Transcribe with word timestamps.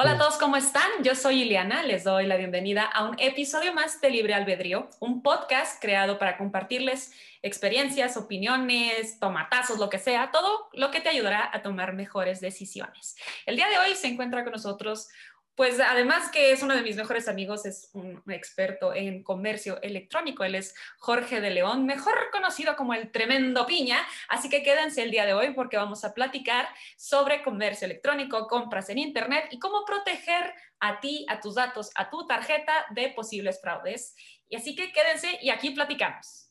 Hola 0.00 0.12
a 0.12 0.16
todos, 0.16 0.36
¿cómo 0.36 0.56
están? 0.56 0.88
Yo 1.02 1.16
soy 1.16 1.42
Ileana, 1.42 1.82
les 1.82 2.04
doy 2.04 2.24
la 2.26 2.36
bienvenida 2.36 2.84
a 2.84 3.08
un 3.08 3.16
episodio 3.18 3.74
más 3.74 4.00
de 4.00 4.10
Libre 4.10 4.32
Albedrío, 4.32 4.88
un 5.00 5.24
podcast 5.24 5.82
creado 5.82 6.20
para 6.20 6.38
compartirles 6.38 7.12
experiencias, 7.42 8.16
opiniones, 8.16 9.18
tomatazos, 9.18 9.80
lo 9.80 9.88
que 9.88 9.98
sea, 9.98 10.30
todo 10.30 10.68
lo 10.72 10.92
que 10.92 11.00
te 11.00 11.08
ayudará 11.08 11.50
a 11.52 11.62
tomar 11.62 11.94
mejores 11.94 12.40
decisiones. 12.40 13.16
El 13.44 13.56
día 13.56 13.68
de 13.68 13.78
hoy 13.78 13.96
se 13.96 14.06
encuentra 14.06 14.44
con 14.44 14.52
nosotros 14.52 15.08
pues 15.58 15.80
además 15.80 16.30
que 16.30 16.52
es 16.52 16.62
uno 16.62 16.76
de 16.76 16.82
mis 16.82 16.94
mejores 16.94 17.26
amigos, 17.26 17.66
es 17.66 17.90
un 17.92 18.22
experto 18.28 18.94
en 18.94 19.24
comercio 19.24 19.82
electrónico. 19.82 20.44
Él 20.44 20.54
es 20.54 20.72
Jorge 21.00 21.40
de 21.40 21.50
León, 21.50 21.84
mejor 21.84 22.14
conocido 22.30 22.76
como 22.76 22.94
el 22.94 23.10
tremendo 23.10 23.66
piña. 23.66 23.98
Así 24.28 24.48
que 24.48 24.62
quédense 24.62 25.02
el 25.02 25.10
día 25.10 25.26
de 25.26 25.34
hoy 25.34 25.54
porque 25.54 25.76
vamos 25.76 26.04
a 26.04 26.14
platicar 26.14 26.68
sobre 26.96 27.42
comercio 27.42 27.86
electrónico, 27.86 28.46
compras 28.46 28.88
en 28.88 28.98
Internet 28.98 29.46
y 29.50 29.58
cómo 29.58 29.84
proteger 29.84 30.54
a 30.78 31.00
ti, 31.00 31.26
a 31.28 31.40
tus 31.40 31.56
datos, 31.56 31.90
a 31.96 32.08
tu 32.08 32.24
tarjeta 32.24 32.86
de 32.90 33.08
posibles 33.08 33.60
fraudes. 33.60 34.14
Y 34.48 34.54
así 34.54 34.76
que 34.76 34.92
quédense 34.92 35.40
y 35.42 35.50
aquí 35.50 35.70
platicamos. 35.70 36.47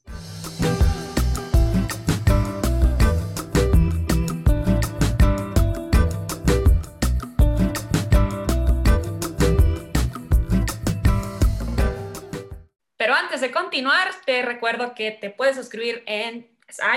Pero 13.07 13.15
antes 13.15 13.39
de 13.39 13.51
continuar, 13.51 14.09
te 14.25 14.41
recuerdo 14.41 14.93
que 14.93 15.11
te 15.11 15.29
puedes 15.29 15.55
suscribir 15.55 16.03
en 16.07 16.45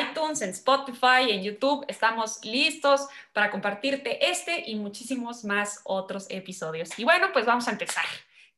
iTunes, 0.02 0.42
en 0.42 0.51
Spotify, 0.51 1.30
en 1.30 1.45
YouTube. 1.45 1.84
Estamos 1.87 2.45
listos 2.45 3.06
para 3.32 3.48
compartirte 3.48 4.28
este 4.28 4.68
y 4.68 4.74
muchísimos 4.74 5.45
más 5.45 5.80
otros 5.84 6.27
episodios. 6.28 6.98
Y 6.98 7.04
bueno, 7.04 7.28
pues 7.32 7.46
vamos 7.46 7.68
a 7.68 7.70
empezar. 7.70 8.02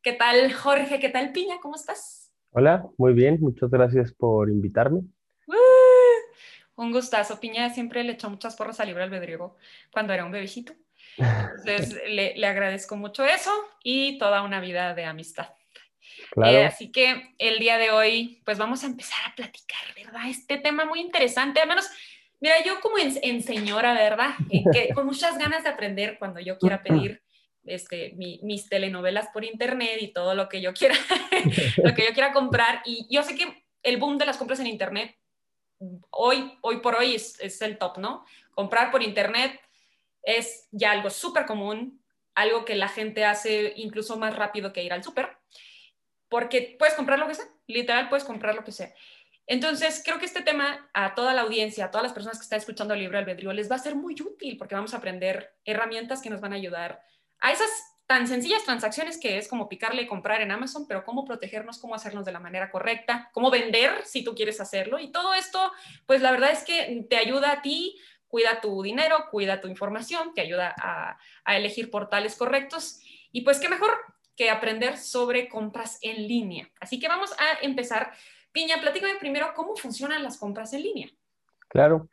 ¿Qué 0.00 0.14
tal, 0.14 0.50
Jorge? 0.54 0.98
¿Qué 0.98 1.10
tal, 1.10 1.30
Piña? 1.32 1.56
¿Cómo 1.60 1.74
estás? 1.74 2.32
Hola, 2.52 2.86
muy 2.96 3.12
bien. 3.12 3.36
Muchas 3.38 3.68
gracias 3.68 4.14
por 4.14 4.48
invitarme. 4.48 5.00
¡Uh! 5.46 5.54
un 6.76 6.90
gustazo. 6.90 7.38
Piña 7.38 7.68
siempre 7.68 8.02
le 8.02 8.12
echó 8.12 8.30
muchas 8.30 8.56
porras 8.56 8.80
al 8.80 8.86
libro 8.86 9.02
albedrío 9.02 9.58
cuando 9.92 10.14
era 10.14 10.24
un 10.24 10.32
bebecito. 10.32 10.72
Entonces, 11.18 12.00
le, 12.08 12.34
le 12.34 12.46
agradezco 12.46 12.96
mucho 12.96 13.26
eso 13.26 13.50
y 13.84 14.16
toda 14.16 14.40
una 14.40 14.58
vida 14.58 14.94
de 14.94 15.04
amistad. 15.04 15.48
Eh, 16.44 16.64
así 16.64 16.90
que 16.90 17.34
el 17.38 17.58
día 17.58 17.78
de 17.78 17.90
hoy, 17.90 18.40
pues 18.44 18.58
vamos 18.58 18.82
a 18.82 18.86
empezar 18.86 19.18
a 19.26 19.34
platicar, 19.34 19.80
¿verdad? 19.94 20.28
Este 20.28 20.58
tema 20.58 20.84
muy 20.84 21.00
interesante, 21.00 21.60
al 21.60 21.68
menos, 21.68 21.88
mira, 22.40 22.62
yo 22.64 22.80
como 22.80 22.96
en, 22.98 23.42
señora, 23.42 23.94
¿verdad? 23.94 24.30
Eh, 24.50 24.64
que, 24.72 24.88
con 24.94 25.06
muchas 25.06 25.38
ganas 25.38 25.62
de 25.64 25.70
aprender 25.70 26.18
cuando 26.18 26.40
yo 26.40 26.58
quiera 26.58 26.82
pedir 26.82 27.22
este, 27.64 28.14
mis 28.16 28.68
telenovelas 28.68 29.28
por 29.32 29.44
internet 29.44 29.98
y 30.00 30.08
todo 30.08 30.34
lo 30.34 30.48
que 30.48 30.60
yo 30.60 30.72
quiera, 30.72 30.96
lo 31.84 31.94
que 31.94 32.06
yo 32.06 32.12
quiera 32.12 32.32
comprar. 32.32 32.82
Y 32.84 33.06
yo 33.14 33.22
sé 33.22 33.34
que 33.34 33.64
el 33.82 33.98
boom 33.98 34.18
de 34.18 34.26
las 34.26 34.36
compras 34.36 34.60
en 34.60 34.66
internet, 34.66 35.16
hoy, 36.10 36.58
hoy 36.62 36.78
por 36.78 36.94
hoy 36.94 37.14
es, 37.14 37.38
es 37.40 37.60
el 37.62 37.78
top, 37.78 37.98
¿no? 37.98 38.24
Comprar 38.54 38.90
por 38.90 39.02
internet 39.02 39.60
es 40.22 40.68
ya 40.70 40.92
algo 40.92 41.10
súper 41.10 41.46
común, 41.46 42.02
algo 42.34 42.64
que 42.64 42.74
la 42.76 42.88
gente 42.88 43.24
hace 43.24 43.74
incluso 43.76 44.16
más 44.16 44.34
rápido 44.34 44.72
que 44.72 44.82
ir 44.82 44.92
al 44.92 45.02
súper 45.02 45.41
porque 46.32 46.76
puedes 46.78 46.94
comprar 46.94 47.18
lo 47.18 47.28
que 47.28 47.34
sea, 47.34 47.44
literal 47.66 48.08
puedes 48.08 48.24
comprar 48.24 48.54
lo 48.54 48.64
que 48.64 48.72
sea. 48.72 48.90
Entonces, 49.46 50.00
creo 50.02 50.18
que 50.18 50.24
este 50.24 50.40
tema 50.40 50.88
a 50.94 51.14
toda 51.14 51.34
la 51.34 51.42
audiencia, 51.42 51.84
a 51.84 51.90
todas 51.90 52.04
las 52.04 52.14
personas 52.14 52.38
que 52.38 52.44
están 52.44 52.58
escuchando 52.58 52.94
el 52.94 53.00
libro 53.00 53.18
albedrío, 53.18 53.52
les 53.52 53.70
va 53.70 53.76
a 53.76 53.80
ser 53.80 53.96
muy 53.96 54.14
útil 54.14 54.56
porque 54.56 54.74
vamos 54.74 54.94
a 54.94 54.96
aprender 54.96 55.54
herramientas 55.66 56.22
que 56.22 56.30
nos 56.30 56.40
van 56.40 56.54
a 56.54 56.56
ayudar 56.56 57.02
a 57.38 57.52
esas 57.52 57.68
tan 58.06 58.26
sencillas 58.26 58.64
transacciones 58.64 59.18
que 59.18 59.36
es 59.36 59.46
como 59.46 59.68
picarle 59.68 60.02
y 60.02 60.06
comprar 60.06 60.40
en 60.40 60.52
Amazon, 60.52 60.86
pero 60.88 61.04
cómo 61.04 61.26
protegernos, 61.26 61.78
cómo 61.78 61.94
hacernos 61.94 62.24
de 62.24 62.32
la 62.32 62.40
manera 62.40 62.70
correcta, 62.70 63.28
cómo 63.34 63.50
vender 63.50 64.02
si 64.06 64.24
tú 64.24 64.34
quieres 64.34 64.58
hacerlo. 64.58 64.98
Y 64.98 65.12
todo 65.12 65.34
esto, 65.34 65.70
pues 66.06 66.22
la 66.22 66.30
verdad 66.30 66.50
es 66.52 66.64
que 66.64 67.04
te 67.10 67.18
ayuda 67.18 67.52
a 67.52 67.60
ti, 67.60 68.00
cuida 68.26 68.62
tu 68.62 68.82
dinero, 68.82 69.26
cuida 69.30 69.60
tu 69.60 69.68
información, 69.68 70.32
te 70.32 70.40
ayuda 70.40 70.74
a, 70.80 71.18
a 71.44 71.56
elegir 71.58 71.90
portales 71.90 72.36
correctos. 72.36 73.00
Y 73.32 73.42
pues 73.42 73.60
qué 73.60 73.68
mejor 73.68 73.92
que 74.36 74.50
aprender 74.50 74.96
sobre 74.96 75.48
compras 75.48 75.98
en 76.02 76.26
línea. 76.26 76.68
Así 76.80 76.98
que 76.98 77.08
vamos 77.08 77.32
a 77.32 77.64
empezar. 77.64 78.12
Piña, 78.52 78.76
platícame 78.80 79.18
primero 79.18 79.48
cómo 79.54 79.76
funcionan 79.76 80.22
las 80.22 80.38
compras 80.38 80.72
en 80.72 80.82
línea. 80.82 81.08
Claro, 81.68 82.08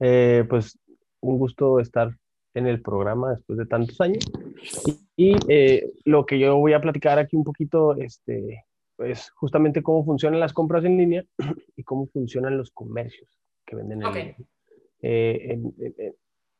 eh, 0.00 0.44
pues 0.48 0.78
un 1.20 1.38
gusto 1.38 1.80
estar 1.80 2.10
en 2.54 2.66
el 2.66 2.82
programa 2.82 3.32
después 3.32 3.58
de 3.58 3.66
tantos 3.66 4.00
años. 4.00 4.24
Y, 5.16 5.36
eh, 5.48 5.90
lo 6.04 6.26
que 6.26 6.38
yo 6.38 6.56
voy 6.56 6.72
a 6.72 6.80
platicar 6.80 7.18
aquí 7.18 7.36
un 7.36 7.44
poquito, 7.44 7.96
este, 7.96 8.64
pues 8.96 9.30
justamente 9.30 9.82
cómo 9.82 10.04
funcionan 10.04 10.40
las 10.40 10.52
compras 10.52 10.84
en 10.84 10.96
línea 10.96 11.24
y 11.76 11.82
cómo 11.82 12.06
funcionan 12.06 12.56
los 12.56 12.70
comercios 12.70 13.38
que 13.66 13.76
venden 13.76 14.02
en 14.02 14.12
línea. 14.12 14.36
Eh, 15.02 15.58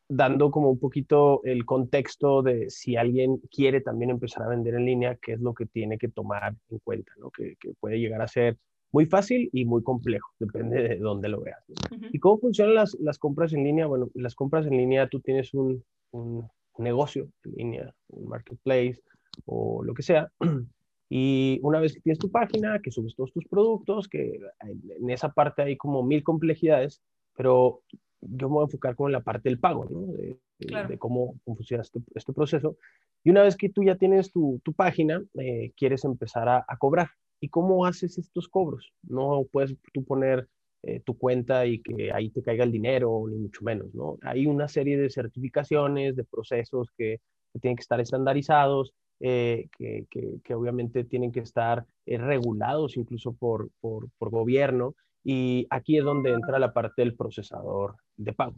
dando 0.08 0.50
como 0.50 0.70
un 0.70 0.78
poquito 0.78 1.42
el 1.44 1.64
contexto 1.64 2.42
de 2.42 2.68
si 2.70 2.96
alguien 2.96 3.38
quiere 3.50 3.80
también 3.80 4.10
empezar 4.10 4.42
a 4.42 4.48
vender 4.48 4.74
en 4.74 4.84
línea, 4.84 5.16
qué 5.20 5.32
es 5.32 5.40
lo 5.40 5.54
que 5.54 5.66
tiene 5.66 5.98
que 5.98 6.08
tomar 6.08 6.54
en 6.70 6.78
cuenta, 6.78 7.12
¿no? 7.18 7.30
que, 7.30 7.56
puede 7.80 7.98
llegar 7.98 8.20
a 8.20 8.28
ser 8.28 8.58
muy 8.92 9.06
fácil 9.06 9.50
y 9.52 9.64
muy 9.64 9.82
complejo, 9.82 10.30
depende 10.38 10.82
de 10.82 10.96
dónde 10.96 11.28
lo 11.28 11.40
veas. 11.40 11.64
¿Y 12.12 12.18
cómo 12.20 12.38
funcionan 12.38 12.74
las, 12.74 12.94
las, 13.00 13.18
compras 13.18 13.52
en 13.52 13.64
línea? 13.64 13.86
Bueno, 13.86 14.08
las 14.14 14.34
compras 14.34 14.66
en 14.66 14.76
línea, 14.76 15.08
tú 15.08 15.20
tienes 15.20 15.52
un, 15.52 15.82
un 16.12 16.48
negocio 16.78 17.28
en 17.44 17.52
línea, 17.52 17.94
un 18.08 18.28
marketplace 18.28 19.00
o 19.46 19.82
lo 19.82 19.94
que 19.94 20.02
sea, 20.02 20.30
y 21.10 21.58
una 21.62 21.80
vez 21.80 21.94
que 21.94 22.00
tienes 22.00 22.18
tu 22.18 22.30
página, 22.30 22.80
que 22.80 22.92
subes 22.92 23.16
todos 23.16 23.32
tus 23.32 23.46
productos, 23.46 24.08
que 24.08 24.38
en 24.60 25.10
esa 25.10 25.30
parte 25.32 25.62
hay 25.62 25.76
como 25.76 26.02
mil 26.04 26.22
complejidades, 26.22 27.02
pero 27.36 27.82
yo 28.28 28.48
me 28.48 28.54
voy 28.54 28.62
a 28.62 28.64
enfocar 28.64 28.96
como 28.96 29.08
en 29.08 29.12
la 29.12 29.20
parte 29.20 29.48
del 29.48 29.58
pago, 29.58 29.86
¿no? 29.90 30.12
De, 30.58 30.98
cómo, 30.98 31.38
funciona 31.44 31.82
este, 31.82 32.00
este, 32.14 32.32
proceso. 32.32 32.76
Y 33.22 33.30
una 33.30 33.42
vez 33.42 33.56
que 33.56 33.68
tú 33.68 33.82
ya 33.82 33.96
tienes 33.96 34.32
tu, 34.32 34.60
tu 34.64 34.72
página, 34.72 35.22
eh, 35.34 35.72
quieres 35.76 36.04
empezar 36.04 36.48
a, 36.48 36.64
a, 36.66 36.76
cobrar. 36.76 37.08
¿Y 37.40 37.48
cómo 37.48 37.84
haces 37.84 38.18
estos 38.18 38.48
cobros? 38.48 38.92
No 39.02 39.46
puedes 39.50 39.76
tú 39.92 40.04
poner 40.04 40.48
eh, 40.82 41.00
tu 41.00 41.16
cuenta 41.16 41.66
y 41.66 41.80
que 41.80 42.12
ahí 42.12 42.30
te 42.30 42.42
caiga 42.42 42.64
el 42.64 42.72
dinero, 42.72 43.24
ni 43.28 43.36
mucho 43.36 43.64
menos, 43.64 43.94
¿no? 43.94 44.18
Hay 44.22 44.46
una 44.46 44.68
serie 44.68 44.96
de 44.96 45.10
certificaciones, 45.10 46.16
de 46.16 46.24
procesos 46.24 46.88
que, 46.96 47.20
que 47.52 47.58
tienen 47.58 47.76
que 47.76 47.82
estar 47.82 48.00
estandarizados, 48.00 48.92
eh, 49.20 49.68
que, 49.76 50.06
que, 50.10 50.40
que, 50.42 50.54
obviamente 50.54 51.04
tienen 51.04 51.32
que 51.32 51.40
estar 51.40 51.86
regulados 52.04 52.96
incluso 52.96 53.32
por, 53.32 53.70
por, 53.80 54.08
por 54.18 54.30
gobierno 54.30 54.94
y 55.24 55.66
aquí 55.70 55.98
es 55.98 56.04
donde 56.04 56.30
entra 56.30 56.58
la 56.58 56.72
parte 56.72 57.02
del 57.02 57.16
procesador 57.16 57.96
de 58.16 58.32
pago. 58.34 58.54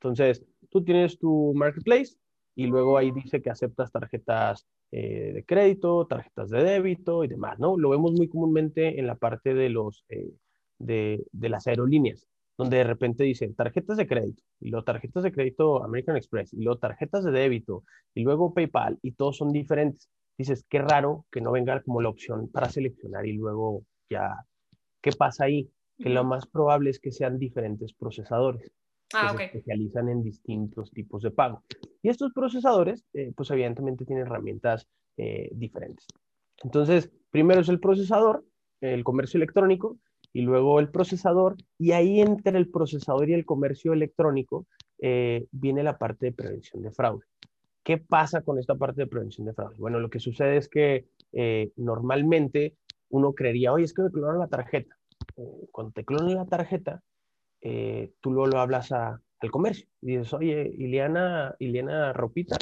Entonces, 0.00 0.44
tú 0.70 0.82
tienes 0.82 1.18
tu 1.18 1.52
marketplace 1.54 2.16
y 2.54 2.66
luego 2.66 2.96
ahí 2.96 3.10
dice 3.10 3.42
que 3.42 3.50
aceptas 3.50 3.92
tarjetas 3.92 4.66
eh, 4.90 5.32
de 5.34 5.44
crédito, 5.44 6.06
tarjetas 6.06 6.48
de 6.50 6.64
débito 6.64 7.22
y 7.22 7.28
demás, 7.28 7.58
¿no? 7.58 7.76
Lo 7.76 7.90
vemos 7.90 8.12
muy 8.12 8.28
comúnmente 8.28 8.98
en 8.98 9.06
la 9.06 9.16
parte 9.16 9.52
de, 9.52 9.68
los, 9.68 10.04
eh, 10.08 10.32
de, 10.78 11.24
de, 11.30 11.48
las 11.50 11.66
aerolíneas, 11.66 12.26
donde 12.56 12.78
de 12.78 12.84
repente 12.84 13.22
dicen 13.24 13.54
tarjetas 13.54 13.98
de 13.98 14.06
crédito, 14.06 14.42
y 14.60 14.70
luego 14.70 14.84
tarjetas 14.84 15.24
de 15.24 15.32
crédito 15.32 15.84
American 15.84 16.16
Express, 16.16 16.54
y 16.54 16.62
luego 16.62 16.78
tarjetas 16.78 17.22
de 17.22 17.32
débito, 17.32 17.84
y 18.14 18.22
luego 18.22 18.54
PayPal, 18.54 18.98
y 19.02 19.12
todos 19.12 19.36
son 19.36 19.52
diferentes. 19.52 20.08
Dices, 20.38 20.64
qué 20.68 20.78
raro 20.78 21.26
que 21.30 21.40
no 21.40 21.52
venga 21.52 21.82
como 21.82 22.00
la 22.00 22.08
opción 22.08 22.48
para 22.48 22.70
seleccionar 22.70 23.26
y 23.26 23.34
luego 23.34 23.82
ya, 24.08 24.46
¿qué 25.02 25.12
pasa 25.12 25.44
ahí? 25.44 25.68
Que 25.98 26.08
lo 26.08 26.24
más 26.24 26.46
probable 26.46 26.90
es 26.90 27.00
que 27.00 27.10
sean 27.10 27.38
diferentes 27.38 27.92
procesadores 27.92 28.72
ah, 29.14 29.32
que 29.32 29.38
se 29.38 29.44
especializan 29.44 30.08
en 30.08 30.22
distintos 30.22 30.90
tipos 30.92 31.22
de 31.22 31.30
pago. 31.30 31.64
Y 32.02 32.08
estos 32.08 32.32
procesadores, 32.32 33.04
eh, 33.14 33.32
pues 33.36 33.50
evidentemente 33.50 34.04
tienen 34.04 34.26
herramientas 34.26 34.88
eh, 35.16 35.50
diferentes. 35.52 36.06
Entonces, 36.62 37.10
primero 37.30 37.60
es 37.60 37.68
el 37.68 37.80
procesador, 37.80 38.44
el 38.80 39.02
comercio 39.02 39.38
electrónico, 39.38 39.98
y 40.32 40.42
luego 40.42 40.78
el 40.78 40.90
procesador, 40.90 41.56
y 41.78 41.92
ahí 41.92 42.20
entre 42.20 42.56
el 42.58 42.70
procesador 42.70 43.28
y 43.28 43.34
el 43.34 43.44
comercio 43.44 43.92
electrónico 43.92 44.66
eh, 45.00 45.46
viene 45.50 45.82
la 45.82 45.98
parte 45.98 46.26
de 46.26 46.32
prevención 46.32 46.82
de 46.82 46.92
fraude. 46.92 47.24
¿Qué 47.82 47.98
pasa 47.98 48.42
con 48.42 48.58
esta 48.58 48.74
parte 48.74 49.00
de 49.00 49.06
prevención 49.06 49.46
de 49.46 49.54
fraude? 49.54 49.76
Bueno, 49.78 49.98
lo 49.98 50.10
que 50.10 50.20
sucede 50.20 50.58
es 50.58 50.68
que 50.68 51.06
normalmente 51.76 52.76
uno 53.08 53.32
creería, 53.32 53.72
oye, 53.72 53.84
es 53.84 53.94
que 53.94 54.02
me 54.02 54.10
clonaron 54.10 54.40
la 54.40 54.48
tarjeta 54.48 54.97
cuando 55.70 55.92
te 55.92 56.04
clonan 56.04 56.34
la 56.34 56.46
tarjeta, 56.46 57.02
eh, 57.60 58.12
tú 58.20 58.32
luego 58.32 58.46
lo 58.46 58.60
hablas 58.60 58.92
a, 58.92 59.20
al 59.40 59.50
comercio 59.50 59.88
y 60.00 60.16
dices, 60.16 60.32
oye, 60.32 60.70
Ileana, 60.76 61.54
Ileana 61.58 62.12
Ropitas, 62.12 62.58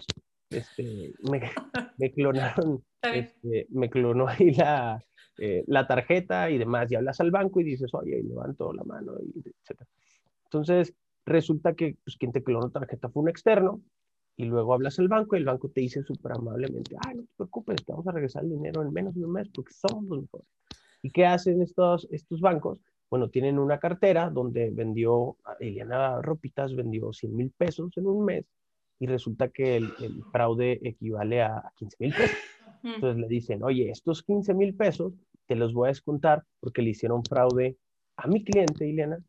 este, 0.51 1.13
me, 1.31 1.41
me 1.99 2.13
clonaron, 2.13 2.85
este, 3.03 3.67
me 3.71 3.91
clonó 3.91 4.29
ahí 4.29 4.53
la, 4.55 5.03
eh, 5.39 5.65
la 5.67 5.87
tarjeta 5.87 6.51
y 6.51 6.59
demás, 6.59 6.91
y 6.91 6.97
hablas 6.97 7.21
al 7.21 7.31
banco 7.31 7.61
y 7.61 7.65
dices, 7.65 7.93
oye, 7.95 8.23
levanto 8.23 8.73
la 8.73 8.85
mano, 8.85 9.15
y 9.21 9.39
etc. 9.39 9.83
Entonces, 10.45 10.95
resulta 11.25 11.75
que 11.75 11.97
pues, 12.05 12.17
quien 12.17 12.33
te 12.33 12.43
clonó 12.43 12.67
la 12.67 12.73
tarjeta 12.73 13.09
fue 13.09 13.23
un 13.23 13.29
externo, 13.29 13.83
y 14.37 14.45
luego 14.45 14.75
hablas 14.75 14.99
al 14.99 15.09
banco 15.09 15.35
y 15.35 15.39
el 15.39 15.47
banco 15.47 15.71
te 15.71 15.81
dice 15.81 16.03
súper 16.03 16.33
amablemente, 16.33 16.95
ay, 17.07 17.17
no 17.17 17.23
te 17.23 17.33
preocupes, 17.37 17.85
te 17.85 17.93
vamos 17.93 18.07
a 18.07 18.13
regresar 18.13 18.45
el 18.45 18.51
dinero 18.51 18.83
en 18.83 18.93
menos 18.93 19.15
de 19.15 19.25
un 19.25 19.33
mes 19.33 19.49
porque 19.49 19.73
somos 19.73 20.05
los 20.05 20.23
mejores. 20.23 20.47
¿Y 21.07 21.11
qué 21.11 21.25
hacen 21.25 21.63
estos, 21.63 22.09
estos 22.11 22.41
bancos? 22.41 22.81
Bueno, 23.09 23.29
tienen 23.29 23.61
una 23.61 23.79
cartera 23.79 24.29
donde 24.29 24.71
vendió, 24.71 25.37
Eliana 25.61 26.21
Ropitas 26.21 26.75
vendió 26.75 27.13
100 27.13 27.37
mil 27.37 27.53
pesos 27.53 27.97
en 27.97 28.09
un 28.09 28.25
mes 28.25 28.45
y 28.99 29.07
resulta 29.07 29.49
que 29.51 29.77
el, 29.77 30.25
fraude 30.33 30.81
equivale 30.83 31.43
a 31.43 31.63
15 31.77 31.97
mil 32.01 32.13
pesos. 32.13 32.37
Entonces 32.83 33.21
le 33.21 33.29
dicen, 33.29 33.63
oye, 33.63 33.89
estos 33.89 34.25
15 34.25 34.53
mil 34.55 34.75
pesos 34.75 35.13
te 35.47 35.55
los 35.55 35.73
voy 35.73 35.87
a 35.87 35.91
descontar 35.91 36.43
porque 36.59 36.83
le 36.83 36.91
hicieron 36.91 37.23
fraude 37.23 37.77
a 38.17 38.27
mi 38.27 38.43
cliente, 38.43 38.89
Ileana, 38.89 39.21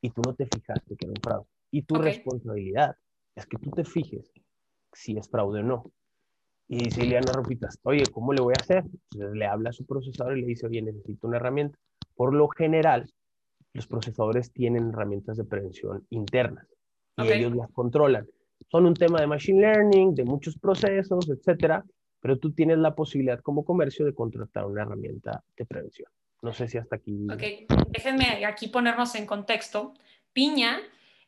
y 0.00 0.08
tú 0.08 0.22
no 0.24 0.34
te 0.34 0.46
fijaste 0.46 0.96
que 0.96 1.04
era 1.04 1.10
un 1.10 1.22
fraude. 1.22 1.46
Y 1.70 1.82
tu 1.82 1.96
responsabilidad 1.96 2.96
es 3.34 3.44
que 3.44 3.58
tú 3.58 3.68
te 3.70 3.84
fijes 3.84 4.32
si 4.94 5.18
es 5.18 5.28
fraude 5.28 5.60
o 5.60 5.64
no. 5.64 5.92
Y 6.68 6.84
dice 6.84 7.04
Ileana 7.04 7.32
Ropitas, 7.32 7.78
oye, 7.82 8.04
¿cómo 8.12 8.32
le 8.32 8.42
voy 8.42 8.54
a 8.58 8.62
hacer? 8.62 8.84
Entonces 9.12 9.36
le 9.36 9.46
habla 9.46 9.70
a 9.70 9.72
su 9.72 9.86
procesador 9.86 10.36
y 10.36 10.42
le 10.42 10.48
dice, 10.48 10.66
oye, 10.66 10.82
necesito 10.82 11.26
una 11.26 11.38
herramienta. 11.38 11.78
Por 12.14 12.34
lo 12.34 12.48
general, 12.48 13.10
los 13.72 13.86
procesadores 13.86 14.52
tienen 14.52 14.90
herramientas 14.90 15.36
de 15.36 15.44
prevención 15.44 16.06
internas 16.10 16.66
y 17.16 17.28
ellos 17.28 17.54
las 17.56 17.70
controlan. 17.70 18.26
Son 18.70 18.86
un 18.86 18.94
tema 18.94 19.20
de 19.20 19.26
machine 19.26 19.60
learning, 19.60 20.14
de 20.14 20.24
muchos 20.24 20.58
procesos, 20.58 21.28
etcétera, 21.28 21.84
pero 22.20 22.38
tú 22.38 22.52
tienes 22.52 22.78
la 22.78 22.94
posibilidad 22.94 23.40
como 23.40 23.64
comercio 23.64 24.04
de 24.04 24.14
contratar 24.14 24.66
una 24.66 24.82
herramienta 24.82 25.42
de 25.56 25.64
prevención. 25.64 26.10
No 26.42 26.52
sé 26.52 26.68
si 26.68 26.78
hasta 26.78 26.96
aquí. 26.96 27.26
Ok, 27.32 27.72
déjenme 27.88 28.44
aquí 28.44 28.68
ponernos 28.68 29.14
en 29.14 29.26
contexto. 29.26 29.94
Piña 30.32 30.80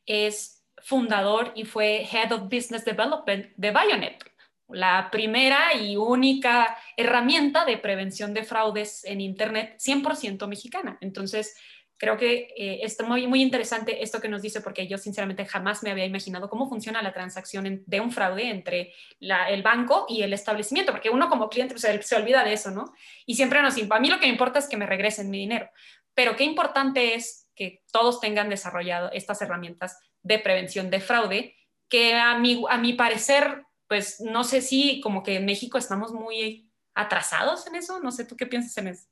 es 0.07 0.65
fundador 0.83 1.53
y 1.55 1.65
fue 1.65 2.05
Head 2.05 2.33
of 2.33 2.43
Business 2.45 2.85
Development 2.85 3.47
de 3.57 3.71
Bionet, 3.71 4.25
la 4.73 5.09
primera 5.11 5.75
y 5.75 5.97
única 5.97 6.77
herramienta 6.97 7.65
de 7.65 7.79
prevención 7.79 8.35
de 8.35 8.45
fraudes 8.45 9.05
en 9.05 9.21
Internet 9.21 9.77
100% 9.79 10.47
mexicana. 10.47 10.99
Entonces, 11.01 11.57
creo 12.01 12.17
que 12.17 12.49
eh, 12.57 12.81
está 12.83 13.05
muy, 13.05 13.27
muy 13.27 13.43
interesante 13.43 14.03
esto 14.03 14.23
que 14.23 14.29
nos 14.29 14.41
dice, 14.41 14.63
porque 14.63 14.89
yo 14.89 14.97
sinceramente 14.97 15.45
jamás 15.45 15.83
me 15.83 15.91
había 15.91 16.07
imaginado 16.07 16.49
cómo 16.49 16.67
funciona 16.67 17.03
la 17.03 17.13
transacción 17.13 17.83
de 17.87 18.01
un 18.01 18.11
fraude 18.11 18.49
entre 18.49 18.95
el 19.21 19.63
banco 19.63 20.07
y 20.09 20.23
el 20.23 20.33
establecimiento, 20.33 20.93
porque 20.93 21.11
uno 21.11 21.29
como 21.29 21.51
cliente 21.51 21.75
pues, 21.75 22.07
se, 22.07 22.17
olvida 22.17 22.43
de 22.43 22.55
eso, 22.55 22.71
¿no? 22.71 22.95
Y 23.27 23.35
siempre 23.35 23.61
nos... 23.61 23.77
A 23.77 24.01
mí 24.01 24.09
lo 24.09 24.19
que 24.19 24.27
me 24.27 24.33
importa 24.33 24.59
es 24.59 24.67
que 24.67 24.79
me 24.79 24.87
regresen 24.87 25.29
mi 25.29 25.39
dinero, 25.39 25.69
pero 26.15 26.37
qué 26.37 26.45
importante 26.45 27.15
es 27.15 27.51
que 27.55 27.83
todos 27.93 28.19
tengan 28.19 28.49
desarrollado 28.49 29.11
estas 29.13 29.43
herramientas 29.43 29.99
de 30.23 30.39
prevención 30.39 30.89
de 30.89 31.01
fraude, 31.01 31.57
que 31.91 32.15
a 32.15 32.39
mi, 32.39 32.65
a 32.71 32.79
mi 32.79 32.95
parecer, 32.95 33.65
pues 33.91 34.21
no 34.21 34.45
sé 34.45 34.61
si 34.61 35.01
como 35.01 35.25
que 35.25 35.35
en 35.35 35.45
México 35.45 35.77
estamos 35.77 36.13
muy 36.13 36.71
atrasados 36.95 37.67
en 37.67 37.75
eso, 37.75 37.99
no 37.99 38.13
sé, 38.13 38.25
¿tú 38.25 38.37
qué 38.37 38.47
piensas 38.47 38.79
en 38.79 38.87
eso? 38.87 39.09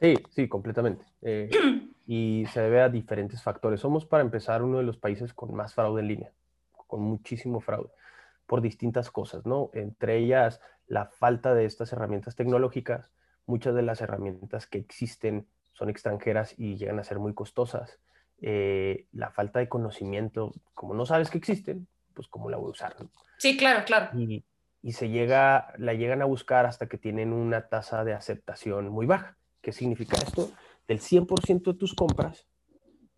Sí, 0.00 0.14
sí, 0.30 0.48
completamente. 0.48 1.04
Eh, 1.20 1.50
y 2.06 2.46
se 2.50 2.62
debe 2.62 2.80
a 2.80 2.88
diferentes 2.88 3.42
factores. 3.42 3.80
Somos, 3.80 4.06
para 4.06 4.22
empezar, 4.22 4.62
uno 4.62 4.78
de 4.78 4.84
los 4.84 4.96
países 4.96 5.34
con 5.34 5.54
más 5.54 5.74
fraude 5.74 6.00
en 6.00 6.08
línea, 6.08 6.32
con 6.86 7.02
muchísimo 7.02 7.60
fraude, 7.60 7.90
por 8.46 8.62
distintas 8.62 9.10
cosas, 9.10 9.44
¿no? 9.44 9.70
Entre 9.74 10.16
ellas, 10.16 10.62
la 10.86 11.04
falta 11.04 11.52
de 11.52 11.66
estas 11.66 11.92
herramientas 11.92 12.36
tecnológicas. 12.36 13.10
Muchas 13.44 13.74
de 13.74 13.82
las 13.82 14.00
herramientas 14.00 14.66
que 14.66 14.78
existen 14.78 15.46
son 15.74 15.90
extranjeras 15.90 16.54
y 16.56 16.78
llegan 16.78 16.98
a 17.00 17.04
ser 17.04 17.18
muy 17.18 17.34
costosas. 17.34 17.98
Eh, 18.40 19.08
la 19.12 19.30
falta 19.30 19.58
de 19.58 19.68
conocimiento, 19.68 20.52
como 20.72 20.94
no 20.94 21.04
sabes 21.04 21.28
que 21.28 21.36
existen, 21.36 21.86
pues 22.14 22.28
cómo 22.28 22.50
la 22.50 22.56
voy 22.56 22.68
a 22.68 22.70
usar. 22.70 22.96
Sí, 23.38 23.56
claro, 23.56 23.84
claro. 23.84 24.18
Y, 24.18 24.44
y 24.82 24.92
se 24.92 25.08
llega, 25.08 25.72
la 25.78 25.94
llegan 25.94 26.22
a 26.22 26.26
buscar 26.26 26.66
hasta 26.66 26.88
que 26.88 26.98
tienen 26.98 27.32
una 27.32 27.68
tasa 27.68 28.04
de 28.04 28.14
aceptación 28.14 28.88
muy 28.88 29.06
baja. 29.06 29.36
¿Qué 29.60 29.72
significa 29.72 30.16
esto? 30.16 30.50
Del 30.88 31.00
100% 31.00 31.72
de 31.72 31.78
tus 31.78 31.94
compras, 31.94 32.46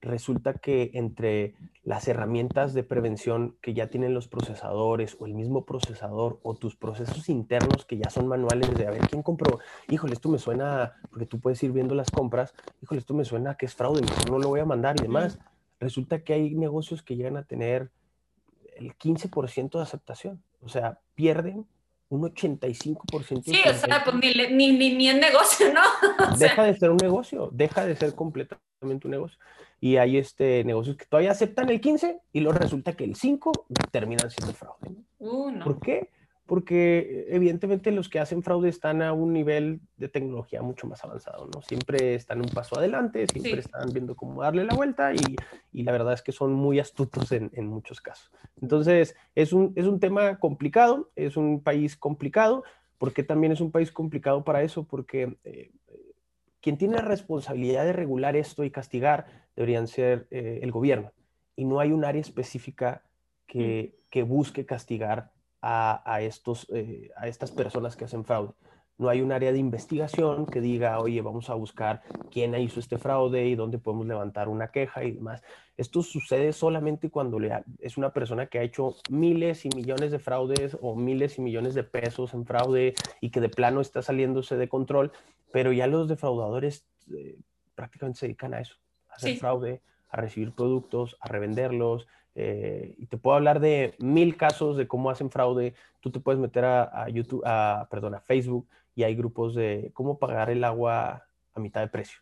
resulta 0.03 0.55
que 0.55 0.91
entre 0.95 1.55
las 1.85 2.09
herramientas 2.09 2.75
de 2.75 2.83
prevención 2.83 3.57
que 3.63 3.73
ya 3.73 3.87
tienen 3.87 4.15
los 4.15 4.27
procesadores 4.27 5.17
o 5.21 5.27
el 5.27 5.35
mismo 5.35 5.65
procesador 5.65 6.41
o 6.43 6.55
tus 6.55 6.77
procesos 6.77 7.29
internos 7.29 7.85
que 7.87 7.99
ya 7.99 8.11
son 8.11 8.27
manuales 8.27 8.75
de 8.75 8.87
a 8.87 8.91
ver 8.91 9.03
quién 9.09 9.23
compró, 9.23 9.61
híjole, 9.89 10.15
esto 10.15 10.29
me 10.29 10.39
suena, 10.39 10.95
porque 11.09 11.27
tú 11.27 11.41
puedes 11.41 11.63
ir 11.63 11.71
viendo 11.71 11.95
las 11.95 12.11
compras, 12.11 12.53
híjole, 12.83 12.99
esto 12.99 13.15
me 13.15 13.25
suena 13.25 13.55
que 13.55 13.67
es 13.67 13.75
fraude, 13.75 14.03
mejor 14.03 14.31
no 14.31 14.39
lo 14.41 14.49
voy 14.49 14.61
a 14.61 14.65
mandar 14.65 14.97
y 14.99 15.03
demás. 15.03 15.39
Resulta 15.79 16.23
que 16.23 16.33
hay 16.33 16.55
negocios 16.55 17.03
que 17.03 17.17
llegan 17.17 17.37
a 17.37 17.45
tener 17.45 17.91
el 18.77 18.97
15% 18.97 19.71
de 19.73 19.83
aceptación, 19.83 20.43
o 20.61 20.69
sea, 20.69 20.99
pierden 21.15 21.67
un 22.09 22.23
85%. 22.23 23.43
Sí, 23.43 23.57
o 23.67 23.75
sea, 23.75 24.05
pues 24.05 24.17
ni, 24.17 24.73
ni, 24.73 24.95
ni, 24.95 25.09
en 25.09 25.19
negocio, 25.19 25.73
¿no? 25.73 25.81
deja 26.39 26.65
de 26.65 26.77
ser 26.77 26.91
un 26.91 26.99
negocio, 26.99 27.49
deja 27.53 27.87
de 27.87 27.97
ser 27.97 28.15
completamente 28.15 29.07
un 29.07 29.11
negocio. 29.11 29.39
Y 29.81 29.97
hay 29.97 30.19
este, 30.19 30.63
negocios 30.65 30.97
que 30.97 31.07
todavía 31.07 31.31
aceptan 31.31 31.71
el 31.71 31.81
15 31.81 32.21
y 32.33 32.41
luego 32.41 32.59
resulta 32.59 32.93
que 32.93 33.05
el 33.05 33.17
5 33.17 33.67
terminan 33.91 34.31
siendo 34.31 34.55
fraude. 34.55 34.91
Uh, 35.19 35.51
no. 35.51 35.65
¿Por 35.65 35.81
qué? 35.81 36.11
Porque 36.47 37.27
evidentemente 37.29 37.93
los 37.93 38.09
que 38.09 38.19
hacen 38.19 38.43
fraude 38.43 38.69
están 38.69 39.01
a 39.01 39.13
un 39.13 39.33
nivel 39.33 39.81
de 39.97 40.09
tecnología 40.09 40.61
mucho 40.61 40.87
más 40.87 41.05
avanzado, 41.05 41.49
¿no? 41.55 41.63
Siempre 41.63 42.15
están 42.15 42.41
un 42.41 42.49
paso 42.49 42.77
adelante, 42.79 43.27
siempre 43.29 43.61
están 43.61 43.93
viendo 43.93 44.17
cómo 44.17 44.43
darle 44.43 44.65
la 44.65 44.75
vuelta 44.75 45.15
y, 45.15 45.37
y, 45.73 45.83
la 45.85 45.93
verdad 45.93 46.15
es 46.15 46.23
que 46.23 46.33
son 46.33 46.53
muy 46.53 46.81
astutos 46.81 47.31
en, 47.33 47.51
en 47.55 47.67
muchos 47.69 48.01
casos. 48.01 48.31
Entonces, 48.61 49.15
es 49.35 49.53
un, 49.53 49.73
es 49.77 49.87
un 49.87 50.01
tema 50.01 50.39
complicado, 50.39 51.11
es 51.15 51.37
un 51.37 51.63
país 51.63 51.97
complicado, 51.97 52.65
porque 52.99 53.23
también 53.23 53.53
es 53.53 53.61
un 53.61 53.71
país 53.71 53.93
complicado 53.93 54.45
para 54.45 54.63
eso, 54.63 54.85
porque 54.85 55.37
eh, 55.45 55.71
quien 56.61 56.77
tiene 56.77 56.97
la 56.97 57.03
responsabilidad 57.03 57.85
de 57.85 57.93
regular 57.93 58.37
esto 58.37 58.65
y 58.65 58.71
castigar 58.71 59.27
deberían 59.57 59.87
ser 59.87 60.27
eh, 60.31 60.61
el 60.63 60.73
gobierno, 60.73 61.13
y 61.55 61.65
no 61.65 61.79
hay 61.79 61.93
un 61.93 62.05
área 62.05 62.21
específica 62.21 63.05
que, 63.47 63.97
que 64.11 64.23
busque 64.23 64.67
castigar 64.67 65.31
a, 65.63 66.21
estos, 66.21 66.67
eh, 66.71 67.11
a 67.17 67.29
estas 67.29 67.53
personas 67.53 67.97
que 67.97 68.05
hacen 68.05 68.25
fraude. 68.25 68.53
No 68.99 69.09
hay 69.09 69.21
un 69.21 69.33
área 69.33 69.53
de 69.53 69.59
investigación 69.59 70.47
que 70.47 70.61
diga, 70.61 71.01
oye, 71.01 71.23
vamos 71.23 71.49
a 71.51 71.55
buscar 71.55 72.03
quién 72.31 72.55
hizo 72.55 72.79
este 72.79 72.99
fraude 72.99 73.47
y 73.47 73.55
dónde 73.55 73.79
podemos 73.79 74.07
levantar 74.07 74.49
una 74.49 74.69
queja 74.69 75.03
y 75.05 75.13
demás. 75.13 75.43
Esto 75.77 76.03
sucede 76.03 76.53
solamente 76.53 77.11
cuando 77.11 77.39
le 77.39 77.65
es 77.79 77.97
una 77.97 78.13
persona 78.13 78.47
que 78.47 78.59
ha 78.59 78.63
hecho 78.63 78.97
miles 79.09 79.65
y 79.65 79.71
millones 79.75 80.11
de 80.11 80.19
fraudes 80.19 80.77
o 80.81 80.95
miles 80.95 81.39
y 81.39 81.41
millones 81.41 81.75
de 81.75 81.85
pesos 81.85 82.35
en 82.35 82.45
fraude 82.45 82.95
y 83.21 83.31
que 83.31 83.41
de 83.41 83.49
plano 83.49 83.81
está 83.81 84.03
saliéndose 84.03 84.57
de 84.57 84.69
control, 84.69 85.11
pero 85.53 85.73
ya 85.73 85.87
los 85.87 86.09
defraudadores 86.09 86.85
eh, 87.13 87.39
prácticamente 87.75 88.21
se 88.21 88.27
dedican 88.27 88.55
a 88.55 88.61
eso, 88.61 88.77
a 89.11 89.15
hacer 89.15 89.37
fraude, 89.39 89.81
a 90.11 90.21
recibir 90.21 90.53
productos, 90.53 91.17
a 91.21 91.29
revenderlos, 91.29 92.07
eh, 92.35 92.95
y 92.99 93.07
te 93.07 93.19
puedo 93.19 93.37
hablar 93.37 93.61
de 93.61 93.95
mil 93.99 94.37
casos 94.37 94.77
de 94.77 94.89
cómo 94.89 95.11
hacen 95.11 95.31
fraude. 95.31 95.75
Tú 96.01 96.11
te 96.11 96.21
puedes 96.21 96.41
meter 96.41 96.65
a, 96.65 97.09
YouTube, 97.09 97.43
a, 97.45 97.87
perdón, 97.91 98.15
a 98.15 98.21
Facebook 98.21 98.69
y 98.95 99.03
hay 99.03 99.15
grupos 99.15 99.55
de 99.55 99.91
cómo 99.95 100.19
pagar 100.19 100.51
el 100.51 100.65
agua 100.65 101.27
a 101.55 101.61
mitad 101.61 101.81
de 101.81 101.89
precio. 101.89 102.21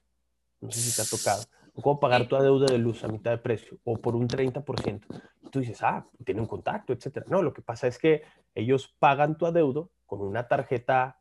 No 0.61 0.71
sé 0.71 0.81
si 0.81 0.95
te 0.95 1.03
ha 1.03 1.05
tocado. 1.05 1.43
O 1.75 1.83
cómo 1.83 2.01
pagar 2.01 2.27
tu 2.27 2.37
deuda 2.37 2.67
de 2.67 2.79
luz 2.79 3.05
a 3.05 3.09
mitad 3.09 3.31
de 3.31 3.39
precio 3.39 3.79
o 3.85 3.97
por 3.97 4.17
un 4.17 4.29
30%. 4.29 5.01
Y 5.43 5.51
tú 5.51 5.61
dices, 5.61 5.83
ah, 5.83 6.05
tiene 6.25 6.41
un 6.41 6.47
contacto, 6.47 6.93
etcétera. 6.93 7.27
No, 7.29 7.43
lo 7.43 7.53
que 7.53 7.63
pasa 7.63 7.87
es 7.87 7.99
que 7.99 8.23
ellos 8.55 8.95
pagan 8.99 9.39
tu 9.39 9.47
adeudo 9.47 9.91
con 10.07 10.21
una 10.21 10.49
tarjeta 10.49 11.21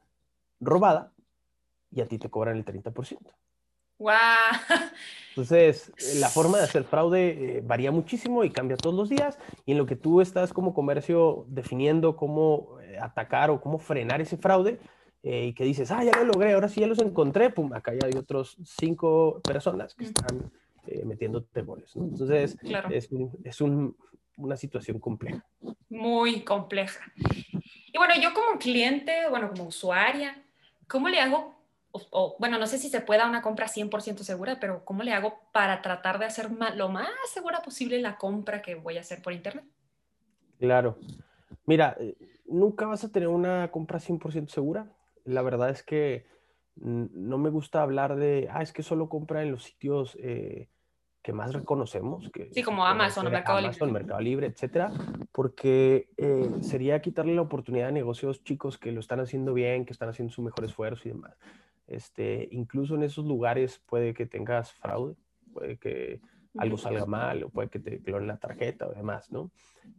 robada 0.59 1.13
y 1.91 2.01
a 2.01 2.07
ti 2.07 2.17
te 2.17 2.29
cobran 2.29 2.57
el 2.57 2.65
30%. 2.65 3.17
¡Wow! 3.99 4.13
Entonces, 5.29 5.91
la 6.19 6.29
forma 6.29 6.57
de 6.57 6.63
hacer 6.63 6.83
fraude 6.83 7.57
eh, 7.57 7.61
varía 7.63 7.91
muchísimo 7.91 8.43
y 8.43 8.49
cambia 8.49 8.77
todos 8.77 8.95
los 8.95 9.09
días. 9.09 9.37
Y 9.65 9.73
en 9.73 9.77
lo 9.77 9.85
que 9.85 9.95
tú 9.95 10.21
estás 10.21 10.51
como 10.51 10.73
comercio 10.73 11.45
definiendo 11.47 12.15
cómo 12.15 12.79
eh, 12.81 12.97
atacar 12.99 13.49
o 13.49 13.61
cómo 13.61 13.77
frenar 13.77 14.21
ese 14.21 14.37
fraude, 14.37 14.79
eh, 15.21 15.47
y 15.47 15.53
que 15.53 15.65
dices, 15.65 15.91
ah, 15.91 16.03
ya 16.03 16.11
lo 16.17 16.25
logré, 16.25 16.53
ahora 16.53 16.69
sí 16.69 16.79
ya 16.79 16.87
los 16.87 16.99
encontré, 16.99 17.49
pum, 17.49 17.73
acá 17.73 17.93
ya 17.93 18.07
hay 18.07 18.13
otros 18.13 18.57
cinco 18.63 19.41
personas 19.43 19.93
que 19.93 20.05
están 20.05 20.51
metiéndote 21.05 21.61
goles. 21.61 21.95
Entonces, 21.95 22.57
es, 22.89 23.09
es 23.43 23.61
un, 23.61 23.95
una 24.37 24.57
situación 24.57 24.97
compleja. 24.97 25.45
Muy 25.89 26.41
compleja. 26.41 27.01
Y 27.93 27.97
bueno, 27.97 28.15
yo 28.19 28.33
como 28.33 28.57
cliente, 28.57 29.29
bueno, 29.29 29.49
como 29.49 29.65
usuaria, 29.65 30.41
¿cómo 30.87 31.09
le 31.09 31.19
hago 31.19 31.58
o, 31.91 32.35
bueno, 32.39 32.59
no 32.59 32.67
sé 32.67 32.77
si 32.77 32.89
se 32.89 33.01
pueda 33.01 33.27
una 33.27 33.41
compra 33.41 33.67
100% 33.67 34.19
segura, 34.19 34.59
pero 34.59 34.85
¿cómo 34.85 35.03
le 35.03 35.13
hago 35.13 35.39
para 35.51 35.81
tratar 35.81 36.19
de 36.19 36.25
hacer 36.25 36.49
lo 36.75 36.89
más 36.89 37.09
segura 37.33 37.61
posible 37.61 37.99
la 37.99 38.17
compra 38.17 38.61
que 38.61 38.75
voy 38.75 38.97
a 38.97 39.01
hacer 39.01 39.21
por 39.21 39.33
internet? 39.33 39.65
Claro. 40.59 40.97
Mira, 41.65 41.95
eh, 41.99 42.15
nunca 42.45 42.85
vas 42.85 43.03
a 43.03 43.11
tener 43.11 43.29
una 43.29 43.71
compra 43.71 43.99
100% 43.99 44.49
segura. 44.49 44.87
La 45.25 45.41
verdad 45.41 45.69
es 45.69 45.83
que 45.83 46.27
no 46.75 47.37
me 47.37 47.49
gusta 47.49 47.81
hablar 47.81 48.15
de, 48.15 48.47
ah, 48.51 48.61
es 48.61 48.71
que 48.71 48.83
solo 48.83 49.09
compra 49.09 49.41
en 49.41 49.51
los 49.51 49.63
sitios 49.63 50.17
eh, 50.21 50.69
que 51.21 51.33
más 51.33 51.53
reconocemos. 51.53 52.29
Que, 52.31 52.49
sí, 52.53 52.63
como 52.63 52.85
Amazon 52.85 53.27
o 53.27 53.29
Mercado 53.29 53.57
Amazon, 53.57 53.89
Libre. 53.89 54.03
Mercado 54.03 54.21
Libre, 54.21 54.47
etcétera, 54.47 54.91
porque 55.31 56.09
eh, 56.17 56.49
sería 56.61 57.01
quitarle 57.01 57.35
la 57.35 57.41
oportunidad 57.41 57.89
a 57.89 57.91
negocios 57.91 58.43
chicos 58.43 58.77
que 58.77 58.91
lo 58.91 58.99
están 58.99 59.19
haciendo 59.19 59.53
bien, 59.53 59.85
que 59.85 59.93
están 59.93 60.09
haciendo 60.09 60.33
su 60.33 60.41
mejor 60.41 60.65
esfuerzo 60.65 61.07
y 61.07 61.11
demás. 61.11 61.35
Este, 61.89 62.47
incluso 62.51 62.93
en 62.95 63.03
esos 63.03 63.25
lugares 63.25 63.81
puede 63.87 64.13
que 64.13 64.27
tengas 64.27 64.71
fraude, 64.73 65.15
puede 65.51 65.77
que 65.77 66.21
algo 66.57 66.77
salga 66.77 67.05
mal 67.05 67.43
o 67.43 67.49
puede 67.49 67.69
que 67.69 67.79
te 67.79 67.99
clonen 68.01 68.27
la 68.27 68.37
tarjeta 68.37 68.87
o 68.87 68.93
demás, 68.93 69.31
¿no? 69.31 69.51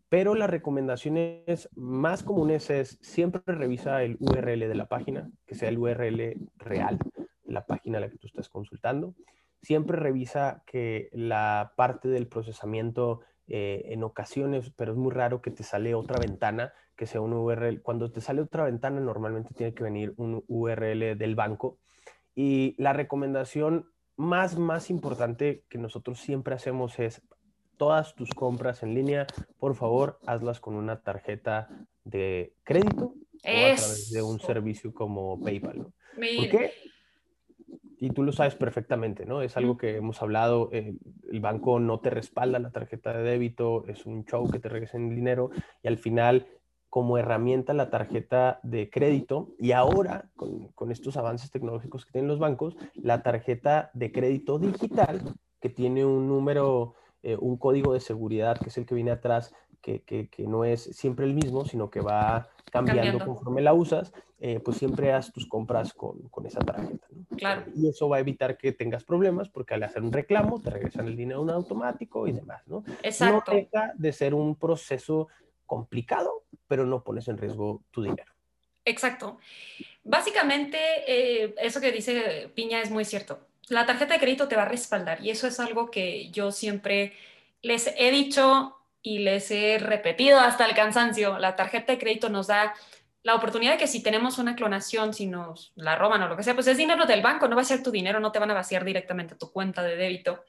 Pero 0.08 0.36
las 0.36 0.48
recomendaciones 0.48 1.68
más 1.74 2.22
comunes 2.22 2.70
es 2.70 2.98
siempre 3.00 3.42
revisa 3.46 4.04
el 4.04 4.16
URL 4.20 4.60
de 4.60 4.74
la 4.74 4.86
página, 4.86 5.30
que 5.46 5.56
sea 5.56 5.68
el 5.68 5.78
URL 5.78 6.36
real 6.58 6.98
de 6.98 7.52
la 7.52 7.66
página 7.66 7.98
a 7.98 8.02
la 8.02 8.08
que 8.08 8.18
tú 8.18 8.28
estás 8.28 8.48
consultando. 8.48 9.14
Siempre 9.60 9.96
revisa 9.96 10.62
que 10.66 11.10
la 11.12 11.72
parte 11.76 12.08
del 12.08 12.28
procesamiento 12.28 13.20
eh, 13.48 13.92
en 13.92 14.04
ocasiones, 14.04 14.70
pero 14.70 14.92
es 14.92 14.98
muy 14.98 15.10
raro 15.10 15.42
que 15.42 15.50
te 15.50 15.64
sale 15.64 15.96
otra 15.96 16.20
ventana 16.20 16.72
que 17.00 17.06
sea 17.06 17.22
un 17.22 17.32
URL. 17.32 17.80
Cuando 17.80 18.12
te 18.12 18.20
sale 18.20 18.42
otra 18.42 18.64
ventana, 18.64 19.00
normalmente 19.00 19.54
tiene 19.54 19.72
que 19.72 19.82
venir 19.82 20.12
un 20.18 20.44
URL 20.48 21.16
del 21.16 21.34
banco. 21.34 21.78
Y 22.34 22.74
la 22.76 22.92
recomendación 22.92 23.86
más, 24.16 24.58
más 24.58 24.90
importante 24.90 25.64
que 25.70 25.78
nosotros 25.78 26.20
siempre 26.20 26.54
hacemos 26.54 26.98
es 26.98 27.22
todas 27.78 28.14
tus 28.14 28.34
compras 28.34 28.82
en 28.82 28.92
línea, 28.92 29.26
por 29.58 29.76
favor, 29.76 30.18
hazlas 30.26 30.60
con 30.60 30.74
una 30.74 31.00
tarjeta 31.00 31.70
de 32.04 32.52
crédito 32.64 33.04
o 33.06 33.48
a 33.48 33.76
través 33.76 34.10
de 34.10 34.20
un 34.20 34.38
servicio 34.38 34.92
como 34.92 35.40
PayPal. 35.40 35.86
¿Por 35.86 36.50
qué? 36.50 36.72
Y 37.98 38.10
tú 38.10 38.22
lo 38.22 38.32
sabes 38.32 38.56
perfectamente, 38.56 39.24
¿no? 39.24 39.40
Es 39.40 39.56
algo 39.56 39.78
que 39.78 39.96
hemos 39.96 40.20
hablado, 40.20 40.70
el 40.70 41.40
banco 41.40 41.80
no 41.80 42.00
te 42.00 42.10
respalda 42.10 42.58
la 42.58 42.72
tarjeta 42.72 43.14
de 43.14 43.22
débito, 43.22 43.86
es 43.86 44.04
un 44.04 44.26
show 44.26 44.50
que 44.50 44.58
te 44.58 44.68
regresen 44.68 45.08
el 45.08 45.16
dinero 45.16 45.50
y 45.82 45.88
al 45.88 45.96
final 45.96 46.46
como 46.90 47.16
herramienta 47.16 47.72
la 47.72 47.88
tarjeta 47.88 48.58
de 48.64 48.90
crédito 48.90 49.50
y 49.58 49.72
ahora 49.72 50.28
con, 50.34 50.90
estos 50.90 51.16
avances 51.16 51.50
tecnológicos 51.50 52.04
que 52.04 52.12
tienen 52.12 52.28
los 52.28 52.40
bancos, 52.40 52.76
la 52.94 53.22
tarjeta 53.22 53.90
de 53.94 54.10
crédito 54.10 54.58
digital 54.58 55.22
que 55.60 55.70
tiene 55.70 56.04
un 56.04 56.26
número, 56.26 56.94
eh, 57.22 57.36
un 57.38 57.56
código 57.56 57.92
de 57.92 58.00
seguridad 58.00 58.58
que 58.58 58.70
es 58.70 58.76
el 58.76 58.86
que 58.86 58.96
viene 58.96 59.12
atrás, 59.12 59.54
que, 59.80 60.28
no 60.38 60.64
es 60.64 60.82
siempre 60.82 61.24
el 61.24 61.32
mismo, 61.32 61.64
sino 61.64 61.90
que 61.90 62.00
va 62.00 62.48
cambiando, 62.70 63.24
conforme 63.24 63.62
la 63.62 63.72
usas, 63.72 64.12
eh, 64.38 64.60
pues 64.60 64.76
siempre 64.76 65.12
haz 65.12 65.32
tus 65.32 65.46
compras 65.46 65.92
con, 65.94 66.18
esa 66.44 66.60
tarjeta. 66.60 67.06
Claro. 67.36 67.62
Y 67.74 67.88
eso 67.88 68.08
va 68.08 68.16
a 68.16 68.20
evitar 68.20 68.56
que 68.58 68.72
tengas 68.72 69.04
problemas 69.04 69.48
porque 69.48 69.74
al 69.74 69.82
hacer 69.82 70.02
un 70.02 70.12
reclamo 70.12 70.60
te 70.60 70.70
regresan 70.70 71.06
el 71.06 71.16
dinero 71.16 71.42
en 71.42 71.50
automático 71.50 72.26
y 72.26 72.32
demás, 72.32 72.66
¿no? 72.66 72.82
Exacto. 73.02 73.52
No 73.52 73.56
deja 73.56 73.92
de 73.96 74.12
ser 74.12 74.34
un 74.34 74.56
proceso 74.56 75.28
complicado, 75.70 76.42
pero 76.70 76.86
no 76.86 77.02
pones 77.02 77.26
en 77.26 77.36
riesgo 77.36 77.82
tu 77.90 78.00
dinero. 78.00 78.32
Exacto. 78.84 79.40
Básicamente, 80.04 80.78
eh, 81.04 81.52
eso 81.58 81.80
que 81.80 81.90
dice 81.90 82.48
Piña 82.54 82.80
es 82.80 82.92
muy 82.92 83.04
cierto. 83.04 83.40
La 83.66 83.86
tarjeta 83.86 84.14
de 84.14 84.20
crédito 84.20 84.46
te 84.46 84.54
va 84.54 84.62
a 84.62 84.68
respaldar 84.68 85.20
y 85.20 85.30
eso 85.30 85.48
es 85.48 85.58
algo 85.58 85.90
que 85.90 86.30
yo 86.30 86.52
siempre 86.52 87.12
les 87.60 87.92
he 87.98 88.12
dicho 88.12 88.76
y 89.02 89.18
les 89.18 89.50
he 89.50 89.78
repetido 89.80 90.38
hasta 90.38 90.64
el 90.64 90.76
cansancio. 90.76 91.40
La 91.40 91.56
tarjeta 91.56 91.90
de 91.92 91.98
crédito 91.98 92.28
nos 92.28 92.46
da 92.46 92.72
la 93.24 93.34
oportunidad 93.34 93.72
de 93.72 93.78
que 93.78 93.88
si 93.88 94.00
tenemos 94.00 94.38
una 94.38 94.54
clonación, 94.54 95.12
si 95.12 95.26
nos 95.26 95.72
la 95.74 95.96
roban 95.96 96.22
o 96.22 96.28
lo 96.28 96.36
que 96.36 96.44
sea, 96.44 96.54
pues 96.54 96.68
es 96.68 96.76
dinero 96.76 97.04
del 97.04 97.20
banco, 97.20 97.48
no 97.48 97.56
va 97.56 97.62
a 97.62 97.64
ser 97.64 97.82
tu 97.82 97.90
dinero, 97.90 98.20
no 98.20 98.30
te 98.30 98.38
van 98.38 98.52
a 98.52 98.54
vaciar 98.54 98.84
directamente 98.84 99.34
tu 99.34 99.50
cuenta 99.50 99.82
de 99.82 99.96
débito. 99.96 100.44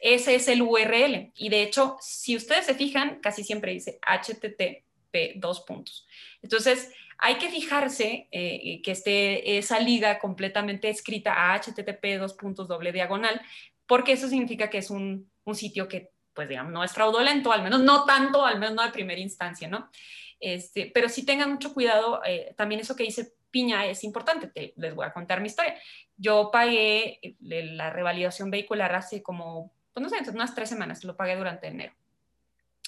ese 0.00 0.34
es 0.34 0.48
el 0.48 0.62
URL. 0.62 1.32
Y 1.34 1.48
de 1.48 1.62
hecho, 1.62 1.96
si 2.00 2.36
ustedes 2.36 2.66
se 2.66 2.74
fijan, 2.74 3.20
casi 3.20 3.44
siempre 3.44 3.72
dice 3.72 4.00
HTTP 4.06 5.36
dos 5.36 5.60
puntos. 5.60 6.06
Entonces, 6.42 6.92
hay 7.18 7.36
que 7.36 7.50
fijarse 7.50 8.28
eh, 8.30 8.80
que 8.82 8.92
esté 8.92 9.58
esa 9.58 9.80
liga 9.80 10.18
completamente 10.18 10.88
escrita 10.88 11.52
a 11.52 11.58
HTTP 11.58 12.18
dos 12.18 12.34
puntos 12.34 12.68
doble 12.68 12.92
diagonal, 12.92 13.40
porque 13.86 14.12
eso 14.12 14.28
significa 14.28 14.70
que 14.70 14.78
es 14.78 14.90
un, 14.90 15.30
un 15.44 15.54
sitio 15.54 15.88
que, 15.88 16.10
pues 16.38 16.48
digamos, 16.48 16.72
no 16.72 16.84
es 16.84 16.92
fraudulento, 16.92 17.50
al 17.50 17.64
menos 17.64 17.80
no 17.80 18.04
tanto, 18.04 18.46
al 18.46 18.60
menos 18.60 18.76
no 18.76 18.84
de 18.84 18.92
primera 18.92 19.20
instancia, 19.20 19.66
¿no? 19.66 19.90
Este, 20.38 20.88
pero 20.94 21.08
sí 21.08 21.26
tengan 21.26 21.50
mucho 21.50 21.74
cuidado, 21.74 22.22
eh, 22.24 22.54
también 22.56 22.80
eso 22.80 22.94
que 22.94 23.02
dice 23.02 23.34
Piña 23.50 23.86
es 23.86 24.04
importante, 24.04 24.52
les 24.76 24.94
voy 24.94 25.04
a 25.04 25.12
contar 25.12 25.40
mi 25.40 25.48
historia. 25.48 25.74
Yo 26.16 26.50
pagué 26.52 27.18
eh, 27.22 27.34
la 27.40 27.90
revalidación 27.90 28.52
vehicular 28.52 28.94
hace 28.94 29.20
como, 29.20 29.72
pues 29.92 30.00
no 30.00 30.08
sé, 30.08 30.30
unas 30.30 30.54
tres 30.54 30.68
semanas, 30.68 31.02
lo 31.02 31.16
pagué 31.16 31.34
durante 31.34 31.66
enero. 31.66 31.92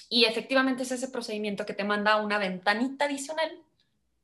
Y 0.09 0.27
efectivamente 0.27 0.85
es 0.85 0.93
ese 0.93 1.09
procedimiento 1.09 1.67
que 1.67 1.75
te 1.75 1.83
manda 1.83 2.19
una 2.19 2.39
ventanita 2.39 3.07
adicional 3.07 3.51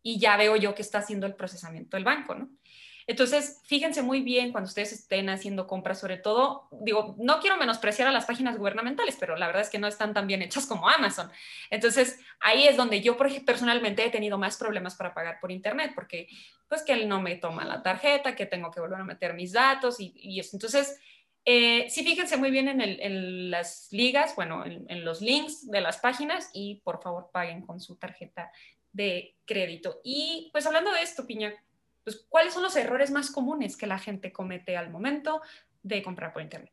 y 0.04 0.20
ya 0.20 0.36
veo 0.36 0.54
yo 0.54 0.72
que 0.76 0.82
está 0.82 0.98
haciendo 0.98 1.26
el 1.26 1.34
procesamiento 1.34 1.96
del 1.96 2.04
banco, 2.04 2.36
¿no? 2.36 2.48
Entonces, 3.08 3.60
fíjense 3.64 4.02
muy 4.02 4.20
bien 4.20 4.50
cuando 4.50 4.66
ustedes 4.66 4.92
estén 4.92 5.28
haciendo 5.28 5.68
compras, 5.68 6.00
sobre 6.00 6.16
todo, 6.16 6.68
digo, 6.72 7.14
no 7.18 7.38
quiero 7.38 7.56
menospreciar 7.56 8.08
a 8.08 8.12
las 8.12 8.24
páginas 8.24 8.58
gubernamentales, 8.58 9.16
pero 9.18 9.36
la 9.36 9.46
verdad 9.46 9.62
es 9.62 9.70
que 9.70 9.78
no 9.78 9.86
están 9.86 10.12
tan 10.12 10.26
bien 10.26 10.42
hechas 10.42 10.66
como 10.66 10.88
Amazon. 10.88 11.30
Entonces, 11.70 12.18
ahí 12.40 12.66
es 12.66 12.76
donde 12.76 13.00
yo 13.02 13.16
personalmente 13.16 14.04
he 14.04 14.10
tenido 14.10 14.38
más 14.38 14.56
problemas 14.56 14.96
para 14.96 15.14
pagar 15.14 15.38
por 15.40 15.52
Internet, 15.52 15.92
porque 15.94 16.28
pues 16.68 16.82
que 16.82 16.94
él 16.94 17.08
no 17.08 17.22
me 17.22 17.36
toma 17.36 17.64
la 17.64 17.80
tarjeta, 17.80 18.34
que 18.34 18.46
tengo 18.46 18.72
que 18.72 18.80
volver 18.80 19.00
a 19.00 19.04
meter 19.04 19.34
mis 19.34 19.52
datos 19.52 20.00
y, 20.00 20.40
eso. 20.40 20.56
Entonces, 20.56 20.98
eh, 21.44 21.86
sí, 21.88 22.02
fíjense 22.02 22.36
muy 22.36 22.50
bien 22.50 22.68
en, 22.68 23.50
las 23.52 23.86
ligas, 23.92 24.34
bueno, 24.34 24.64
en, 24.66 25.04
los 25.04 25.20
links 25.20 25.70
de 25.70 25.80
las 25.80 25.98
páginas 25.98 26.50
y 26.52 26.80
por 26.82 27.00
favor 27.00 27.30
paguen 27.32 27.62
con 27.62 27.80
su 27.80 27.94
tarjeta 27.94 28.50
de 28.90 29.36
crédito. 29.44 30.00
Y 30.02 30.48
pues 30.50 30.66
hablando 30.66 30.90
de 30.90 31.02
esto, 31.02 31.24
Piña, 31.24 31.54
pues, 32.06 32.24
¿cuáles 32.28 32.54
son 32.54 32.62
los 32.62 32.76
errores 32.76 33.10
más 33.10 33.32
comunes 33.32 33.76
que 33.76 33.88
la 33.88 33.98
gente 33.98 34.30
comete 34.30 34.76
al 34.76 34.90
momento 34.90 35.40
de 35.82 36.04
comprar 36.04 36.32
por 36.32 36.40
Internet? 36.40 36.70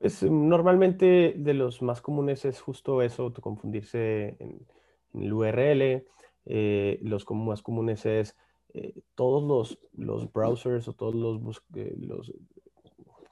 Pues 0.00 0.22
normalmente 0.22 1.34
de 1.36 1.52
los 1.52 1.82
más 1.82 2.00
comunes 2.00 2.46
es 2.46 2.58
justo 2.58 3.02
eso, 3.02 3.30
confundirse 3.34 4.34
en, 4.38 4.66
el 5.12 5.30
URL. 5.30 6.06
Eh, 6.46 6.98
los 7.02 7.30
más 7.30 7.60
comunes 7.60 8.06
es 8.06 8.34
eh, 8.72 8.94
todos 9.14 9.42
los, 9.42 9.78
los, 9.92 10.32
browsers 10.32 10.88
o 10.88 10.94
todos 10.94 11.14
los, 11.14 11.62
eh, 11.74 11.94
los 11.98 12.32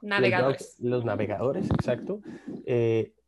navegadores. 0.02 0.76
Los, 0.78 1.06
navegadores, 1.06 1.70
exacto. 1.70 2.20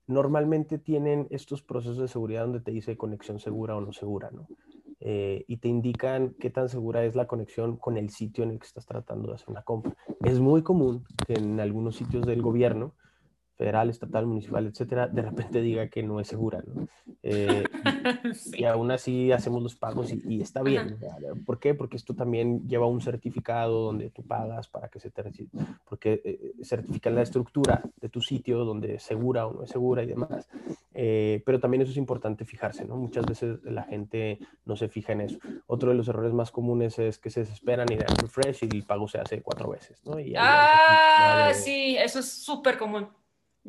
normalmente 0.06 0.76
tienen 0.76 1.26
estos 1.30 1.62
procesos 1.62 1.96
de 1.96 2.08
seguridad 2.08 2.42
donde 2.42 2.60
te 2.60 2.72
dice 2.72 2.98
conexión 2.98 3.40
segura 3.40 3.74
o 3.74 3.80
no 3.80 3.94
segura, 3.94 4.30
¿no? 4.30 4.46
Eh, 5.00 5.44
y 5.46 5.58
te 5.58 5.68
indican 5.68 6.34
qué 6.40 6.50
tan 6.50 6.68
segura 6.68 7.04
es 7.04 7.14
la 7.14 7.26
conexión 7.26 7.76
con 7.76 7.96
el 7.96 8.10
sitio 8.10 8.42
en 8.44 8.50
el 8.50 8.58
que 8.58 8.66
estás 8.66 8.86
tratando 8.86 9.28
de 9.28 9.34
hacer 9.34 9.50
una 9.50 9.62
compra. 9.62 9.94
Es 10.24 10.40
muy 10.40 10.62
común 10.62 11.04
en 11.28 11.60
algunos 11.60 11.96
sitios 11.96 12.26
del 12.26 12.42
gobierno 12.42 12.94
federal, 13.58 13.90
estatal, 13.90 14.24
municipal, 14.24 14.64
etcétera, 14.66 15.08
de 15.08 15.20
repente 15.20 15.60
diga 15.60 15.88
que 15.88 16.04
no 16.04 16.20
es 16.20 16.28
segura, 16.28 16.62
¿no? 16.64 16.86
Eh, 17.24 17.64
y, 18.56 18.64
aún 18.64 18.92
así 18.92 19.32
hacemos 19.32 19.60
los 19.64 19.74
pagos 19.74 20.12
y, 20.12 20.40
está 20.40 20.62
bien. 20.62 20.96
¿Por 21.44 21.58
qué? 21.58 21.74
Porque 21.74 21.96
esto 21.96 22.14
también 22.14 22.68
lleva 22.68 22.86
un 22.86 23.00
certificado 23.00 23.86
donde 23.86 24.10
tú 24.10 24.22
pagas 24.22 24.68
para 24.68 24.88
que 24.88 25.00
se 25.00 25.10
te 25.10 25.18
porque 25.88 26.22
eh, 26.24 26.52
certifican 26.62 27.16
la 27.16 27.22
estructura 27.22 27.82
de 28.00 28.08
tu 28.08 28.20
sitio, 28.20 28.64
donde 28.64 28.94
es 28.94 29.02
segura 29.02 29.48
o 29.48 29.52
no 29.52 29.64
es 29.64 29.70
segura 29.70 30.04
y 30.04 30.06
demás. 30.06 30.48
Eh, 30.94 31.42
pero 31.44 31.58
también 31.58 31.82
eso 31.82 31.90
es 31.90 31.96
importante 31.96 32.44
fijarse, 32.44 32.84
¿no? 32.84 32.96
Muchas 32.96 33.26
veces 33.26 33.58
la 33.64 33.82
gente 33.82 34.38
no 34.64 34.76
se 34.76 34.88
fija 34.88 35.12
en 35.12 35.22
eso. 35.22 35.38
Otro 35.66 35.90
de 35.90 35.96
los 35.96 36.06
errores 36.06 36.32
más 36.32 36.52
comunes 36.52 36.96
es 37.00 37.18
que 37.18 37.30
se 37.30 37.40
desesperan 37.40 37.90
y 37.90 37.96
dan 37.96 38.16
refresh 38.16 38.62
y 38.62 38.76
el 38.76 38.84
pago 38.84 39.08
se 39.08 39.18
hace 39.18 39.42
cuatro 39.42 39.70
veces, 39.70 40.00
¿no? 40.04 40.16
ah, 40.36 41.50
sí, 41.54 41.96
eso 41.98 42.20
es 42.20 42.30
súper 42.30 42.78
común. 42.78 43.08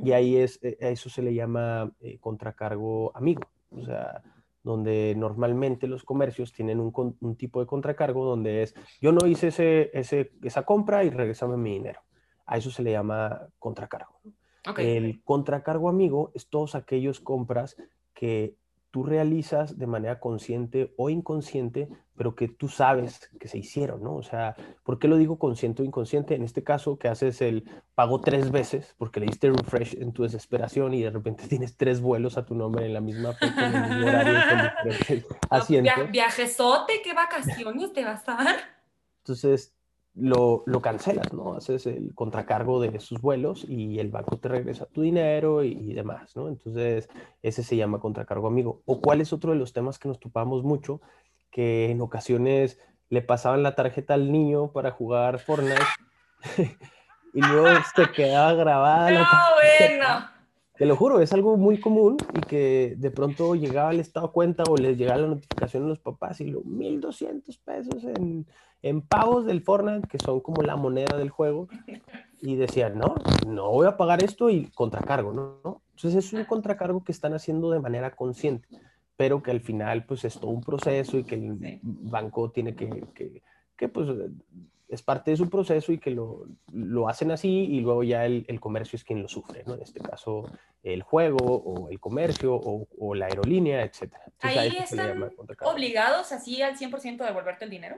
Y 0.04 0.12
ahí 0.12 0.38
es, 0.38 0.60
eh, 0.64 0.78
a 0.82 0.90
eso 0.90 1.10
se 1.10 1.22
le 1.22 1.34
llama 1.34 1.92
eh, 2.00 2.18
contracargo 2.20 3.16
amigo, 3.16 3.42
o 3.72 3.84
sea, 3.84 4.24
donde 4.64 5.14
normalmente 5.18 5.88
los 5.88 6.04
comercios 6.04 6.54
tienen 6.54 6.80
un, 6.80 7.18
un, 7.20 7.36
tipo 7.36 7.60
de 7.60 7.66
contracargo 7.66 8.26
donde 8.26 8.64
es, 8.64 8.76
yo 9.02 9.12
no 9.12 9.26
hice 9.28 9.48
ese, 9.48 9.90
ese, 9.94 10.32
esa 10.44 10.64
compra 10.64 11.04
y 11.04 11.10
regresame 11.10 11.58
mi 11.58 11.74
dinero. 11.74 12.02
A 12.46 12.58
eso 12.58 12.72
se 12.72 12.84
le 12.84 12.92
llama 12.92 13.48
contracargo. 13.58 14.22
El 14.78 15.24
contracargo 15.24 15.90
amigo 15.90 16.32
es 16.36 16.50
todos 16.50 16.76
aquellos 16.76 17.20
compras 17.20 17.76
que 18.14 18.56
tú 18.92 19.04
realizas 19.04 19.78
de 19.78 19.88
manera 19.88 20.20
consciente 20.20 20.94
o 20.98 21.10
inconsciente, 21.10 21.90
pero 22.16 22.36
que 22.36 22.48
tú 22.48 22.68
sabes 22.68 23.30
que 23.40 23.48
se 23.48 23.58
hicieron, 23.58 24.04
¿no? 24.04 24.16
O 24.16 24.24
sea, 24.24 24.56
¿por 24.84 25.00
qué 25.00 25.08
lo 25.08 25.18
digo 25.18 25.38
consciente 25.38 25.84
o 25.84 25.86
inconsciente? 25.86 26.36
En 26.36 26.44
este 26.44 26.64
caso, 26.64 26.98
que 26.98 27.08
haces 27.08 27.42
el 27.42 27.70
pago 27.96 28.20
tres 28.20 28.52
veces 28.52 28.96
porque 28.98 29.20
le 29.20 29.28
diste 29.28 29.52
refresh 29.52 29.96
en 30.02 30.12
tu 30.12 30.24
desesperación 30.24 30.94
y 30.94 31.04
de 31.04 31.12
repente 31.12 31.44
tienes 31.50 31.78
tres 31.78 32.02
vuelos 32.02 32.38
a 32.38 32.46
tu 32.46 32.56
nombre 32.56 32.86
en 32.86 32.94
la 32.94 33.02
misma 33.02 33.34
fecha, 33.34 33.68
en 33.68 33.76
el 33.76 33.90
mismo 33.90 34.08
horario, 34.08 34.34
con 34.50 35.60
diferentes 35.62 36.12
viajesote, 36.12 37.02
¿qué 37.04 37.14
vacaciones 37.14 37.94
te 37.94 38.04
vas 38.04 38.28
a 38.28 38.36
dar? 38.36 38.56
Entonces, 39.20 39.79
lo, 40.16 40.64
lo, 40.66 40.82
cancelas, 40.82 41.34
¿no? 41.34 41.54
Haces 41.54 41.86
el 41.86 42.14
contracargo 42.14 42.82
de 42.82 43.00
sus 43.00 43.22
vuelos 43.22 43.66
y 43.68 44.00
el 44.00 44.10
banco 44.10 44.38
te 44.38 44.50
regresa 44.50 44.86
tu 44.86 45.02
dinero 45.02 45.64
y, 45.64 45.94
demás, 45.94 46.36
¿no? 46.36 46.48
Entonces, 46.48 47.10
ese 47.42 47.64
se 47.64 47.76
llama 47.76 48.00
contracargo 48.00 48.48
amigo. 48.48 48.82
O 48.86 49.02
cuál 49.02 49.22
es 49.22 49.34
otro 49.34 49.52
de 49.52 49.58
los 49.58 49.74
temas 49.74 50.00
que 50.00 50.08
nos 50.08 50.20
topamos 50.20 50.64
mucho, 50.64 51.02
que 51.52 51.90
en 51.92 52.02
ocasiones 52.02 52.80
le 53.10 53.22
pasaban 53.22 53.64
la 53.64 53.76
tarjeta 53.76 54.14
al 54.14 54.32
niño 54.32 54.72
para 54.72 54.92
jugar 54.92 55.40
Fortnite 55.40 55.82
y 57.34 57.42
luego 57.42 57.68
se 57.96 58.12
quedaba 58.12 58.54
grabada. 58.54 59.12
No, 59.12 59.28
bueno. 59.90 60.39
Te 60.80 60.86
lo 60.88 60.96
juro, 60.96 61.22
es 61.22 61.32
algo 61.34 61.58
muy 61.58 61.80
común 61.80 62.18
y 62.34 62.40
que 62.42 62.96
de 62.98 63.12
pronto 63.12 63.54
llegaba 63.54 63.92
el 63.92 64.00
estado 64.00 64.32
cuenta 64.32 64.64
o 64.68 64.78
les 64.78 64.98
llegaba 64.98 65.20
la 65.20 65.28
notificación 65.28 65.84
a 65.84 65.88
los 65.88 66.00
papás 66.00 66.42
y 66.42 66.46
lo 66.46 66.62
1200 66.62 67.56
pesos 67.60 68.04
en 68.04 68.48
en 68.82 69.02
pagos 69.02 69.46
del 69.46 69.62
Fortnite, 69.62 70.08
que 70.08 70.20
son 70.20 70.40
como 70.40 70.62
la 70.62 70.76
moneda 70.76 71.18
del 71.18 71.30
juego, 71.30 71.68
y 72.42 72.56
decían, 72.56 72.98
no, 72.98 73.16
no 73.46 73.70
voy 73.70 73.88
a 73.88 73.98
pagar 73.98 74.24
esto 74.24 74.50
y 74.50 74.68
contracargo, 74.68 75.34
¿no? 75.34 75.82
Entonces 75.96 76.26
es 76.26 76.34
un 76.34 76.46
contracargo 76.46 77.04
que 77.04 77.12
están 77.12 77.34
haciendo 77.34 77.72
de 77.72 77.80
manera 77.80 78.16
consciente, 78.16 78.68
pero 79.18 79.44
que 79.44 79.52
al 79.52 79.60
final 79.60 80.06
pues 80.06 80.24
es 80.24 80.40
todo 80.40 80.52
un 80.52 80.62
proceso 80.62 81.18
y 81.18 81.26
que 81.26 81.36
el 81.36 81.80
banco 81.84 82.52
tiene 82.52 82.76
que, 82.76 83.04
que, 83.14 83.44
que 83.76 83.90
pues 83.90 84.08
es 84.90 85.04
parte 85.04 85.32
de 85.32 85.38
su 85.38 85.50
proceso 85.50 85.92
y 85.92 86.00
que 86.00 86.10
lo, 86.10 86.46
lo 86.74 87.08
hacen 87.08 87.32
así 87.32 87.48
y 87.48 87.80
luego 87.80 88.04
ya 88.04 88.26
el, 88.26 88.44
el, 88.48 88.60
comercio 88.60 88.98
es 88.98 89.04
quien 89.04 89.22
lo 89.22 89.28
sufre, 89.28 89.64
¿no? 89.66 89.76
En 89.76 89.84
este 89.84 90.00
caso, 90.00 90.50
el 90.82 91.04
juego 91.04 91.38
o 91.38 91.90
el 91.90 92.00
comercio 92.00 92.56
o, 92.56 92.88
o 92.98 93.16
la 93.16 93.28
aerolínea, 93.28 93.84
etc. 93.84 94.14
¿Ahí 94.42 94.76
están 94.78 95.32
obligados 95.62 96.32
así 96.32 96.62
al 96.64 96.76
100% 96.76 97.22
a 97.22 97.26
devolverte 97.28 97.66
el 97.66 97.72
dinero? 97.72 97.98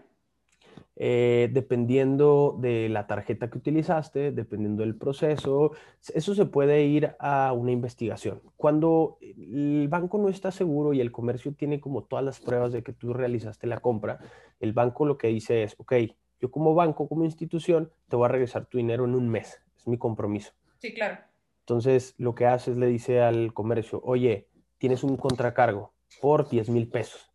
Eh, 0.98 1.50
dependiendo 1.53 2.57
de 2.60 2.89
la 2.89 3.07
tarjeta 3.07 3.50
que 3.50 3.57
utilizaste, 3.57 4.31
dependiendo 4.31 4.83
del 4.83 4.95
proceso, 4.95 5.71
eso 6.13 6.36
se 6.36 6.45
puede 6.45 6.83
ir 6.83 7.15
a 7.17 7.53
una 7.53 7.71
investigación. 7.71 8.41
Cuando 8.57 9.17
el 9.21 9.88
banco 9.89 10.17
no 10.17 10.27
está 10.27 10.51
seguro 10.51 10.93
y 10.93 11.00
el 11.00 11.12
comercio 11.12 11.53
tiene 11.53 11.79
como 11.79 12.03
todas 12.03 12.25
las 12.25 12.39
pruebas 12.41 12.74
de 12.74 12.83
que 12.83 12.91
tú 12.91 13.13
realizaste 13.13 13.67
la 13.67 13.79
compra, 13.79 14.19
el 14.60 14.74
banco 14.74 15.05
lo 15.05 15.17
que 15.17 15.29
dice 15.29 15.63
es, 15.63 15.75
ok, 15.79 15.93
yo 16.41 16.51
como 16.51 16.74
banco, 16.74 17.07
como 17.07 17.24
institución, 17.24 17.91
te 18.10 18.15
voy 18.15 18.25
a 18.25 18.29
regresar 18.29 18.65
tu 18.65 18.77
dinero 18.77 19.05
en 19.05 19.15
un 19.15 19.29
mes, 19.29 19.62
es 19.77 19.88
mi 19.88 19.98
compromiso. 19.98 20.53
Sí, 20.79 20.93
claro. 20.93 21.19
Entonces, 21.60 22.15
lo 22.17 22.36
que 22.36 22.48
haces, 22.48 22.77
le 22.77 22.88
dice 22.88 23.21
al 23.21 23.53
comercio, 23.53 24.01
oye, 24.03 24.50
tienes 24.77 25.03
un 25.03 25.15
contracargo 25.15 25.93
por 26.19 26.50
10 26.50 26.69
mil 26.69 26.89
pesos 26.89 27.31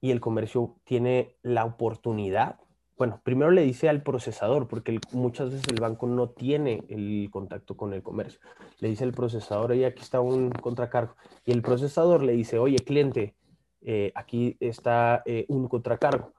y 0.00 0.10
el 0.10 0.20
comercio 0.20 0.76
tiene 0.84 1.36
la 1.42 1.64
oportunidad 1.64 2.60
bueno, 2.98 3.20
primero 3.22 3.50
le 3.50 3.62
dice 3.62 3.90
al 3.90 4.02
procesador, 4.02 4.68
porque 4.68 4.98
muchas 5.12 5.50
veces 5.50 5.68
el 5.68 5.80
banco 5.80 6.06
no 6.06 6.30
tiene 6.30 6.82
el 6.88 7.28
contacto 7.30 7.76
con 7.76 7.92
el 7.92 8.02
comercio. 8.02 8.40
Le 8.78 8.88
dice 8.88 9.04
al 9.04 9.12
procesador, 9.12 9.72
oye, 9.72 9.84
aquí 9.84 10.00
está 10.00 10.20
un 10.20 10.50
contracargo. 10.50 11.14
Y 11.44 11.52
el 11.52 11.60
procesador 11.60 12.22
le 12.22 12.32
dice, 12.32 12.58
oye, 12.58 12.76
cliente, 12.76 13.34
eh, 13.82 14.12
aquí 14.14 14.56
está 14.60 15.22
eh, 15.26 15.44
un 15.48 15.68
contracargo. 15.68 16.32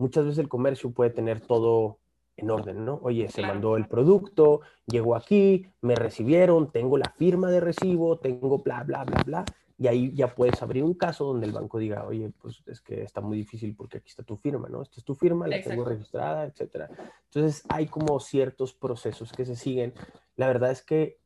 Muchas 0.00 0.24
veces 0.24 0.38
el 0.38 0.48
comercio 0.48 0.90
puede 0.90 1.10
tener 1.10 1.40
todo 1.40 1.98
en 2.36 2.50
orden, 2.50 2.84
¿no? 2.84 2.98
Oye, 3.02 3.28
se 3.28 3.42
mandó 3.42 3.76
el 3.76 3.86
producto, 3.86 4.62
llegó 4.86 5.14
aquí, 5.14 5.66
me 5.82 5.94
recibieron, 5.94 6.72
tengo 6.72 6.96
la 6.96 7.12
firma 7.16 7.50
de 7.50 7.60
recibo, 7.60 8.18
tengo 8.18 8.58
bla, 8.58 8.82
bla, 8.82 9.04
bla, 9.04 9.22
bla 9.24 9.44
y 9.80 9.88
ahí 9.88 10.12
ya 10.12 10.34
puedes 10.34 10.62
abrir 10.62 10.84
un 10.84 10.92
caso 10.92 11.24
donde 11.24 11.46
el 11.46 11.52
banco 11.52 11.78
diga, 11.78 12.04
oye, 12.04 12.30
pues 12.42 12.62
es 12.66 12.82
que 12.82 13.02
está 13.02 13.22
muy 13.22 13.38
difícil 13.38 13.74
porque 13.74 13.96
aquí 13.96 14.10
está 14.10 14.22
tu 14.22 14.36
firma, 14.36 14.68
¿no? 14.68 14.82
Esta 14.82 14.96
es 14.98 15.04
tu 15.04 15.14
firma, 15.14 15.48
la 15.48 15.62
tengo 15.62 15.86
registrada, 15.86 16.44
etcétera. 16.44 16.90
Entonces 17.24 17.64
hay 17.66 17.86
como 17.86 18.20
ciertos 18.20 18.74
procesos 18.74 19.32
que 19.32 19.46
se 19.46 19.56
siguen. 19.56 19.94
La 20.36 20.48
verdad 20.48 20.70
es 20.70 20.82
que 20.82 21.16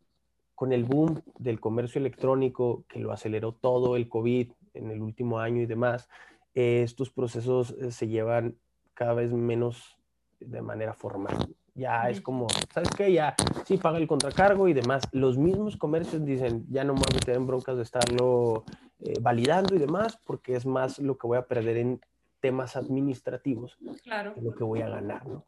con 0.54 0.72
el 0.72 0.84
boom 0.84 1.20
del 1.36 1.58
comercio 1.58 1.98
electrónico, 1.98 2.84
que 2.86 3.00
lo 3.00 3.10
aceleró 3.10 3.50
todo 3.54 3.96
el 3.96 4.08
COVID 4.08 4.52
en 4.74 4.90
el 4.92 5.02
último 5.02 5.40
año 5.40 5.60
y 5.60 5.66
demás, 5.66 6.08
estos 6.54 7.10
procesos 7.10 7.74
eh, 7.80 7.90
se 7.90 8.06
llevan 8.06 8.56
cada 8.94 9.14
vez 9.14 9.32
menos 9.32 9.98
de 10.40 10.62
manera 10.62 10.94
formal. 10.94 11.54
Ya 11.74 12.08
es 12.08 12.20
como, 12.20 12.46
¿sabes 12.72 12.88
qué? 12.96 13.12
Ya 13.12 13.34
sí 13.66 13.78
paga 13.78 13.98
el 13.98 14.06
contracargo 14.06 14.68
y 14.68 14.72
demás. 14.72 15.02
Los 15.10 15.36
mismos 15.36 15.76
comercios 15.76 16.24
dicen, 16.24 16.64
ya 16.70 16.84
no 16.84 16.92
me 16.94 17.00
voy 17.00 17.08
a 17.10 17.14
meter 17.14 17.36
en 17.36 17.46
broncas 17.48 17.76
de 17.76 17.82
estarlo 17.82 18.64
eh, 19.00 19.14
validando 19.20 19.74
y 19.74 19.78
demás, 19.78 20.16
porque 20.24 20.54
es 20.54 20.66
más 20.66 21.00
lo 21.00 21.18
que 21.18 21.26
voy 21.26 21.36
a 21.36 21.46
perder 21.46 21.78
en 21.78 22.00
temas 22.38 22.76
administrativos 22.76 23.76
claro. 24.04 24.34
que 24.34 24.42
lo 24.42 24.54
que 24.54 24.62
voy 24.62 24.82
a 24.82 24.88
ganar, 24.88 25.26
¿no? 25.26 25.44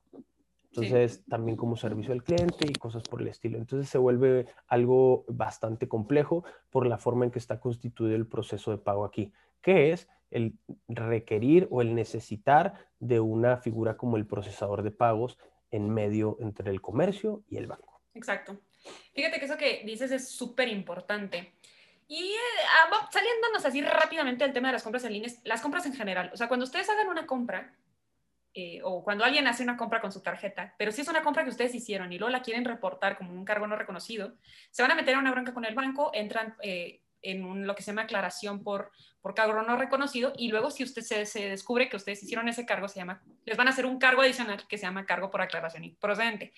Entonces, 0.73 1.25
también 1.27 1.57
como 1.57 1.77
servicio 1.77 2.13
al 2.13 2.23
cliente 2.23 2.67
y 2.69 2.73
cosas 2.75 3.03
por 3.03 3.23
el 3.23 3.29
estilo. 3.29 3.57
Entonces, 3.57 3.89
se 3.89 3.97
vuelve 3.97 4.47
algo 4.67 5.25
bastante 5.29 5.89
complejo 5.89 6.45
por 6.71 6.87
la 6.87 6.99
forma 6.99 7.25
en 7.25 7.31
que 7.31 7.39
está 7.39 7.61
constituido 7.61 8.15
el 8.15 8.27
proceso 8.27 8.73
de 8.73 8.79
pago 8.79 9.05
aquí, 9.05 9.33
que 9.63 9.93
es 9.93 10.09
el 10.31 10.59
requerir 10.89 11.69
o 11.71 11.83
el 11.83 11.95
necesitar 11.95 12.89
de 12.99 13.21
una 13.21 13.59
figura 13.59 13.97
como 13.97 14.17
el 14.17 14.27
procesador 14.27 14.83
de 14.83 14.91
pagos 14.91 15.39
en 15.71 15.91
medio 15.91 16.37
entre 16.41 16.71
el 16.71 16.81
comercio 16.81 17.43
y 17.49 17.57
el 17.57 17.67
banco. 17.67 18.01
Exacto. 18.15 18.61
Fíjate 19.15 19.39
que 19.39 19.45
eso 19.45 19.57
que 19.57 19.83
dices 19.85 20.11
es 20.11 20.29
súper 20.29 20.69
importante. 20.69 21.53
Y 22.09 22.33
eh, 22.33 22.65
ah, 22.69 23.09
saliéndonos 23.11 23.65
así 23.65 23.83
rápidamente 23.83 24.45
del 24.45 24.53
tema 24.53 24.69
de 24.69 24.75
las 24.75 24.83
compras 24.83 25.05
en 25.05 25.13
línea, 25.13 25.31
las 25.45 25.61
compras 25.61 25.87
en 25.87 25.95
general. 25.95 26.31
O 26.33 26.37
sea, 26.37 26.49
cuando 26.49 26.65
ustedes 26.65 26.89
hagan 26.89 27.09
una 27.09 27.27
compra, 27.27 27.75
eh, 28.55 28.81
o 28.85 29.05
cuando 29.05 29.25
alguien 29.25 29.47
hace 29.49 29.63
una 29.63 29.77
compra 29.77 30.01
con 30.01 30.13
su 30.13 30.23
tarjeta, 30.23 30.75
pero 30.79 30.93
si 30.93 31.03
es 31.03 31.09
una 31.09 31.23
compra 31.23 31.45
que 31.45 31.51
ustedes 31.51 31.75
hicieron 31.75 32.13
y 32.13 32.19
luego 32.19 32.31
la 32.31 32.43
quieren 32.43 32.65
reportar 32.65 33.19
como 33.19 33.33
un 33.33 33.45
cargo 33.45 33.67
no 33.67 33.77
reconocido, 33.77 34.35
se 34.71 34.83
van 34.83 34.93
a 34.93 34.95
meter 34.95 35.15
a 35.15 35.19
una 35.19 35.33
bronca 35.33 35.53
con 35.53 35.65
el 35.65 35.75
banco, 35.75 36.11
entran 36.15 36.57
eh, 36.63 37.03
en 37.31 37.67
lo 37.67 37.75
que 37.75 37.83
se 37.83 37.91
llama 37.91 38.03
aclaración 38.03 38.63
por, 38.63 38.93
por 39.21 39.35
cargo 39.35 39.61
no 39.63 39.77
reconocido 39.77 40.33
y 40.37 40.49
luego 40.49 40.71
si 40.71 40.85
usted 40.85 41.03
se, 41.03 41.27
se, 41.27 41.49
descubre 41.49 41.89
que 41.89 41.97
ustedes 41.97 42.23
hicieron 42.23 42.49
ese 42.49 42.67
cargo, 42.67 42.89
se 42.89 43.01
llama, 43.01 43.23
les 43.45 43.57
van 43.57 43.67
a 43.67 43.71
hacer 43.71 43.87
un 43.87 43.99
cargo 43.99 44.23
adicional 44.23 44.67
que 44.69 44.79
se 44.79 44.87
llama 44.87 45.07
cargo 45.07 45.31
por 45.31 45.43
aclaración 45.43 45.85
improcedente. 45.85 46.53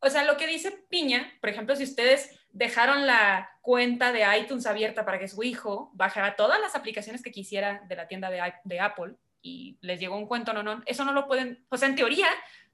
O 0.00 0.10
sea, 0.10 0.24
lo 0.24 0.36
que 0.36 0.46
dice 0.46 0.70
Piña, 0.90 1.32
por 1.40 1.48
ejemplo, 1.48 1.74
si 1.74 1.84
ustedes 1.84 2.38
dejaron 2.52 3.06
la 3.06 3.50
cuenta 3.62 4.12
de 4.12 4.24
iTunes 4.38 4.66
abierta 4.66 5.06
para 5.06 5.18
que 5.18 5.28
su 5.28 5.42
hijo 5.42 5.90
bajara 5.94 6.36
todas 6.36 6.60
las 6.60 6.76
aplicaciones 6.76 7.22
que 7.22 7.30
quisiera 7.30 7.82
de 7.88 7.96
la 7.96 8.06
tienda 8.06 8.28
de, 8.28 8.52
de 8.64 8.80
Apple 8.80 9.14
y 9.40 9.78
les 9.80 9.98
llegó 9.98 10.18
un 10.18 10.26
cuento, 10.26 10.52
no, 10.52 10.62
no, 10.62 10.82
eso 10.84 11.06
no 11.06 11.14
lo 11.14 11.26
pueden, 11.26 11.64
o 11.70 11.78
sea, 11.78 11.88
en 11.88 11.94
teoría, 11.94 12.26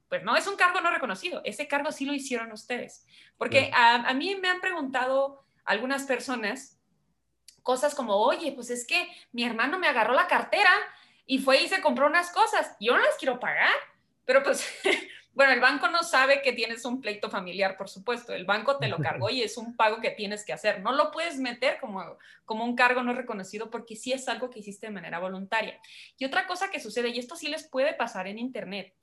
pues 0.09 0.23
no 0.23 0.35
es 0.35 0.45
un 0.45 0.57
cargo 0.57 0.81
no 0.81 0.91
reconocido, 0.91 1.41
ese 1.45 1.69
cargo 1.69 1.93
sí 1.93 2.03
lo 2.03 2.13
hicieron 2.13 2.51
ustedes. 2.51 3.05
Porque 3.37 3.71
a, 3.73 3.95
a 3.95 4.13
mí 4.13 4.35
me 4.35 4.49
han 4.49 4.59
preguntado 4.59 5.45
algunas 5.63 6.03
personas 6.03 6.80
cosas 7.63 7.95
como, 7.95 8.15
oye, 8.15 8.51
pues 8.53 8.69
es 8.69 8.85
que 8.85 9.07
mi 9.31 9.43
hermano 9.43 9.79
me 9.79 9.87
agarró 9.87 10.13
la 10.13 10.27
cartera 10.27 10.71
y 11.25 11.39
fue 11.39 11.61
y 11.61 11.67
se 11.67 11.81
compró 11.81 12.07
unas 12.07 12.31
cosas, 12.31 12.75
yo 12.79 12.93
no 12.93 12.99
las 12.99 13.15
quiero 13.17 13.39
pagar, 13.39 13.73
pero 14.25 14.43
pues, 14.43 14.67
bueno, 15.33 15.53
el 15.53 15.59
banco 15.59 15.87
no 15.87 16.03
sabe 16.03 16.41
que 16.41 16.53
tienes 16.53 16.83
un 16.85 17.01
pleito 17.01 17.29
familiar, 17.29 17.77
por 17.77 17.89
supuesto, 17.89 18.33
el 18.33 18.45
banco 18.45 18.77
te 18.77 18.87
lo 18.87 18.97
cargó 18.97 19.29
y 19.29 19.41
es 19.41 19.57
un 19.57 19.75
pago 19.75 20.01
que 20.01 20.11
tienes 20.11 20.43
que 20.43 20.53
hacer, 20.53 20.81
no 20.81 20.91
lo 20.91 21.11
puedes 21.11 21.37
meter 21.37 21.79
como, 21.79 22.17
como 22.45 22.65
un 22.65 22.75
cargo 22.75 23.03
no 23.03 23.13
reconocido 23.13 23.69
porque 23.69 23.95
sí 23.95 24.11
es 24.11 24.27
algo 24.27 24.49
que 24.49 24.59
hiciste 24.59 24.87
de 24.87 24.93
manera 24.93 25.19
voluntaria. 25.19 25.79
Y 26.17 26.25
otra 26.25 26.47
cosa 26.47 26.69
que 26.69 26.79
sucede, 26.79 27.09
y 27.09 27.19
esto 27.19 27.35
sí 27.35 27.47
les 27.47 27.67
puede 27.67 27.93
pasar 27.93 28.27
en 28.27 28.39
Internet, 28.39 28.93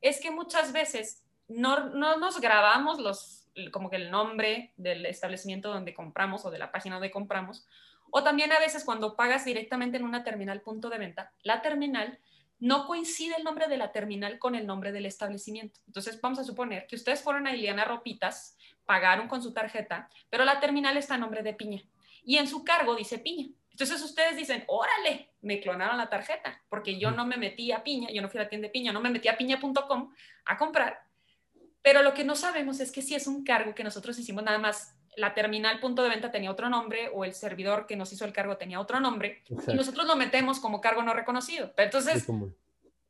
es 0.00 0.20
que 0.20 0.30
muchas 0.30 0.72
veces 0.72 1.24
no, 1.48 1.90
no 1.90 2.18
nos 2.18 2.40
grabamos 2.40 2.98
los 3.00 3.38
como 3.72 3.90
que 3.90 3.96
el 3.96 4.10
nombre 4.10 4.72
del 4.76 5.04
establecimiento 5.06 5.70
donde 5.70 5.94
compramos 5.94 6.44
o 6.44 6.50
de 6.50 6.58
la 6.58 6.70
página 6.70 6.96
donde 6.96 7.10
compramos, 7.10 7.66
o 8.10 8.22
también 8.22 8.52
a 8.52 8.58
veces 8.58 8.84
cuando 8.84 9.16
pagas 9.16 9.44
directamente 9.44 9.96
en 9.96 10.04
una 10.04 10.24
terminal 10.24 10.60
punto 10.60 10.90
de 10.90 10.98
venta, 10.98 11.32
la 11.42 11.62
terminal 11.62 12.18
no 12.60 12.86
coincide 12.86 13.36
el 13.36 13.44
nombre 13.44 13.68
de 13.68 13.76
la 13.76 13.92
terminal 13.92 14.38
con 14.38 14.54
el 14.54 14.66
nombre 14.66 14.92
del 14.92 15.06
establecimiento. 15.06 15.80
Entonces 15.86 16.20
vamos 16.20 16.38
a 16.38 16.44
suponer 16.44 16.86
que 16.86 16.96
ustedes 16.96 17.22
fueron 17.22 17.46
a 17.46 17.54
Iliana 17.54 17.84
Ropitas, 17.84 18.56
pagaron 18.84 19.28
con 19.28 19.42
su 19.42 19.52
tarjeta, 19.52 20.08
pero 20.28 20.44
la 20.44 20.60
terminal 20.60 20.96
está 20.96 21.14
a 21.14 21.18
nombre 21.18 21.42
de 21.42 21.54
Piña 21.54 21.82
y 22.24 22.36
en 22.36 22.48
su 22.48 22.64
cargo 22.64 22.96
dice 22.96 23.18
Piña. 23.18 23.48
Entonces 23.70 24.02
ustedes 24.02 24.36
dicen, 24.36 24.64
órale, 24.66 25.30
me 25.40 25.60
clonaron 25.60 25.98
la 25.98 26.08
tarjeta, 26.08 26.60
porque 26.68 26.98
yo 26.98 27.12
no 27.12 27.24
me 27.24 27.36
metí 27.36 27.70
a 27.70 27.84
Piña, 27.84 28.10
yo 28.10 28.20
no 28.22 28.28
fui 28.28 28.40
a 28.40 28.42
la 28.42 28.48
tienda 28.48 28.66
de 28.66 28.72
Piña, 28.72 28.92
no 28.92 29.00
me 29.00 29.10
metí 29.10 29.28
a 29.28 29.36
piña.com 29.36 30.12
a 30.46 30.56
comprar, 30.56 31.00
pero 31.80 32.02
lo 32.02 32.12
que 32.12 32.24
no 32.24 32.34
sabemos 32.34 32.80
es 32.80 32.90
que 32.90 33.02
si 33.02 33.14
es 33.14 33.28
un 33.28 33.44
cargo 33.44 33.74
que 33.74 33.84
nosotros 33.84 34.18
hicimos 34.18 34.42
nada 34.42 34.58
más 34.58 34.97
la 35.16 35.34
terminal 35.34 35.80
punto 35.80 36.02
de 36.02 36.10
venta 36.10 36.30
tenía 36.30 36.50
otro 36.50 36.68
nombre 36.68 37.10
o 37.12 37.24
el 37.24 37.34
servidor 37.34 37.86
que 37.86 37.96
nos 37.96 38.12
hizo 38.12 38.24
el 38.24 38.32
cargo 38.32 38.56
tenía 38.56 38.80
otro 38.80 39.00
nombre 39.00 39.42
y 39.48 39.74
nosotros 39.74 40.06
lo 40.06 40.16
metemos 40.16 40.60
como 40.60 40.80
cargo 40.80 41.02
no 41.02 41.14
reconocido. 41.14 41.72
Pero 41.74 41.86
entonces, 41.86 42.26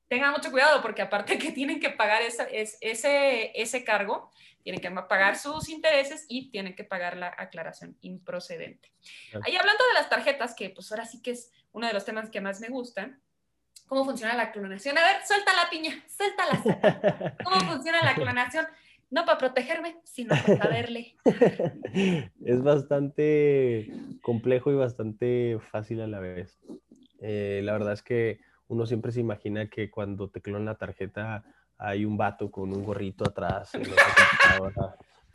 tengan 0.09 0.33
mucho 0.33 0.51
cuidado 0.51 0.81
porque 0.83 1.03
aparte 1.03 1.39
que 1.39 1.53
tienen 1.53 1.81
que 1.81 1.91
pagar 1.91 2.23
esa, 2.23 2.45
es, 2.45 2.79
ese, 2.81 3.53
ese 3.61 3.85
cargo, 3.85 4.31
tienen 4.63 4.81
que 4.81 4.91
pagar 4.91 5.39
sus 5.39 5.69
intereses 5.69 6.27
y 6.29 6.51
tienen 6.51 6.75
que 6.75 6.85
pagar 6.85 7.17
la 7.17 7.35
aclaración 7.37 7.97
improcedente. 8.01 8.91
Ahí 9.45 9.57
hablando 9.57 9.85
de 9.89 9.95
las 9.95 10.09
tarjetas, 10.09 10.55
que 10.55 10.71
pues 10.71 10.91
ahora 10.91 11.07
sí 11.07 11.23
que 11.23 11.33
es 11.33 11.53
uno 11.73 11.87
de 11.87 11.93
los 11.93 12.05
temas 12.05 12.31
que 12.31 12.41
más 12.41 12.61
me 12.61 12.69
gustan, 12.69 13.21
¿cómo 13.87 14.05
funciona 14.05 14.35
la 14.35 14.53
clonación? 14.53 14.99
A 14.99 15.03
ver, 15.03 15.27
suelta 15.27 15.53
la 15.55 15.71
piña, 15.71 16.05
suéltala. 16.09 17.37
¿Cómo 17.45 17.61
funciona 17.61 18.03
la 18.03 18.15
clonación? 18.15 18.67
No 19.11 19.25
para 19.25 19.39
protegerme, 19.39 19.97
sino 20.05 20.31
para 20.31 20.57
saberle. 20.63 21.17
es 22.45 22.63
bastante 22.63 23.91
complejo 24.23 24.71
y 24.71 24.75
bastante 24.75 25.59
fácil 25.71 26.01
a 26.01 26.07
la 26.07 26.21
vez. 26.21 26.61
Eh, 27.21 27.61
la 27.65 27.73
verdad 27.73 27.95
es 27.95 28.03
que 28.03 28.41
uno 28.69 28.87
siempre 28.87 29.13
se 29.13 29.21
imagina 29.21 29.69
que 29.69 29.91
cuando 29.91 30.29
te 30.29 30.41
clonan 30.41 30.67
la 30.67 30.77
tarjeta 30.77 31.45
hay 31.79 32.05
un 32.05 32.17
vato 32.17 32.51
con 32.51 32.73
un 32.73 32.85
gorrito 32.85 33.25
atrás 33.25 33.75
en 33.75 33.85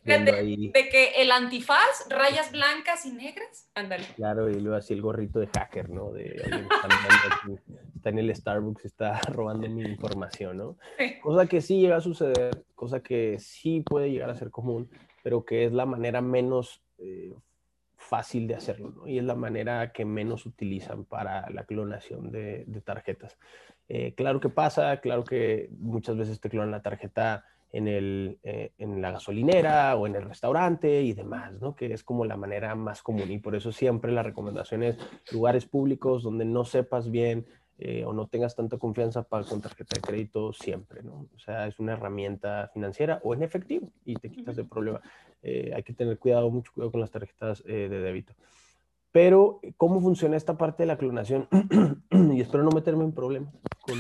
de, 0.04 0.72
que 0.92 1.22
el 1.22 1.32
antifaz, 1.32 2.08
rayas 2.10 2.52
blancas 2.52 3.06
y 3.06 3.12
negras, 3.12 3.70
ándale. 3.74 4.06
Claro, 4.16 4.50
y 4.50 4.60
luego 4.60 4.78
así 4.78 4.94
el 4.94 5.02
gorrito 5.02 5.40
de 5.40 5.48
hacker, 5.48 5.90
¿no? 5.90 6.12
De, 6.12 6.42
está 7.96 8.10
en 8.10 8.20
el 8.20 8.36
Starbucks, 8.36 8.86
está 8.86 9.20
robando 9.32 9.70
mi 9.70 9.84
información, 9.84 10.58
¿no? 10.58 10.78
Cosa 11.22 11.48
que 11.48 11.62
sí 11.62 11.80
llega 11.80 11.98
a 11.98 12.02
suceder, 12.02 12.66
cosa 12.76 13.02
que 13.02 13.40
sí 13.40 13.82
puede 13.82 14.12
llegar 14.12 14.30
a 14.30 14.36
ser 14.36 14.52
común, 14.52 14.90
pero 15.24 15.46
que 15.46 15.66
es 15.66 15.72
la 15.72 15.86
manera 15.86 16.22
menos 16.22 16.82
eh, 16.98 17.34
fácil 17.96 18.48
de 18.48 18.56
hacerlo, 18.56 18.92
¿no? 18.92 19.08
Y 19.08 19.18
es 19.18 19.24
la 19.24 19.36
manera 19.36 19.94
que 19.94 20.04
menos 20.04 20.46
utilizan 20.46 21.06
para 21.06 21.50
la 21.50 21.64
clonación 21.64 22.32
de, 22.32 22.66
tarjetas. 22.84 23.38
Eh, 23.88 24.14
claro 24.16 24.40
que 24.40 24.50
pasa, 24.50 25.00
claro 25.00 25.24
que 25.24 25.70
muchas 25.80 26.18
veces 26.18 26.40
te 26.40 26.50
clonan 26.50 26.72
la 26.72 26.82
tarjeta 26.82 27.46
en, 27.74 27.88
el, 27.88 28.38
eh, 28.44 28.72
en 28.78 29.02
la 29.02 29.12
gasolinera 29.12 29.96
o 29.96 30.06
en 30.06 30.16
el 30.16 30.24
restaurante 30.24 31.02
y 31.02 31.14
demás, 31.14 31.60
¿no? 31.60 31.76
Que 31.76 31.92
es 31.92 32.04
como 32.04 32.24
la 32.24 32.38
manera 32.38 32.76
más 32.76 33.02
común 33.02 33.32
y 33.32 33.40
por 33.40 33.56
eso 33.56 33.72
siempre 33.72 34.12
la 34.12 34.22
recomendación 34.22 34.84
es 34.84 34.98
lugares 35.32 35.66
públicos 35.66 36.22
donde 36.22 36.46
no 36.46 36.66
sepas 36.66 37.10
bien 37.10 37.48
eh, 37.80 38.06
o 38.06 38.14
no 38.14 38.28
tengas 38.28 38.56
tanta 38.56 38.78
confianza 38.78 39.24
para 39.24 39.44
con 39.44 39.60
tarjeta 39.60 39.96
de 39.96 40.02
crédito 40.02 40.54
siempre, 40.54 41.02
¿no? 41.02 41.28
O 41.36 41.40
sea, 41.40 41.66
es 41.66 41.80
una 41.80 41.94
herramienta 41.94 42.70
financiera 42.72 43.20
o 43.24 43.34
en 43.34 43.42
efectivo 43.42 43.90
y 44.06 44.14
te 44.16 44.30
quitas 44.30 44.56
el 44.60 44.68
problema. 44.68 45.02
Eh, 45.42 45.74
hay 45.76 45.82
que 45.82 45.94
tener 45.94 46.20
cuidado, 46.20 46.52
mucho 46.52 46.72
cuidado 46.74 46.92
con 46.92 47.02
las 47.02 47.10
tarjetas 47.10 47.64
de 47.64 47.90
débito. 47.90 48.34
Pero, 49.12 49.62
¿cómo 49.78 50.00
funciona 50.00 50.38
esta 50.38 50.58
parte 50.58 50.84
de 50.84 50.88
la 50.88 50.98
clonación? 50.98 51.48
y 52.12 52.40
espero 52.40 52.64
no 52.64 52.72
meterme 52.72 53.04
en 53.04 53.14
problemas 53.14 53.54
con 53.82 54.00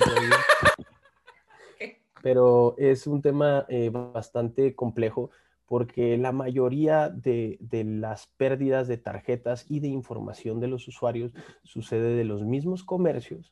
pero 2.24 2.74
es 2.78 3.06
un 3.06 3.22
tema 3.22 3.66
eh, 3.68 3.90
bastante 3.90 4.74
complejo 4.76 5.30
porque 5.66 6.18
la 6.18 6.32
mayoría 6.32 7.10
de, 7.10 7.60
las 7.70 8.28
pérdidas 8.28 8.88
de 8.88 8.98
tarjetas 8.98 9.66
y 9.70 9.82
de 9.82 9.90
información 9.90 10.62
de 10.62 10.70
los 10.70 10.88
usuarios 10.88 11.34
sucede 11.64 12.16
de 12.16 12.24
los 12.24 12.46
mismos 12.46 12.86
comercios, 12.86 13.52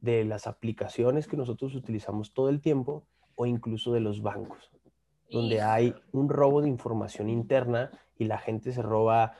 de 0.00 0.24
las 0.24 0.48
aplicaciones 0.48 1.28
que 1.28 1.36
nosotros 1.36 1.76
utilizamos 1.76 2.34
todo 2.34 2.48
el 2.48 2.60
tiempo 2.60 3.06
o 3.36 3.46
incluso 3.46 3.92
de 3.92 4.00
los 4.00 4.20
bancos, 4.20 4.72
donde 5.30 5.60
hay 5.62 5.94
un 6.10 6.28
robo 6.28 6.62
de 6.62 6.68
información 6.68 7.30
interna 7.30 7.92
y 8.18 8.24
la 8.24 8.38
gente 8.38 8.72
se 8.72 8.82
roba 8.82 9.34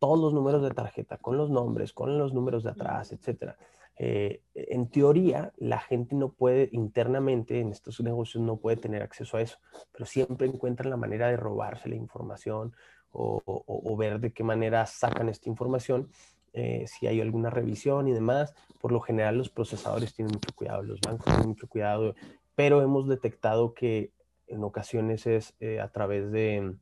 todos 0.00 0.18
los 0.18 0.34
números 0.34 0.62
de 0.62 0.70
tarjeta 0.70 1.18
con 1.18 1.36
los 1.36 1.48
nombres, 1.48 1.92
con 1.92 2.18
los 2.18 2.34
números 2.34 2.64
de 2.64 2.70
atrás, 2.70 3.12
etcétera. 3.12 3.56
Eh, 3.96 4.42
en 4.54 4.88
teoría, 4.88 5.52
la 5.56 5.78
gente 5.78 6.16
no 6.16 6.32
puede 6.32 6.68
internamente 6.72 7.60
en 7.60 7.70
estos 7.70 8.00
negocios 8.00 8.42
no 8.42 8.56
puede 8.56 8.76
tener 8.76 9.02
acceso 9.02 9.36
a 9.36 9.42
eso, 9.42 9.58
pero 9.92 10.04
siempre 10.04 10.46
encuentran 10.46 10.90
la 10.90 10.96
manera 10.96 11.28
de 11.28 11.36
robarse 11.36 11.88
la 11.88 11.96
información 11.96 12.74
o, 13.16 13.96
ver 13.96 14.18
de 14.18 14.32
qué 14.32 14.42
manera 14.42 14.86
sacan 14.86 15.28
esta 15.28 15.48
información. 15.48 16.10
Eh, 16.52 16.84
si 16.88 17.06
hay 17.06 17.20
alguna 17.20 17.48
revisión 17.48 18.08
y 18.08 18.12
demás, 18.12 18.54
por 18.80 18.90
lo 18.90 19.00
general 19.00 19.38
los 19.38 19.50
procesadores 19.50 20.14
tienen 20.14 20.32
mucho 20.34 20.52
cuidado, 20.54 20.82
los 20.82 21.00
bancos 21.00 21.26
tienen 21.26 21.48
mucho 21.48 21.68
cuidado, 21.68 22.14
pero 22.56 22.82
hemos 22.82 23.08
detectado 23.08 23.72
que 23.72 24.12
en 24.48 24.64
ocasiones 24.64 25.28
es 25.28 25.54
eh, 25.60 25.80
a 25.80 25.90
través 25.90 26.32
de, 26.32 26.74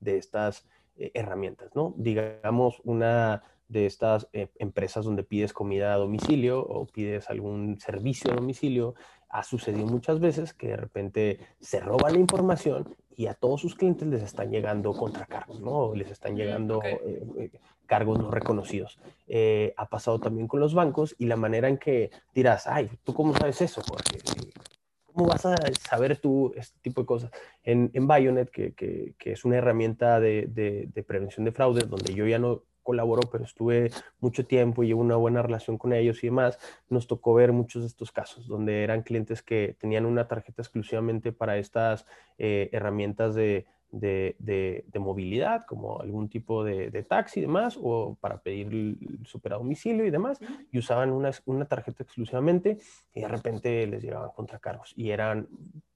de 0.00 0.16
estas 0.16 0.66
herramientas, 0.96 1.70
¿no? 1.74 1.94
Digamos, 1.96 2.80
una 2.84 3.44
de 3.68 3.86
estas 3.86 4.28
eh, 4.32 4.48
empresas 4.58 5.04
donde 5.04 5.22
pides 5.22 5.52
comida 5.52 5.92
a 5.92 5.98
domicilio 5.98 6.60
o 6.60 6.86
pides 6.86 7.28
algún 7.30 7.78
servicio 7.80 8.32
a 8.32 8.36
domicilio, 8.36 8.94
ha 9.28 9.42
sucedido 9.42 9.86
muchas 9.86 10.20
veces 10.20 10.54
que 10.54 10.68
de 10.68 10.76
repente 10.76 11.38
se 11.60 11.80
roba 11.80 12.10
la 12.10 12.18
información 12.18 12.96
y 13.14 13.26
a 13.26 13.34
todos 13.34 13.60
sus 13.60 13.74
clientes 13.74 14.08
les 14.08 14.22
están 14.22 14.50
llegando 14.50 14.92
contracargos, 14.94 15.60
¿no? 15.60 15.94
Les 15.94 16.10
están 16.10 16.36
llegando 16.36 16.82
eh, 16.82 17.22
eh, 17.36 17.50
cargos 17.86 18.18
no 18.18 18.30
reconocidos. 18.30 18.98
ha 19.76 19.88
pasado 19.88 20.18
también 20.18 20.48
con 20.48 20.60
los 20.60 20.72
bancos 20.72 21.14
y 21.18 21.26
la 21.26 21.36
manera 21.36 21.68
en 21.68 21.78
que 21.78 22.10
dirás, 22.34 22.66
ay, 22.66 22.90
¿tú 23.04 23.12
cómo 23.12 23.34
sabes 23.34 23.60
eso, 23.60 23.82
Jorge? 23.82 24.18
¿Cómo 25.04 25.26
vas 25.26 25.44
a 25.46 25.56
saber 25.88 26.16
tú 26.18 26.52
este 26.56 26.78
tipo 26.80 27.00
de 27.00 27.06
cosas? 27.06 27.30
En, 27.64 27.90
en 27.92 28.06
Bionet, 28.06 28.50
que, 28.50 28.72
que, 28.72 29.14
que 29.18 29.32
es 29.32 29.44
una 29.44 29.56
herramienta 29.56 30.20
de, 30.20 30.46
de, 30.48 30.88
de, 30.94 31.02
prevención 31.02 31.44
de 31.44 31.50
fraudes, 31.50 31.90
donde 31.90 32.14
yo 32.14 32.24
ya 32.26 32.38
no 32.38 32.62
colaboró, 32.88 33.20
pero 33.30 33.44
estuve 33.44 33.90
mucho 34.18 34.46
tiempo 34.46 34.82
y 34.82 34.86
llevo 34.86 35.02
una 35.02 35.16
buena 35.16 35.42
relación 35.42 35.76
con 35.76 35.92
ellos 35.92 36.24
y 36.24 36.28
demás, 36.28 36.58
nos 36.88 37.06
tocó 37.06 37.34
ver 37.34 37.52
muchos 37.52 37.82
de 37.82 37.88
estos 37.88 38.10
casos, 38.10 38.46
donde 38.46 38.82
eran 38.82 39.02
clientes 39.02 39.42
que 39.42 39.76
tenían 39.78 40.06
una 40.06 40.26
tarjeta 40.26 40.62
exclusivamente 40.62 41.30
para 41.30 41.58
estas 41.58 42.06
eh, 42.38 42.70
herramientas 42.72 43.34
de, 43.34 43.66
de, 43.90 44.36
de, 44.38 44.98
movilidad, 44.98 45.66
como 45.66 46.00
algún 46.00 46.30
tipo 46.30 46.64
de, 46.64 47.02
taxi 47.02 47.40
y 47.40 47.42
demás, 47.42 47.78
o 47.78 48.16
para 48.22 48.38
pedir 48.40 48.68
el 48.68 49.26
super 49.26 49.52
a 49.52 49.56
domicilio 49.56 50.06
y 50.06 50.10
demás, 50.10 50.38
y 50.72 50.78
usaban 50.78 51.10
una, 51.12 51.30
una 51.44 51.66
tarjeta 51.66 52.04
exclusivamente 52.04 52.78
y 53.12 53.20
de 53.20 53.28
repente 53.28 53.86
les 53.86 54.02
llegaban 54.02 54.30
contracargos 54.30 54.94
y 54.96 55.10
eran 55.10 55.46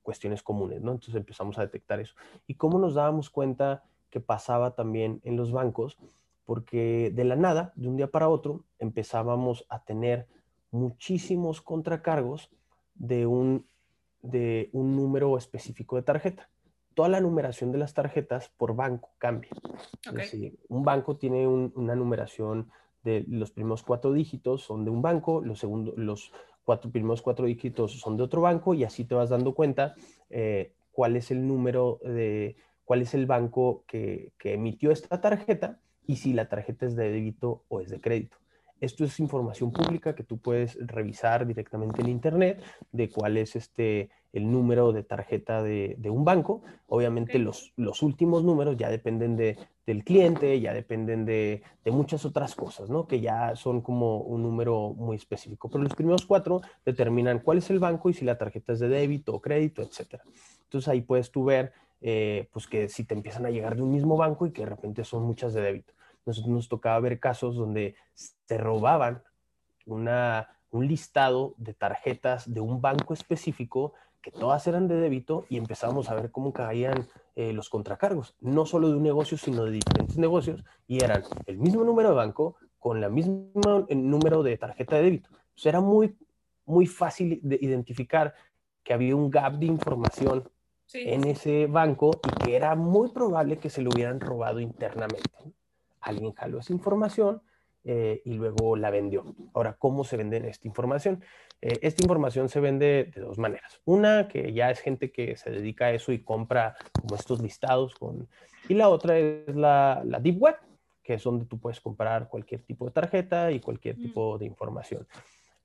cuestiones 0.02 0.42
comunes, 0.42 0.82
¿no? 0.82 0.92
Entonces 0.92 1.14
empezamos 1.14 1.56
a 1.56 1.62
detectar 1.62 2.00
eso. 2.00 2.14
¿Y 2.46 2.56
cómo 2.56 2.78
nos 2.78 2.92
dábamos 2.92 3.30
cuenta 3.30 3.82
que 4.10 4.20
pasaba 4.20 4.74
también 4.74 5.22
en 5.24 5.38
los 5.38 5.52
bancos? 5.52 5.96
Porque 6.44 7.10
de 7.14 7.24
la 7.24 7.36
nada, 7.36 7.72
de 7.76 7.88
un 7.88 7.96
día 7.96 8.08
para 8.08 8.28
otro, 8.28 8.64
empezábamos 8.78 9.66
a 9.68 9.84
tener 9.84 10.26
muchísimos 10.70 11.60
contracargos 11.60 12.50
de 12.94 13.26
un, 13.26 13.66
de 14.22 14.70
un 14.72 14.96
número 14.96 15.36
específico 15.36 15.96
de 15.96 16.02
tarjeta. 16.02 16.48
Toda 16.94 17.08
la 17.08 17.20
numeración 17.20 17.72
de 17.72 17.78
las 17.78 17.94
tarjetas 17.94 18.50
por 18.56 18.74
banco 18.74 19.10
cambia. 19.18 19.50
un 20.68 20.82
banco 20.82 21.16
tiene 21.16 21.46
una 21.46 21.94
numeración 21.94 22.70
de 23.02 23.24
los 23.28 23.50
primeros 23.50 23.82
cuatro 23.82 24.12
dígitos 24.12 24.62
son 24.62 24.84
de 24.84 24.90
un 24.90 25.02
banco, 25.02 25.40
los, 25.40 25.58
segundos, 25.58 25.94
los 25.96 26.32
cuatro, 26.64 26.90
primeros 26.90 27.22
cuatro 27.22 27.46
dígitos 27.46 27.98
son 27.98 28.16
de 28.16 28.22
otro 28.22 28.42
banco 28.42 28.74
y 28.74 28.84
así 28.84 29.04
te 29.04 29.14
vas 29.14 29.30
dando 29.30 29.54
cuenta 29.54 29.94
eh, 30.30 30.74
cuál 30.92 31.16
es 31.16 31.30
el 31.30 31.46
número 31.46 31.98
de, 32.04 32.56
cuál 32.84 33.02
es 33.02 33.14
el 33.14 33.26
banco 33.26 33.84
que, 33.86 34.32
que 34.38 34.54
emitió 34.54 34.90
esta 34.90 35.20
tarjeta 35.20 35.80
y 36.06 36.16
si 36.16 36.32
la 36.32 36.48
tarjeta 36.48 36.86
es 36.86 36.96
de 36.96 37.10
débito 37.10 37.64
o 37.68 37.80
es 37.80 37.90
de 37.90 38.00
crédito. 38.00 38.36
Esto 38.82 39.04
es 39.04 39.20
información 39.20 39.70
pública 39.70 40.16
que 40.16 40.24
tú 40.24 40.38
puedes 40.38 40.76
revisar 40.84 41.46
directamente 41.46 42.00
en 42.00 42.08
Internet 42.08 42.60
de 42.90 43.08
cuál 43.08 43.36
es 43.36 43.54
este, 43.54 44.10
el 44.32 44.50
número 44.50 44.92
de 44.92 45.04
tarjeta 45.04 45.62
de, 45.62 45.96
un 46.06 46.24
banco. 46.24 46.62
Obviamente 46.88 47.38
los, 47.38 47.72
los, 47.76 48.02
últimos 48.02 48.42
números 48.42 48.76
ya 48.76 48.90
dependen 48.90 49.36
de, 49.36 49.56
del 49.86 50.02
cliente, 50.02 50.60
ya 50.60 50.74
dependen 50.74 51.24
de, 51.24 51.62
de, 51.84 51.90
muchas 51.92 52.24
otras 52.24 52.56
cosas, 52.56 52.90
¿no? 52.90 53.06
Que 53.06 53.20
ya 53.20 53.54
son 53.54 53.82
como 53.82 54.18
un 54.18 54.42
número 54.42 54.94
muy 54.94 55.14
específico. 55.14 55.70
Pero 55.70 55.84
los 55.84 55.94
primeros 55.94 56.26
cuatro 56.26 56.60
determinan 56.84 57.38
cuál 57.38 57.58
es 57.58 57.70
el 57.70 57.78
banco 57.78 58.10
y 58.10 58.14
si 58.14 58.24
la 58.24 58.36
tarjeta 58.36 58.72
es 58.72 58.80
de 58.80 58.88
débito 58.88 59.32
o 59.32 59.40
crédito, 59.40 59.82
etc. 59.82 60.20
Entonces 60.64 60.88
ahí 60.88 61.02
puedes 61.02 61.30
tú 61.30 61.44
ver 61.44 61.72
eh, 62.02 62.48
pues 62.52 62.66
que 62.66 62.88
si 62.88 63.04
te 63.04 63.14
empiezan 63.14 63.46
a 63.46 63.50
llegar 63.50 63.76
de 63.76 63.82
un 63.82 63.92
mismo 63.92 64.16
banco 64.16 64.46
y 64.46 64.52
que 64.52 64.62
de 64.62 64.70
repente 64.70 65.04
son 65.04 65.22
muchas 65.22 65.54
de 65.54 65.62
débito. 65.62 65.94
Nosotros 66.26 66.52
nos 66.52 66.68
tocaba 66.68 66.98
ver 67.00 67.20
casos 67.20 67.56
donde 67.56 67.94
se 68.14 68.58
robaban 68.58 69.22
una, 69.86 70.48
un 70.70 70.86
listado 70.86 71.54
de 71.56 71.74
tarjetas 71.74 72.52
de 72.52 72.60
un 72.60 72.80
banco 72.80 73.14
específico 73.14 73.94
que 74.20 74.30
todas 74.30 74.66
eran 74.66 74.86
de 74.88 74.96
débito 74.96 75.46
y 75.48 75.58
empezábamos 75.58 76.08
a 76.08 76.14
ver 76.14 76.30
cómo 76.30 76.52
caían 76.52 77.08
eh, 77.34 77.52
los 77.52 77.68
contracargos, 77.68 78.36
no 78.40 78.66
solo 78.66 78.88
de 78.88 78.96
un 78.96 79.02
negocio, 79.02 79.36
sino 79.36 79.64
de 79.64 79.72
diferentes 79.72 80.16
negocios, 80.16 80.64
y 80.86 81.02
eran 81.02 81.24
el 81.46 81.58
mismo 81.58 81.82
número 81.82 82.10
de 82.10 82.14
banco 82.14 82.56
con 82.78 83.00
la 83.00 83.08
misma 83.08 83.84
eh, 83.88 83.94
número 83.94 84.42
de 84.42 84.56
tarjeta 84.56 84.96
de 84.96 85.02
débito. 85.02 85.30
O 85.32 85.68
era 85.68 85.80
muy, 85.80 86.16
muy 86.66 86.86
fácil 86.86 87.40
de 87.42 87.58
identificar 87.60 88.34
que 88.84 88.92
había 88.92 89.16
un 89.16 89.30
gap 89.30 89.54
de 89.54 89.66
información 89.66 90.48
en 90.94 91.24
ese 91.24 91.66
banco 91.66 92.20
y 92.26 92.44
que 92.44 92.56
era 92.56 92.74
muy 92.74 93.10
probable 93.10 93.58
que 93.58 93.70
se 93.70 93.82
lo 93.82 93.90
hubieran 93.90 94.20
robado 94.20 94.60
internamente. 94.60 95.30
Alguien 96.00 96.32
jaló 96.32 96.58
esa 96.58 96.72
información 96.72 97.42
eh, 97.84 98.22
y 98.24 98.34
luego 98.34 98.76
la 98.76 98.90
vendió. 98.90 99.34
Ahora, 99.54 99.76
¿cómo 99.78 100.04
se 100.04 100.16
vende 100.16 100.36
esta 100.48 100.68
información? 100.68 101.22
Eh, 101.60 101.78
esta 101.82 102.02
información 102.02 102.48
se 102.48 102.60
vende 102.60 103.10
de 103.14 103.20
dos 103.20 103.38
maneras. 103.38 103.80
Una, 103.84 104.28
que 104.28 104.52
ya 104.52 104.70
es 104.70 104.80
gente 104.80 105.10
que 105.10 105.36
se 105.36 105.50
dedica 105.50 105.86
a 105.86 105.92
eso 105.92 106.12
y 106.12 106.22
compra 106.22 106.76
como 107.00 107.16
estos 107.16 107.40
listados. 107.40 107.94
Con... 107.94 108.28
Y 108.68 108.74
la 108.74 108.88
otra 108.88 109.18
es 109.18 109.54
la, 109.54 110.02
la 110.04 110.20
Deep 110.20 110.40
Web, 110.40 110.56
que 111.02 111.14
es 111.14 111.22
donde 111.22 111.44
tú 111.44 111.58
puedes 111.58 111.80
comprar 111.80 112.28
cualquier 112.28 112.62
tipo 112.62 112.84
de 112.86 112.92
tarjeta 112.92 113.50
y 113.50 113.60
cualquier 113.60 113.98
mm. 113.98 114.02
tipo 114.02 114.38
de 114.38 114.46
información. 114.46 115.06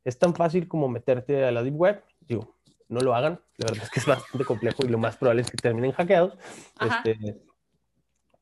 Es 0.04 0.18
tan 0.18 0.34
fácil 0.34 0.68
como 0.68 0.88
meterte 0.88 1.46
a 1.46 1.52
la 1.52 1.62
Deep 1.62 1.76
Web, 1.76 2.04
digo, 2.22 2.56
no 2.90 3.00
lo 3.02 3.16
hagan, 3.16 3.40
la 3.58 3.68
verdad 3.68 3.84
es 3.84 3.90
que 3.90 4.00
es 4.00 4.06
bastante 4.06 4.46
complejo 4.46 4.86
y 4.86 4.90
lo 4.90 4.98
más 4.98 5.18
probable 5.18 5.42
es 5.42 5.52
que 5.52 5.58
terminen 5.58 5.92
hackeados. 5.92 6.38
Este, 6.82 7.42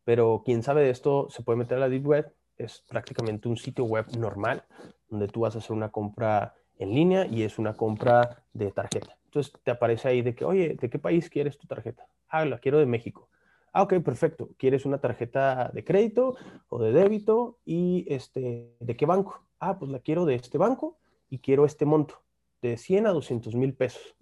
pero 0.03 0.43
quien 0.45 0.63
sabe 0.63 0.83
de 0.83 0.91
esto 0.91 1.27
se 1.29 1.43
puede 1.43 1.57
meter 1.57 1.77
a 1.77 1.81
la 1.81 1.89
Deep 1.89 2.05
Web, 2.05 2.33
es 2.57 2.83
prácticamente 2.87 3.47
un 3.47 3.57
sitio 3.57 3.85
web 3.85 4.05
normal 4.17 4.63
donde 5.09 5.27
tú 5.27 5.41
vas 5.41 5.55
a 5.55 5.59
hacer 5.59 5.71
una 5.71 5.89
compra 5.89 6.55
en 6.77 6.93
línea 6.93 7.25
y 7.25 7.43
es 7.43 7.59
una 7.59 7.73
compra 7.73 8.43
de 8.53 8.71
tarjeta. 8.71 9.17
Entonces 9.25 9.53
te 9.63 9.71
aparece 9.71 10.07
ahí 10.07 10.21
de 10.21 10.35
que, 10.35 10.45
oye, 10.45 10.77
¿de 10.79 10.89
qué 10.89 10.99
país 10.99 11.29
quieres 11.29 11.57
tu 11.57 11.67
tarjeta? 11.67 12.07
Ah, 12.29 12.45
la 12.45 12.59
quiero 12.59 12.79
de 12.79 12.85
México. 12.85 13.29
Ah, 13.73 13.83
ok, 13.83 13.95
perfecto. 14.01 14.51
¿Quieres 14.57 14.85
una 14.85 14.99
tarjeta 14.99 15.69
de 15.73 15.83
crédito 15.83 16.37
o 16.69 16.81
de 16.81 16.93
débito? 16.93 17.59
¿Y 17.65 18.05
este, 18.07 18.73
de 18.79 18.95
qué 18.95 19.05
banco? 19.05 19.43
Ah, 19.59 19.77
pues 19.77 19.91
la 19.91 19.99
quiero 19.99 20.25
de 20.25 20.35
este 20.35 20.57
banco 20.57 20.97
y 21.29 21.39
quiero 21.39 21.65
este 21.65 21.85
monto, 21.85 22.21
de 22.61 22.77
100 22.77 23.07
a 23.07 23.11
200 23.11 23.55
mil 23.55 23.73
pesos. 23.73 24.15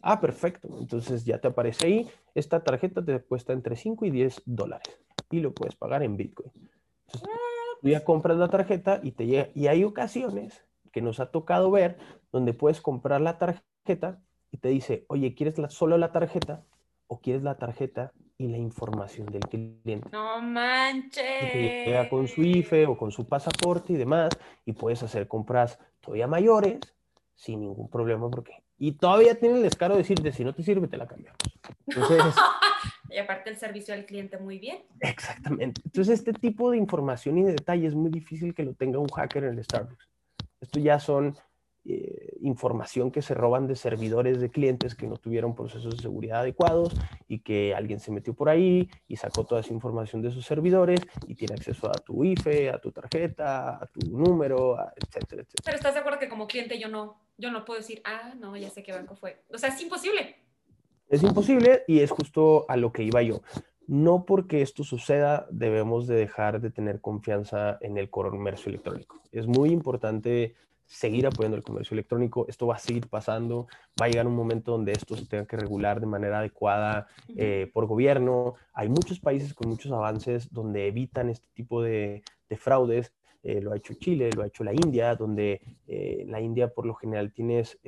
Ah, 0.00 0.20
perfecto. 0.20 0.68
Entonces 0.78 1.24
ya 1.24 1.40
te 1.40 1.48
aparece 1.48 1.86
ahí. 1.86 2.10
Esta 2.34 2.62
tarjeta 2.62 3.04
te 3.04 3.20
cuesta 3.20 3.52
entre 3.52 3.76
5 3.76 4.04
y 4.04 4.10
10 4.10 4.42
dólares 4.46 5.00
y 5.30 5.40
lo 5.40 5.52
puedes 5.52 5.74
pagar 5.76 6.02
en 6.02 6.16
Bitcoin. 6.16 6.52
Entonces, 7.06 7.28
tú 7.80 7.88
ya 7.88 8.04
compras 8.04 8.36
la 8.36 8.48
tarjeta 8.48 9.00
y 9.02 9.12
te 9.12 9.26
llega. 9.26 9.48
Y 9.54 9.66
hay 9.66 9.84
ocasiones 9.84 10.64
que 10.92 11.02
nos 11.02 11.20
ha 11.20 11.30
tocado 11.30 11.70
ver 11.70 11.98
donde 12.32 12.54
puedes 12.54 12.80
comprar 12.80 13.20
la 13.20 13.38
tarjeta 13.38 14.20
y 14.50 14.58
te 14.58 14.68
dice, 14.68 15.04
oye, 15.08 15.34
¿quieres 15.34 15.54
solo 15.70 15.98
la 15.98 16.12
tarjeta 16.12 16.64
o 17.08 17.20
quieres 17.20 17.42
la 17.42 17.56
tarjeta 17.56 18.12
y 18.38 18.46
la 18.46 18.58
información 18.58 19.26
del 19.26 19.40
cliente. 19.40 20.08
No 20.12 20.40
manches. 20.40 21.54
Y 21.54 21.58
llega 21.58 22.08
con 22.08 22.28
su 22.28 22.42
IFE 22.42 22.86
o 22.86 22.96
con 22.96 23.10
su 23.10 23.26
pasaporte 23.26 23.94
y 23.94 23.96
demás, 23.96 24.30
y 24.64 24.72
puedes 24.72 25.02
hacer 25.02 25.26
compras 25.26 25.78
todavía 26.00 26.28
mayores 26.28 26.78
sin 27.34 27.60
ningún 27.60 27.90
problema, 27.90 28.30
porque. 28.30 28.62
Y 28.78 28.92
todavía 28.92 29.38
tiene 29.38 29.56
el 29.56 29.62
descaro 29.62 29.94
de 29.94 30.02
decirte: 30.02 30.32
si 30.32 30.44
no 30.44 30.54
te 30.54 30.62
sirve, 30.62 30.88
te 30.88 30.96
la 30.96 31.06
cambiamos. 31.06 31.38
Entonces. 31.86 32.22
y 33.10 33.18
aparte 33.18 33.50
el 33.50 33.56
servicio 33.56 33.94
al 33.94 34.06
cliente 34.06 34.38
muy 34.38 34.58
bien. 34.58 34.82
Exactamente. 35.00 35.80
Entonces, 35.84 36.18
este 36.18 36.32
tipo 36.32 36.70
de 36.70 36.76
información 36.76 37.38
y 37.38 37.42
de 37.42 37.52
detalle 37.52 37.86
es 37.86 37.94
muy 37.94 38.10
difícil 38.10 38.54
que 38.54 38.62
lo 38.62 38.74
tenga 38.74 38.98
un 38.98 39.08
hacker 39.08 39.44
en 39.44 39.58
el 39.58 39.64
Starbucks. 39.64 40.08
Esto 40.60 40.80
ya 40.80 40.98
son 40.98 41.36
eh, 41.90 42.36
información 42.40 43.10
que 43.10 43.22
se 43.22 43.32
roban 43.32 43.66
de 43.66 43.74
servidores 43.74 44.40
de 44.40 44.50
clientes 44.50 44.94
que 44.94 45.06
no 45.06 45.16
tuvieron 45.16 45.54
procesos 45.54 45.96
de 45.96 46.02
seguridad 46.02 46.40
adecuados 46.40 46.94
y 47.28 47.38
que 47.38 47.74
alguien 47.74 47.98
se 47.98 48.10
metió 48.10 48.34
por 48.34 48.50
ahí 48.50 48.90
y 49.06 49.16
sacó 49.16 49.44
toda 49.44 49.62
esa 49.62 49.72
información 49.72 50.20
de 50.20 50.30
sus 50.30 50.44
servidores 50.44 51.00
y 51.26 51.34
tiene 51.34 51.54
acceso 51.54 51.88
a 51.88 51.94
tu 51.94 52.24
IFE, 52.24 52.68
a 52.70 52.78
tu 52.78 52.92
tarjeta, 52.92 53.82
a 53.82 53.86
tu 53.86 54.00
número, 54.10 54.76
etcétera, 54.96 55.42
etcétera. 55.42 55.62
Pero 55.64 55.76
estás 55.76 55.94
de 55.94 56.00
acuerdo 56.00 56.18
que 56.18 56.28
como 56.28 56.46
cliente 56.46 56.78
yo 56.78 56.88
no, 56.88 57.22
yo 57.38 57.50
no 57.50 57.64
puedo 57.64 57.80
decir, 57.80 58.02
ah, 58.04 58.34
no, 58.38 58.56
ya 58.56 58.68
sé 58.68 58.82
qué 58.82 58.92
banco 58.92 59.16
fue. 59.16 59.42
O 59.52 59.58
sea, 59.58 59.70
es 59.70 59.80
imposible. 59.80 60.36
Es 61.08 61.22
imposible 61.22 61.84
y 61.86 62.00
es 62.00 62.10
justo 62.10 62.66
a 62.68 62.76
lo 62.76 62.92
que 62.92 63.04
iba 63.04 63.22
yo. 63.22 63.40
No 63.86 64.26
porque 64.26 64.60
esto 64.60 64.84
suceda 64.84 65.46
debemos 65.50 66.06
de 66.06 66.16
dejar 66.16 66.60
de 66.60 66.70
tener 66.70 67.00
confianza 67.00 67.78
en 67.80 67.96
el 67.96 68.10
comercio 68.10 68.68
electrónico. 68.68 69.22
Es 69.32 69.46
muy 69.46 69.70
importante 69.70 70.54
seguir 70.88 71.26
apoyando 71.26 71.56
el 71.56 71.62
comercio 71.62 71.94
electrónico. 71.94 72.46
Esto 72.48 72.66
va 72.66 72.74
a 72.74 72.78
seguir 72.78 73.08
pasando. 73.08 73.68
Va 74.00 74.06
a 74.06 74.08
llegar 74.08 74.26
un 74.26 74.34
momento 74.34 74.72
donde 74.72 74.92
esto 74.92 75.16
se 75.16 75.26
tenga 75.26 75.46
que 75.46 75.56
regular 75.56 76.00
de 76.00 76.06
manera 76.06 76.40
adecuada 76.40 77.06
eh, 77.36 77.70
por 77.72 77.86
gobierno. 77.86 78.54
Hay 78.72 78.88
muchos 78.88 79.20
países 79.20 79.54
con 79.54 79.68
muchos 79.68 79.92
avances 79.92 80.52
donde 80.52 80.88
evitan 80.88 81.28
este 81.28 81.46
tipo 81.54 81.82
de, 81.82 82.22
fraudes. 82.56 83.12
Eh, 83.42 83.60
lo 83.60 83.72
ha 83.72 83.76
hecho 83.76 83.94
Chile, 83.94 84.30
lo 84.34 84.42
ha 84.42 84.46
hecho 84.46 84.64
la 84.64 84.72
India, 84.72 85.14
donde 85.14 85.60
eh, 85.86 86.24
la 86.26 86.40
India 86.40 86.68
por 86.68 86.86
lo 86.86 86.94
general 86.94 87.32
tienes, 87.32 87.78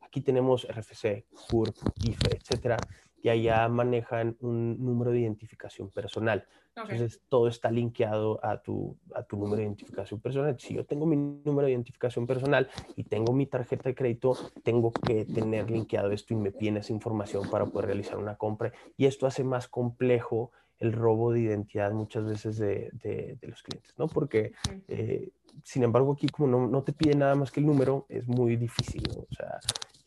aquí 0.00 0.20
tenemos 0.20 0.66
RFC, 0.68 1.26
CURP, 1.50 1.76
IFE, 2.04 2.36
etcétera, 2.36 2.76
y 3.24 3.30
allá 3.30 3.66
manejan 3.70 4.36
un 4.40 4.76
número 4.84 5.10
de 5.10 5.20
identificación 5.20 5.90
personal. 5.90 6.46
Entonces, 6.76 7.22
todo 7.30 7.48
está 7.48 7.70
linkeado 7.70 8.44
a 8.44 8.60
tu, 8.60 8.98
a 9.14 9.22
tu 9.22 9.38
número 9.38 9.56
de 9.56 9.62
identificación 9.62 10.20
personal. 10.20 10.58
Si 10.58 10.74
yo 10.74 10.84
tengo 10.84 11.06
mi 11.06 11.16
número 11.16 11.64
de 11.64 11.72
identificación 11.72 12.26
personal 12.26 12.68
y 12.96 13.04
tengo 13.04 13.32
mi 13.32 13.46
tarjeta 13.46 13.88
de 13.88 13.94
crédito, 13.94 14.36
tengo 14.62 14.92
que 14.92 15.24
tener 15.24 15.70
linkeado 15.70 16.10
esto 16.10 16.34
y 16.34 16.36
me 16.36 16.52
piden 16.52 16.76
esa 16.76 16.92
información 16.92 17.48
para 17.48 17.64
poder 17.64 17.86
realizar 17.86 18.18
una 18.18 18.36
compra. 18.36 18.72
Y 18.98 19.06
esto 19.06 19.26
hace 19.26 19.42
más 19.42 19.68
complejo 19.68 20.50
el 20.84 20.92
robo 20.92 21.32
de 21.32 21.40
identidad 21.40 21.92
muchas 21.92 22.24
veces 22.24 22.58
de, 22.58 22.90
de, 22.92 23.38
los 23.48 23.62
clientes, 23.62 23.94
¿no? 23.98 24.06
Porque, 24.06 24.52
eh, 24.88 25.30
sin 25.62 25.82
embargo, 25.82 26.12
aquí 26.12 26.28
como 26.28 26.48
no, 26.48 26.66
no, 26.66 26.82
te 26.82 26.92
pide 26.92 27.14
nada 27.14 27.34
más 27.34 27.50
que 27.50 27.60
el 27.60 27.66
número, 27.66 28.06
es 28.08 28.26
muy 28.26 28.56
difícil, 28.56 29.02
¿no? 29.14 29.22
O 29.22 29.34
sea, 29.34 29.58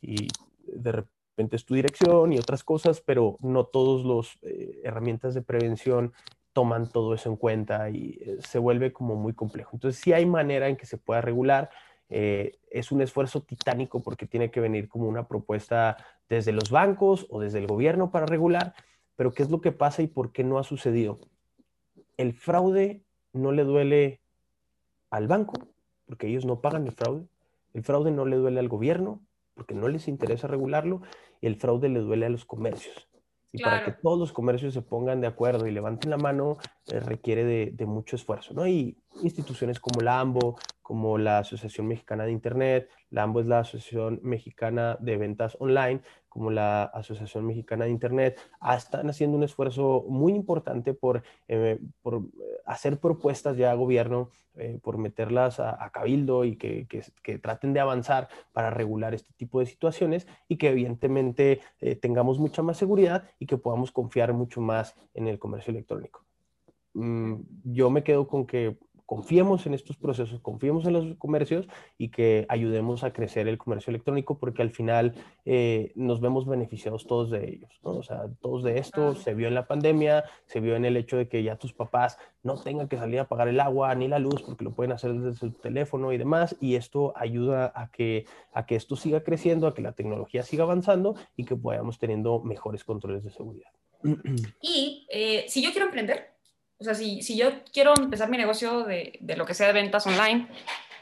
y 0.02 0.28
de 0.66 0.92
repente 0.92 1.56
es 1.56 1.66
tu 1.66 1.76
dirección 1.76 2.34
y 2.34 2.40
otras 2.40 2.64
cosas, 2.64 3.02
pero 3.02 3.38
no 3.42 3.66
todos 3.66 4.06
los 4.06 4.38
eh, 4.42 4.82
herramientas 4.84 5.34
de 5.34 5.42
prevención 5.42 6.14
toman 6.58 6.90
todo 6.90 7.14
eso 7.14 7.30
en 7.30 7.36
cuenta 7.36 7.90
y 7.92 8.18
eh, 8.20 8.38
se 8.40 8.58
vuelve 8.58 8.92
como 8.92 9.16
muy 9.16 9.34
complejo. 9.34 9.72
Entonces, 9.74 10.02
sí 10.02 10.14
hay 10.14 10.26
manera 10.26 10.68
en 10.68 10.76
que 10.76 10.88
se 10.88 10.98
pueda 10.98 11.22
regular. 11.22 11.70
Eh, 12.10 12.58
es 12.72 12.92
un 12.92 13.02
esfuerzo 13.02 13.42
titánico 13.42 14.02
porque 14.02 14.26
tiene 14.26 14.50
que 14.50 14.60
venir 14.60 14.88
como 14.88 15.08
una 15.08 15.28
propuesta 15.28 15.98
desde 16.28 16.54
los 16.54 16.72
bancos 16.72 17.28
o 17.30 17.40
desde 17.40 17.60
el 17.60 17.68
gobierno 17.68 18.10
para 18.10 18.26
regular, 18.26 18.74
pero 19.18 19.34
¿qué 19.34 19.44
es 19.44 19.50
lo 19.50 19.60
que 19.60 19.74
pasa 19.74 20.02
y 20.02 20.08
por 20.08 20.32
qué 20.32 20.46
no 20.46 20.58
ha 20.60 20.64
sucedido? 20.64 21.20
El 22.16 22.34
fraude 22.34 23.04
no 23.34 23.52
le 23.52 23.66
duele 23.66 24.22
al 25.10 25.28
banco 25.28 25.54
porque 26.06 26.28
ellos 26.28 26.46
no 26.46 26.62
pagan 26.62 26.88
el 26.88 26.94
fraude. 26.94 27.28
El 27.74 27.84
fraude 27.84 28.12
no 28.12 28.26
le 28.26 28.38
duele 28.38 28.60
al 28.60 28.70
gobierno 28.70 29.22
porque 29.54 29.76
no 29.76 29.90
les 29.90 30.08
interesa 30.08 30.48
regularlo 30.48 31.02
y 31.42 31.48
el 31.48 31.58
fraude 31.58 31.90
le 31.90 32.00
duele 32.00 32.28
a 32.28 32.30
los 32.30 32.46
comercios. 32.46 33.10
Y 33.52 33.62
para 33.64 33.84
que 33.84 33.92
todos 33.92 34.20
los 34.20 34.34
comercios 34.34 34.74
se 34.74 34.82
pongan 34.82 35.20
de 35.20 35.28
acuerdo 35.28 35.66
y 35.66 35.72
levanten 35.72 36.12
la 36.12 36.18
mano, 36.18 36.58
eh, 36.92 37.00
requiere 37.00 37.44
de, 37.44 37.72
de, 37.74 37.86
mucho 37.86 38.16
esfuerzo, 38.16 38.54
¿no? 38.54 38.68
Y 38.68 38.98
instituciones 39.24 39.80
como 39.80 40.02
la 40.02 40.20
AMBO, 40.20 40.58
como 40.88 41.18
la 41.18 41.40
Asociación 41.40 41.86
Mexicana 41.86 42.24
de 42.24 42.32
Internet, 42.32 42.90
la 43.10 43.24
AMBO 43.24 43.42
es 43.42 43.46
la 43.46 43.60
Asociación 43.60 44.22
Mexicana 44.24 44.96
de 45.02 45.18
Ventas 45.18 45.58
Online, 45.60 46.00
como 46.30 46.50
la 46.50 46.84
Asociación 46.84 47.46
Mexicana 47.46 47.84
de 47.84 47.92
Internet, 47.92 48.40
ah, 48.62 48.78
están 48.78 49.10
haciendo 49.10 49.36
un 49.36 49.44
esfuerzo 49.44 50.06
muy 50.08 50.32
importante 50.32 50.94
por, 50.94 51.24
eh, 51.50 51.78
por 52.02 52.16
eh, 52.16 52.22
hacer 52.66 53.02
propuestas 53.02 53.58
ya 53.58 53.72
a 53.72 53.74
gobierno, 53.74 54.30
eh, 54.56 54.80
por 54.82 54.98
meterlas 54.98 55.60
a, 55.60 55.90
cabildo 55.92 56.46
y 56.46 56.56
que, 56.56 56.88
que, 56.88 57.38
traten 57.38 57.74
de 57.74 57.82
avanzar 57.82 58.30
para 58.54 58.70
regular 58.70 59.14
este 59.14 59.34
tipo 59.34 59.60
de 59.60 59.66
situaciones 59.66 60.26
y 60.48 60.56
que 60.56 60.70
evidentemente 60.70 61.60
tengamos 62.00 62.40
mucha 62.40 62.62
más 62.62 62.78
seguridad 62.78 63.26
y 63.40 63.46
que 63.46 63.58
podamos 63.58 63.92
confiar 63.92 64.32
mucho 64.32 64.62
más 64.62 64.96
en 65.14 65.28
el 65.28 65.38
comercio 65.38 65.72
electrónico. 65.72 66.24
Mm, 66.94 67.42
yo 67.66 67.90
me 67.90 68.04
quedo 68.04 68.28
con 68.28 68.48
que 68.48 68.78
confiemos 69.08 69.66
en 69.66 69.74
estos 69.74 69.96
procesos, 69.96 70.42
confiemos 70.42 70.86
en 70.86 70.92
los 70.92 71.16
comercios 71.16 71.66
y 71.98 72.10
que 72.10 72.46
ayudemos 72.50 73.06
a 73.06 73.14
crecer 73.14 73.48
el 73.48 73.58
comercio 73.58 73.90
electrónico 73.90 74.38
porque 74.38 74.62
al 74.62 74.72
final 74.72 75.16
eh, 75.46 75.94
nos 75.96 76.20
vemos 76.20 76.46
beneficiados 76.46 77.08
todos 77.08 77.32
de 77.32 77.48
ellos, 77.48 77.72
¿no? 77.84 77.92
O 77.92 78.04
sea, 78.04 78.26
todos 78.42 78.64
de 78.64 78.80
esto 78.80 79.16
se 79.16 79.34
vio 79.34 79.48
en 79.48 79.56
la 79.56 79.66
pandemia, 79.66 80.26
se 80.46 80.60
vio 80.60 80.76
en 80.76 80.84
el 80.84 80.98
hecho 80.98 81.16
de 81.16 81.30
que 81.30 81.42
ya 81.42 81.56
tus 81.56 81.72
papás 81.72 82.18
no 82.44 82.62
tengan 82.62 82.90
que 82.90 82.98
salir 82.98 83.22
a 83.22 83.30
pagar 83.30 83.48
el 83.48 83.62
agua 83.62 83.96
ni 83.96 84.10
la 84.10 84.20
luz 84.20 84.44
porque 84.44 84.66
lo 84.66 84.76
pueden 84.76 84.92
hacer 84.92 85.14
desde 85.14 85.40
su 85.40 85.52
teléfono 85.52 86.12
y 86.12 86.18
demás 86.18 86.58
y 86.60 86.76
esto 86.76 87.14
ayuda 87.16 87.72
a 87.74 87.90
que, 87.90 88.26
a 88.52 88.66
que 88.66 88.76
esto 88.76 88.98
siga 88.98 89.24
creciendo, 89.24 89.68
a 89.68 89.74
que 89.74 89.82
la 89.82 89.94
tecnología 89.94 90.44
siga 90.44 90.66
avanzando 90.66 91.16
y 91.38 91.46
que 91.46 91.56
podamos 91.56 91.98
teniendo 91.98 92.42
mejores 92.42 92.84
controles 92.84 93.24
de 93.24 93.32
seguridad. 93.32 93.72
Y 94.62 95.08
eh, 95.10 95.46
si 95.48 95.64
yo 95.64 95.72
quiero 95.72 95.86
emprender, 95.86 96.37
o 96.80 96.84
sea, 96.84 96.94
si, 96.94 97.22
si 97.22 97.38
yo 97.38 97.50
quiero 97.74 97.94
empezar 97.98 98.30
mi 98.30 98.38
negocio 98.38 98.84
de, 98.84 99.18
de, 99.20 99.36
lo 99.36 99.46
que 99.46 99.54
sea 99.54 99.68
de 99.68 99.74
ventas 99.74 100.06
online, 100.06 100.48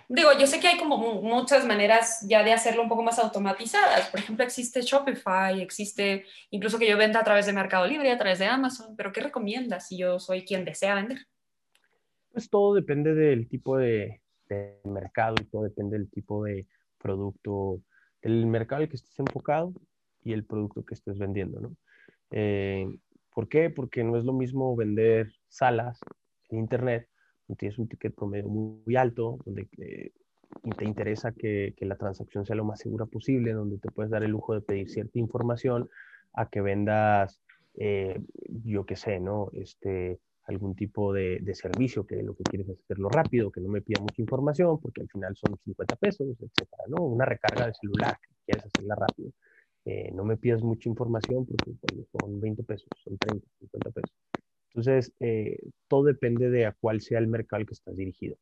digo, 0.07 0.29
yo 0.39 0.47
sé 0.47 0.59
que 0.59 0.67
hay 0.67 0.77
como 0.77 1.21
muchas 1.21 1.65
maneras 1.65 2.25
ya 2.27 2.43
de 2.43 2.53
hacerlo 2.53 2.83
un 2.83 2.89
poco 2.89 3.03
más 3.03 3.19
automatizadas. 3.19 4.09
Por 4.09 4.19
ejemplo, 4.19 4.45
existe 4.45 4.81
Shopify, 4.81 5.61
existe 5.61 6.25
incluso 6.51 6.79
que 6.79 6.87
yo 6.87 6.97
venda 6.97 7.19
a 7.19 7.23
través 7.23 7.45
de 7.45 7.53
Mercado 7.53 7.85
Libre, 7.87 8.11
a 8.11 8.17
través 8.17 8.39
de 8.39 8.45
Amazon, 8.45 8.95
pero 8.95 9.11
¿qué 9.11 9.21
recomiendas 9.21 9.87
si 9.87 9.97
yo 9.97 10.19
soy 10.19 10.45
quien 10.45 10.63
desea 10.65 10.95
vender? 10.95 11.19
Pues 12.31 12.49
todo 12.49 12.73
depende 12.73 13.13
del 13.13 13.47
tipo 13.47 13.77
de, 13.77 14.21
de 14.47 14.79
mercado 14.85 15.35
y 15.41 15.45
todo 15.45 15.63
depende 15.63 15.97
del 15.97 16.09
tipo 16.09 16.43
de 16.43 16.67
producto, 16.97 17.81
del 18.21 18.45
mercado 18.45 18.81
al 18.81 18.89
que 18.89 18.95
estés 18.95 19.19
enfocado 19.19 19.73
y 20.23 20.33
el 20.33 20.45
producto 20.45 20.83
que 20.83 20.95
estés 20.95 21.17
vendiendo, 21.17 21.59
¿no? 21.59 21.75
Eh, 22.31 22.87
¿Por 23.35 23.49
qué? 23.49 23.69
Porque 23.69 24.01
no 24.01 24.17
es 24.17 24.23
lo 24.23 24.31
mismo 24.31 24.77
vender 24.77 25.33
salas 25.49 25.99
en 26.49 26.59
Internet, 26.59 27.09
donde 27.45 27.59
tienes 27.59 27.77
un 27.77 27.89
ticket 27.89 28.15
promedio 28.15 28.47
muy, 28.47 28.95
alto, 28.95 29.39
donde 29.45 29.67
eh, 29.77 30.13
te 30.77 30.85
interesa 30.85 31.33
que, 31.33 31.75
la 31.81 31.97
transacción 31.97 32.45
sea 32.45 32.55
lo 32.55 32.63
más 32.63 32.79
segura 32.79 33.05
posible, 33.05 33.51
donde 33.51 33.77
te 33.77 33.91
puedes 33.91 34.09
dar 34.09 34.23
el 34.23 34.31
lujo 34.31 34.53
de 34.53 34.61
pedir 34.61 34.89
cierta 34.89 35.19
información, 35.19 35.89
a 36.33 36.49
que 36.49 36.61
vendas, 36.61 37.41
eh, 37.75 38.21
yo 38.63 38.85
qué 38.85 38.95
sé, 38.95 39.19
¿no? 39.19 39.49
Este, 39.51 40.17
algún 40.45 40.73
tipo 40.73 41.11
de, 41.11 41.39
de, 41.41 41.55
servicio 41.55 42.07
que 42.07 42.23
lo 42.23 42.35
que 42.35 42.43
quieres 42.43 42.69
es 42.69 42.79
hacerlo 42.79 43.09
rápido, 43.09 43.51
que 43.51 43.59
no 43.59 43.67
me 43.67 43.81
pida 43.81 43.99
mucha 43.99 44.21
información, 44.21 44.79
porque 44.79 45.01
al 45.01 45.09
final 45.09 45.35
son 45.35 45.57
50 45.61 45.95
pesos, 45.97 46.27
etcétera, 46.39 46.83
¿no? 46.87 47.03
Una 47.03 47.25
recarga 47.25 47.67
de 47.67 47.73
celular, 47.73 48.17
que 48.21 48.33
quieres 48.45 48.65
hacerla 48.65 48.95
rápido. 48.95 49.31
Eh, 49.85 50.11
no 50.13 50.25
me 50.25 50.37
pidas 50.37 50.63
mucha 50.63 50.89
información 50.89 51.45
porque 51.45 51.71
son 52.11 52.41
20 52.41 52.63
pesos, 52.63 52.91
son 53.03 53.17
30, 53.17 53.47
50 53.59 53.91
pesos. 53.91 54.13
Entonces, 54.69 55.13
eh, 55.19 55.59
todo 55.87 56.03
depende 56.03 56.49
de 56.49 56.65
a 56.65 56.73
cuál 56.73 57.01
sea 57.01 57.19
el 57.19 57.27
mercado 57.27 57.61
al 57.61 57.67
que 57.67 57.73
estás 57.73 57.95
dirigido. 57.95 58.37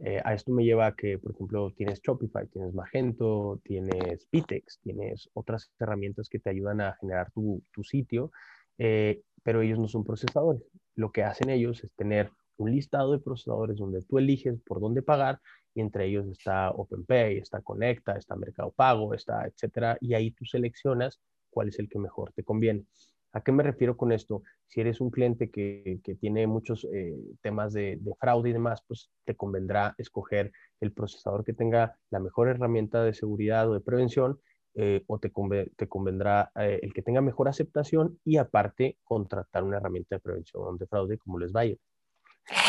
Eh, 0.00 0.20
a 0.24 0.34
esto 0.34 0.52
me 0.52 0.64
lleva 0.64 0.86
a 0.86 0.96
que, 0.96 1.18
por 1.18 1.32
ejemplo, 1.32 1.72
tienes 1.76 2.00
Shopify, 2.02 2.46
tienes 2.48 2.74
Magento, 2.74 3.60
tienes 3.64 4.26
Pitex, 4.26 4.80
tienes 4.82 5.28
otras 5.34 5.70
herramientas 5.78 6.28
que 6.28 6.38
te 6.38 6.50
ayudan 6.50 6.80
a 6.80 6.96
generar 7.00 7.30
tu, 7.32 7.62
tu 7.72 7.84
sitio, 7.84 8.30
pero 8.76 9.62
ellos 9.62 9.78
no 9.78 9.88
son 9.88 10.04
procesadores. 10.04 10.62
Lo 10.94 11.10
que 11.12 11.24
hacen 11.24 11.50
ellos 11.50 11.82
es 11.84 11.92
tener 11.94 12.30
un 12.58 12.70
listado 12.70 13.12
de 13.12 13.18
procesadores 13.18 13.78
donde 13.78 14.02
tú 14.02 14.18
eliges 14.18 14.60
por 14.66 14.80
dónde 14.80 15.02
pagar 15.02 15.40
y 15.74 15.80
entre 15.80 16.06
ellos 16.06 16.26
está 16.28 16.70
OpenPay, 16.70 17.38
está 17.38 17.62
Conecta, 17.62 18.16
está 18.16 18.36
Mercado 18.36 18.70
Pago, 18.72 19.14
está 19.14 19.46
etcétera, 19.46 19.96
y 20.00 20.14
ahí 20.14 20.30
tú 20.32 20.44
seleccionas 20.44 21.20
cuál 21.50 21.68
es 21.68 21.78
el 21.78 21.88
que 21.88 21.98
mejor 21.98 22.32
te 22.32 22.44
conviene. 22.44 22.84
¿A 23.32 23.42
qué 23.42 23.52
me 23.52 23.62
refiero 23.62 23.96
con 23.96 24.10
esto? 24.10 24.42
Si 24.66 24.80
eres 24.80 25.00
un 25.00 25.10
cliente 25.10 25.50
que, 25.50 26.00
que 26.02 26.14
tiene 26.14 26.46
muchos 26.46 26.86
eh, 26.92 27.14
temas 27.42 27.72
de, 27.72 27.98
de, 28.00 28.14
fraude 28.14 28.50
y 28.50 28.52
demás, 28.54 28.82
pues 28.86 29.10
te 29.24 29.36
convendrá 29.36 29.94
escoger 29.98 30.50
el 30.80 30.92
procesador 30.92 31.44
que 31.44 31.52
tenga 31.52 31.96
la 32.10 32.20
mejor 32.20 32.48
herramienta 32.48 33.04
de 33.04 33.12
seguridad 33.12 33.68
o 33.70 33.74
de 33.74 33.80
prevención, 33.80 34.40
eh, 34.80 35.02
o 35.08 35.18
te, 35.18 35.32
te 35.76 35.88
convendrá 35.88 36.52
eh, 36.54 36.78
el 36.82 36.92
que 36.92 37.02
tenga 37.02 37.20
mejor 37.20 37.48
aceptación 37.48 38.20
y 38.24 38.36
aparte 38.36 38.96
contratar 39.02 39.64
una 39.64 39.78
herramienta 39.78 40.14
de 40.14 40.20
prevención 40.20 40.78
de 40.78 40.86
fraude 40.86 41.18
como 41.18 41.38
les 41.38 41.50
vaya. 41.50 41.74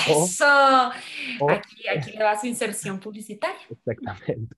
Eso. 0.08 0.46
aquí, 0.46 1.88
aquí 1.88 2.12
le 2.18 2.24
va 2.24 2.40
su 2.40 2.48
inserción 2.48 3.00
publicitaria. 3.00 3.62
Exactamente. 3.70 4.56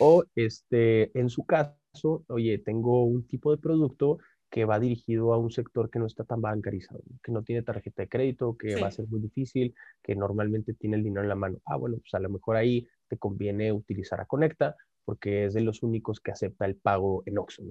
O 0.00 0.24
este, 0.34 1.18
en 1.18 1.28
su 1.28 1.44
caso, 1.44 2.24
oye, 2.28 2.58
tengo 2.58 3.04
un 3.04 3.26
tipo 3.26 3.50
de 3.50 3.58
producto 3.58 4.18
que 4.50 4.64
va 4.64 4.80
dirigido 4.80 5.32
a 5.34 5.38
un 5.38 5.50
sector 5.50 5.90
que 5.90 5.98
no 5.98 6.06
está 6.06 6.24
tan 6.24 6.40
bancarizado, 6.40 7.02
que 7.22 7.32
no 7.32 7.42
tiene 7.42 7.62
tarjeta 7.62 8.02
de 8.02 8.08
crédito, 8.08 8.56
que 8.56 8.80
va 8.80 8.88
a 8.88 8.92
ser 8.92 9.06
muy 9.08 9.20
difícil, 9.20 9.74
que 10.02 10.14
normalmente 10.14 10.72
tiene 10.74 10.96
el 10.96 11.02
dinero 11.02 11.22
en 11.22 11.28
la 11.28 11.34
mano. 11.34 11.58
Ah, 11.66 11.76
bueno, 11.76 11.98
pues 11.98 12.14
a 12.14 12.18
lo 12.18 12.30
mejor 12.30 12.56
ahí 12.56 12.86
te 13.08 13.18
conviene 13.18 13.72
utilizar 13.72 14.20
a 14.20 14.26
Conecta 14.26 14.76
porque 15.04 15.46
es 15.46 15.54
de 15.54 15.62
los 15.62 15.82
únicos 15.82 16.20
que 16.20 16.30
acepta 16.30 16.66
el 16.66 16.76
pago 16.76 17.22
en 17.26 17.38
Oxxo. 17.38 17.62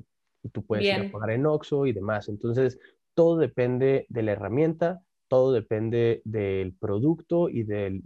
Y 0.44 0.50
tú 0.50 0.63
puedes 0.63 0.86
ir 0.86 0.94
a 0.94 1.12
pagar 1.12 1.32
en 1.32 1.46
Oxxo 1.46 1.86
y 1.86 1.94
demás. 1.94 2.30
Entonces, 2.30 2.80
todo 3.13 3.38
depende 3.38 4.06
de 4.10 4.22
la 4.24 4.34
herramienta 4.34 5.02
todo 5.28 5.52
depende 5.52 6.22
del 6.26 6.74
producto 6.74 7.50
y 7.50 7.63
del, 7.63 8.02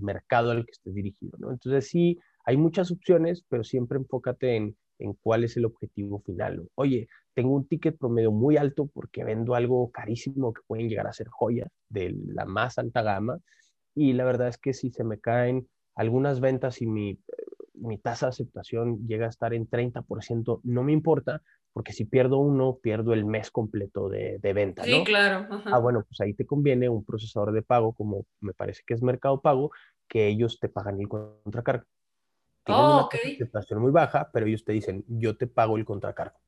mercado 0.00 0.50
al 0.50 0.64
que 0.64 0.72
estés 0.72 0.94
dirigido. 0.94 1.36
Entonces 1.50 1.88
sí, 1.88 2.18
hay 2.44 2.56
muchas 2.56 2.90
opciones, 2.90 3.44
pero 3.48 3.64
siempre 3.64 3.98
enfócate 3.98 4.56
en, 4.56 4.76
en 4.98 5.14
cuál 5.14 5.44
es 5.44 5.56
el 5.56 5.64
objetivo 5.64 6.20
final. 6.20 6.68
Oye, 6.74 7.08
tengo 7.34 7.54
un 7.54 7.66
ticket 7.66 7.98
promedio 7.98 8.32
muy 8.32 8.56
alto 8.56 8.86
porque 8.86 9.24
vendo 9.24 9.54
algo 9.54 9.90
carísimo 9.90 10.52
que 10.52 10.62
pueden 10.66 10.88
llegar 10.88 11.06
a 11.06 11.12
ser 11.12 11.28
joyas 11.28 11.68
de 11.88 12.16
la 12.26 12.44
más 12.44 12.78
alta 12.78 13.02
gama 13.02 13.38
y 13.94 14.12
la 14.12 14.24
verdad 14.24 14.48
es 14.48 14.58
que 14.58 14.74
si 14.74 14.90
se 14.90 15.04
me 15.04 15.18
caen 15.18 15.68
algunas 15.94 16.40
ventas 16.40 16.82
y 16.82 16.86
mi, 16.86 17.18
mi 17.76 17.98
tasa 17.98 18.26
de 18.26 18.30
aceptación 18.30 19.06
llega 19.06 19.26
a 19.26 19.30
estar 19.30 19.54
en 19.54 19.68
30%, 19.68 20.60
no 20.64 20.82
me 20.82 20.92
importa 20.92 21.42
porque 21.76 21.92
si 21.92 22.06
pierdo 22.06 22.38
uno, 22.38 22.78
pierdo 22.82 23.12
el 23.12 23.26
mes 23.26 23.50
completo 23.50 24.08
de, 24.08 24.38
de 24.38 24.52
venta. 24.54 24.82
Sí, 24.82 25.04
claro. 25.04 25.46
Ah, 25.66 25.78
bueno, 25.78 26.06
pues 26.08 26.18
ahí 26.22 26.32
te 26.32 26.46
conviene 26.46 26.88
un 26.88 27.04
procesador 27.04 27.52
de 27.52 27.60
pago, 27.60 27.92
como 27.92 28.24
me 28.40 28.54
parece 28.54 28.82
que 28.86 28.94
es 28.94 29.02
Mercado 29.02 29.42
Pago, 29.42 29.70
que 30.08 30.26
ellos 30.26 30.58
te 30.58 30.70
pagan 30.70 30.98
el 30.98 31.06
contracargo. 31.06 31.84
Tienen 32.64 32.82
oh, 32.82 32.94
una 32.94 33.02
okay. 33.02 33.34
aceptación 33.34 33.82
muy 33.82 33.92
baja, 33.92 34.30
pero 34.32 34.46
ellos 34.46 34.64
te 34.64 34.72
dicen, 34.72 35.04
yo 35.06 35.36
te 35.36 35.46
pago 35.46 35.76
el 35.76 35.84
contracargo. 35.84 36.38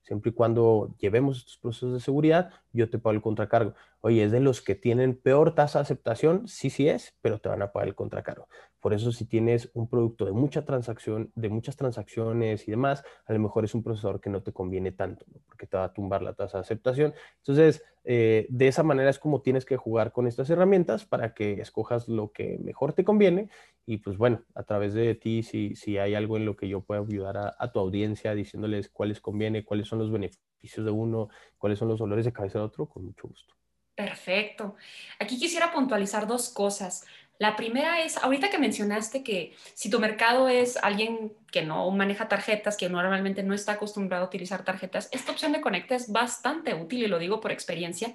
Siempre 0.00 0.30
y 0.30 0.32
cuando 0.32 0.94
llevemos 0.98 1.40
estos 1.40 1.58
procesos 1.58 1.92
de 1.92 2.00
seguridad, 2.00 2.50
yo 2.78 2.90
te 2.90 2.98
pago 2.98 3.14
el 3.14 3.22
contracargo. 3.22 3.74
Oye, 4.00 4.24
es 4.24 4.32
de 4.32 4.40
los 4.40 4.62
que 4.62 4.74
tienen 4.74 5.16
peor 5.16 5.54
tasa 5.54 5.80
de 5.80 5.82
aceptación, 5.82 6.46
sí, 6.48 6.70
sí 6.70 6.88
es, 6.88 7.14
pero 7.20 7.40
te 7.40 7.48
van 7.48 7.62
a 7.62 7.72
pagar 7.72 7.88
el 7.88 7.94
contracargo. 7.94 8.48
Por 8.80 8.94
eso 8.94 9.10
si 9.10 9.24
tienes 9.24 9.70
un 9.74 9.88
producto 9.88 10.24
de 10.24 10.32
mucha 10.32 10.64
transacción, 10.64 11.32
de 11.34 11.48
muchas 11.48 11.76
transacciones 11.76 12.68
y 12.68 12.70
demás, 12.70 13.02
a 13.26 13.32
lo 13.32 13.40
mejor 13.40 13.64
es 13.64 13.74
un 13.74 13.82
procesador 13.82 14.20
que 14.20 14.30
no 14.30 14.42
te 14.42 14.52
conviene 14.52 14.92
tanto, 14.92 15.26
porque 15.46 15.66
te 15.66 15.76
va 15.76 15.84
a 15.84 15.92
tumbar 15.92 16.22
la 16.22 16.34
tasa 16.34 16.58
de 16.58 16.62
aceptación. 16.62 17.12
Entonces, 17.38 17.82
eh, 18.04 18.46
de 18.48 18.68
esa 18.68 18.84
manera 18.84 19.10
es 19.10 19.18
como 19.18 19.42
tienes 19.42 19.64
que 19.64 19.76
jugar 19.76 20.12
con 20.12 20.26
estas 20.28 20.48
herramientas 20.50 21.04
para 21.04 21.34
que 21.34 21.60
escojas 21.60 22.08
lo 22.08 22.30
que 22.30 22.58
mejor 22.62 22.92
te 22.92 23.04
conviene 23.04 23.50
y 23.84 23.98
pues 23.98 24.16
bueno, 24.16 24.44
a 24.54 24.62
través 24.62 24.94
de 24.94 25.14
ti, 25.14 25.42
si, 25.42 25.74
si 25.74 25.98
hay 25.98 26.14
algo 26.14 26.36
en 26.36 26.44
lo 26.44 26.56
que 26.56 26.68
yo 26.68 26.82
pueda 26.82 27.00
ayudar 27.00 27.36
a, 27.36 27.56
a 27.58 27.72
tu 27.72 27.80
audiencia 27.80 28.34
diciéndoles 28.34 28.88
cuáles 28.90 29.20
conviene, 29.20 29.64
cuáles 29.64 29.88
son 29.88 29.98
los 29.98 30.12
beneficios 30.12 30.47
de 30.62 30.90
uno, 30.90 31.28
cuáles 31.56 31.78
son 31.78 31.88
los 31.88 31.98
dolores 31.98 32.24
de 32.24 32.32
cabeza 32.32 32.58
de 32.58 32.64
otro, 32.64 32.86
con 32.86 33.04
mucho 33.04 33.28
gusto. 33.28 33.54
Perfecto. 33.94 34.76
Aquí 35.18 35.38
quisiera 35.38 35.72
puntualizar 35.72 36.26
dos 36.26 36.50
cosas. 36.50 37.04
La 37.38 37.56
primera 37.56 38.02
es, 38.02 38.16
ahorita 38.16 38.50
que 38.50 38.58
mencionaste 38.58 39.22
que 39.22 39.54
si 39.74 39.90
tu 39.90 40.00
mercado 40.00 40.48
es 40.48 40.76
alguien 40.76 41.32
que 41.52 41.62
no 41.62 41.88
maneja 41.90 42.28
tarjetas, 42.28 42.76
que 42.76 42.88
normalmente 42.88 43.42
no 43.42 43.54
está 43.54 43.72
acostumbrado 43.72 44.24
a 44.24 44.26
utilizar 44.26 44.64
tarjetas, 44.64 45.08
esta 45.12 45.32
opción 45.32 45.52
de 45.52 45.60
Conecta 45.60 45.94
es 45.94 46.10
bastante 46.10 46.74
útil 46.74 47.04
y 47.04 47.08
lo 47.08 47.18
digo 47.18 47.40
por 47.40 47.52
experiencia. 47.52 48.14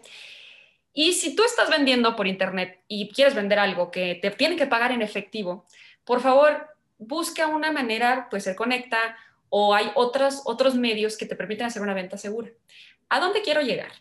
Y 0.94 1.14
si 1.14 1.36
tú 1.36 1.44
estás 1.44 1.70
vendiendo 1.70 2.16
por 2.16 2.28
internet 2.28 2.82
y 2.88 3.10
quieres 3.12 3.34
vender 3.34 3.60
algo 3.60 3.92
que 3.92 4.16
te 4.22 4.30
tienen 4.32 4.58
que 4.58 4.68
pagar 4.68 4.92
en 4.92 5.02
efectivo, 5.02 5.66
por 6.04 6.20
favor, 6.20 6.68
busca 6.98 7.48
una 7.48 7.72
manera, 7.72 8.28
puede 8.30 8.42
ser 8.42 8.56
Conecta 8.56 9.18
o 9.56 9.76
hay 9.76 9.92
otros, 9.94 10.42
otros 10.46 10.74
medios 10.74 11.16
que 11.16 11.28
te 11.28 11.36
permiten 11.36 11.68
hacer 11.68 11.84
una 11.84 11.94
venta 11.94 12.18
segura. 12.18 12.50
¿A 13.08 13.20
dónde 13.20 13.44
quiero 13.44 13.62
llegar? 13.62 13.92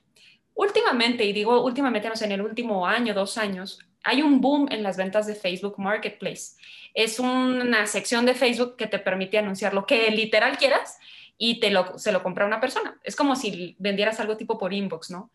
Últimamente, 0.54 1.26
y 1.26 1.34
digo 1.34 1.62
últimamente, 1.62 2.08
no 2.08 2.16
sé, 2.16 2.24
en 2.24 2.32
el 2.32 2.40
último 2.40 2.86
año, 2.86 3.12
dos 3.12 3.36
años, 3.36 3.78
hay 4.02 4.22
un 4.22 4.40
boom 4.40 4.68
en 4.70 4.82
las 4.82 4.96
ventas 4.96 5.26
de 5.26 5.34
Facebook 5.34 5.74
Marketplace. 5.76 6.56
Es 6.94 7.18
una 7.18 7.86
sección 7.86 8.24
de 8.24 8.32
Facebook 8.32 8.76
que 8.76 8.86
te 8.86 8.98
permite 8.98 9.36
anunciar 9.36 9.74
lo 9.74 9.84
que 9.84 10.10
literal 10.10 10.56
quieras 10.56 10.98
y 11.36 11.60
te 11.60 11.70
lo, 11.70 11.98
se 11.98 12.12
lo 12.12 12.22
compra 12.22 12.46
una 12.46 12.58
persona. 12.58 12.98
Es 13.04 13.14
como 13.14 13.36
si 13.36 13.76
vendieras 13.78 14.20
algo 14.20 14.38
tipo 14.38 14.56
por 14.56 14.72
inbox, 14.72 15.10
¿no? 15.10 15.30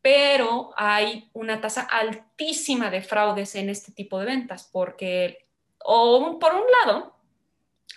Pero 0.00 0.70
hay 0.78 1.28
una 1.34 1.60
tasa 1.60 1.82
altísima 1.82 2.90
de 2.90 3.02
fraudes 3.02 3.54
en 3.54 3.68
este 3.68 3.92
tipo 3.92 4.18
de 4.18 4.24
ventas 4.24 4.66
porque, 4.72 5.46
o 5.84 6.38
por 6.38 6.54
un 6.54 6.64
lado, 6.86 7.17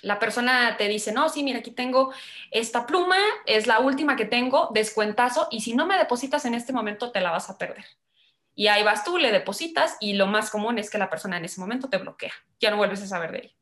la 0.02 0.20
persona 0.20 0.78
te 0.78 0.88
dice, 0.88 1.12
no, 1.12 1.30
sí, 1.30 1.44
mira, 1.44 1.60
aquí 1.60 1.72
tengo 1.72 2.14
esta 2.50 2.86
pluma, 2.86 3.18
es 3.46 3.68
la 3.68 3.80
última 3.80 4.16
que 4.16 4.26
tengo, 4.26 4.70
descuentazo, 4.74 5.48
y 5.52 5.62
si 5.62 5.76
no 5.76 5.86
me 5.86 5.98
depositas 5.98 6.46
en 6.46 6.54
este 6.54 6.74
momento, 6.74 7.12
te 7.12 7.22
la 7.22 7.32
vas 7.32 7.50
a 7.50 7.58
perder. 7.58 7.86
Y 8.56 8.68
ahí 8.68 8.84
vas 8.84 9.04
tú, 9.04 9.18
le 9.18 9.32
depositas, 9.32 9.98
y 10.00 10.14
lo 10.14 10.28
más 10.28 10.50
común 10.50 10.78
es 10.80 10.90
que 10.90 10.98
la 10.98 11.10
persona 11.10 11.38
en 11.38 11.46
ese 11.46 11.60
momento 11.60 11.90
te 11.90 11.98
bloquea, 11.98 12.34
ya 12.60 12.72
no 12.72 12.78
vuelves 12.78 13.02
a 13.02 13.08
saber 13.08 13.32
de 13.32 13.38
ella. 13.40 13.56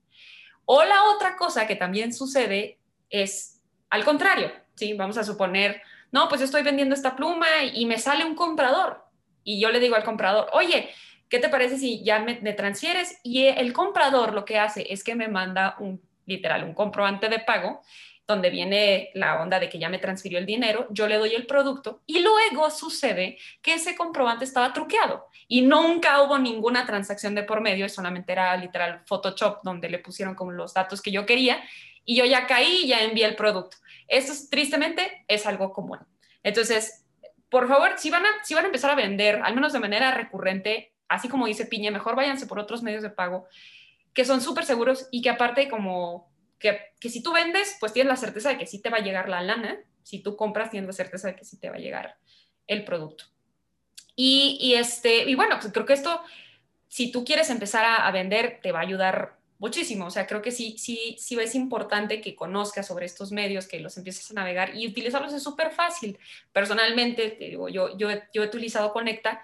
O 0.66 0.84
la 0.84 1.04
otra 1.16 1.36
cosa 1.36 1.68
que 1.68 1.76
también 1.76 2.14
sucede 2.14 2.80
es 3.10 3.62
al 3.90 4.06
contrario, 4.06 4.52
¿sí? 4.76 4.94
Vamos 4.94 5.18
a 5.18 5.24
suponer, 5.24 5.82
no, 6.12 6.30
pues 6.30 6.42
estoy 6.42 6.62
vendiendo 6.62 6.96
esta 6.96 7.16
pluma 7.16 7.48
y 7.74 7.86
me 7.86 7.98
sale 7.98 8.24
un 8.24 8.36
comprador. 8.36 9.04
Y 9.44 9.60
yo 9.60 9.72
le 9.72 9.80
digo 9.80 9.96
al 9.96 10.04
comprador, 10.04 10.48
oye, 10.54 10.90
¿qué 11.28 11.40
te 11.40 11.50
parece 11.50 11.78
si 11.78 12.04
ya 12.04 12.20
me, 12.20 12.40
me 12.42 12.54
transfieres? 12.54 13.20
Y 13.24 13.46
el 13.48 13.74
comprador 13.74 14.34
lo 14.34 14.46
que 14.46 14.60
hace 14.60 14.94
es 14.94 15.04
que 15.04 15.16
me 15.16 15.28
manda 15.28 15.76
un 15.80 16.08
literal, 16.30 16.64
un 16.64 16.74
comprobante 16.74 17.28
de 17.28 17.40
pago, 17.40 17.82
donde 18.30 18.52
viene 18.52 19.10
la 19.16 19.42
onda 19.42 19.60
de 19.60 19.70
que 19.70 19.80
ya 19.80 19.90
me 19.90 19.98
transfirió 19.98 20.38
el 20.38 20.46
dinero, 20.46 20.88
yo 20.92 21.08
le 21.08 21.18
doy 21.18 21.34
el 21.34 21.48
producto 21.48 22.04
y 22.06 22.20
luego 22.20 22.70
sucede 22.70 23.40
que 23.62 23.74
ese 23.74 23.96
comprobante 23.96 24.46
estaba 24.46 24.72
truqueado 24.72 25.26
y 25.48 25.64
nunca 25.64 26.22
hubo 26.22 26.38
ninguna 26.38 26.86
transacción 26.86 27.34
de 27.34 27.42
por 27.42 27.60
medio, 27.60 27.90
solamente 27.90 28.32
era 28.32 28.56
literal 28.56 29.02
Photoshop 29.08 29.64
donde 29.64 29.90
le 29.90 29.98
pusieron 29.98 30.36
como 30.36 30.52
los 30.52 30.76
datos 30.76 31.02
que 31.02 31.12
yo 31.12 31.26
quería 31.26 31.60
y 32.06 32.16
yo 32.16 32.24
ya 32.24 32.46
caí 32.46 32.82
y 32.84 32.88
ya 32.90 33.02
envié 33.02 33.26
el 33.26 33.36
producto. 33.36 33.78
Eso 34.08 34.34
tristemente 34.50 35.26
es 35.28 35.48
algo 35.48 35.74
común. 35.74 36.00
Entonces, 36.44 37.06
por 37.50 37.68
favor, 37.68 37.94
si 37.98 38.12
van, 38.12 38.26
a, 38.26 38.30
si 38.44 38.54
van 38.54 38.66
a 38.66 38.68
empezar 38.68 38.92
a 38.92 38.96
vender, 38.96 39.42
al 39.44 39.56
menos 39.56 39.74
de 39.74 39.80
manera 39.80 40.12
recurrente, 40.12 40.94
así 41.08 41.30
como 41.30 41.48
dice 41.48 41.66
Piña, 41.66 41.90
mejor 41.90 42.16
váyanse 42.16 42.46
por 42.46 42.60
otros 42.60 42.84
medios 42.84 43.02
de 43.02 43.10
pago 43.10 43.48
que 44.14 44.26
son 44.26 44.42
súper 44.42 44.66
seguros 44.66 45.08
y 45.12 45.22
que 45.22 45.30
aparte 45.30 45.70
como 45.70 46.30
que, 46.58 46.78
que, 47.00 47.10
si 47.10 47.24
tú 47.24 47.32
vendes, 47.32 47.78
pues 47.80 47.94
tienes 47.94 48.10
la 48.10 48.18
certeza 48.18 48.50
de 48.50 48.58
que 48.58 48.68
sí 48.68 48.82
te 48.82 48.90
va 48.90 48.98
a 48.98 49.02
llegar 49.02 49.30
la 49.30 49.42
lana, 49.42 49.80
si 50.04 50.20
tú 50.20 50.36
compras, 50.36 50.72
tienes 50.72 50.88
la 50.88 50.94
certeza 50.94 51.28
de 51.28 51.36
que 51.36 51.46
sí 51.46 51.58
te 51.58 51.70
va 51.70 51.76
a 51.76 51.80
llegar 51.80 52.18
el 52.68 52.84
producto. 52.84 53.26
Y, 54.22 54.74
este, 54.76 55.30
y 55.30 55.36
bueno, 55.36 55.58
pues 55.62 55.72
creo 55.72 55.86
que 55.86 55.94
esto, 55.94 56.22
si 56.90 57.10
tú 57.10 57.24
quieres 57.24 57.50
empezar 57.50 57.86
a, 57.86 58.12
vender, 58.12 58.60
te 58.62 58.74
va 58.74 58.80
a 58.80 58.82
ayudar 58.82 59.38
muchísimo. 59.60 60.08
O 60.08 60.10
sea, 60.12 60.28
creo 60.28 60.42
que 60.42 60.52
sí, 60.52 60.78
sí, 60.78 61.16
sí 61.18 61.40
es 61.40 61.56
importante 61.56 62.20
que 62.20 62.36
conozcas 62.36 62.86
sobre 62.86 63.06
estos 63.06 63.32
medios, 63.32 63.66
que 63.66 63.80
los 63.80 63.96
empieces 63.98 64.30
a 64.30 64.34
navegar 64.34 64.76
y 64.76 64.86
utilizarlos 64.86 65.32
es 65.32 65.42
súper 65.42 65.72
fácil. 65.72 66.20
Personalmente, 66.52 67.30
te 67.30 67.46
digo, 67.46 67.70
yo, 67.70 67.98
yo, 67.98 68.10
yo 68.34 68.44
he 68.44 68.48
utilizado 68.48 68.92
Conecta 68.92 69.42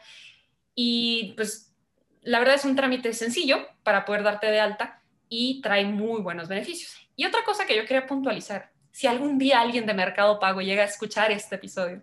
y 0.76 1.32
pues 1.38 1.65
la 2.26 2.40
verdad 2.40 2.56
es 2.56 2.66
un 2.66 2.76
trámite 2.76 3.14
sencillo 3.14 3.68
para 3.84 4.04
poder 4.04 4.24
darte 4.24 4.48
de 4.48 4.60
alta 4.60 5.02
y 5.30 5.62
trae 5.62 5.86
muy 5.86 6.22
buenos 6.22 6.48
beneficios. 6.48 6.96
Y 7.16 7.26
otra 7.26 7.44
cosa 7.44 7.66
que 7.66 7.76
yo 7.76 7.84
quería 7.84 8.08
puntualizar, 8.08 8.72
si 8.92 9.08
algún 9.08 9.38
día 9.38 9.62
alguien 9.62 9.86
de 9.86 9.94
Mercado 9.94 10.40
Pago 10.40 10.62
llega 10.62 10.82
a 10.82 10.88
escuchar 10.88 11.32
este 11.32 11.56
episodio, 11.56 12.02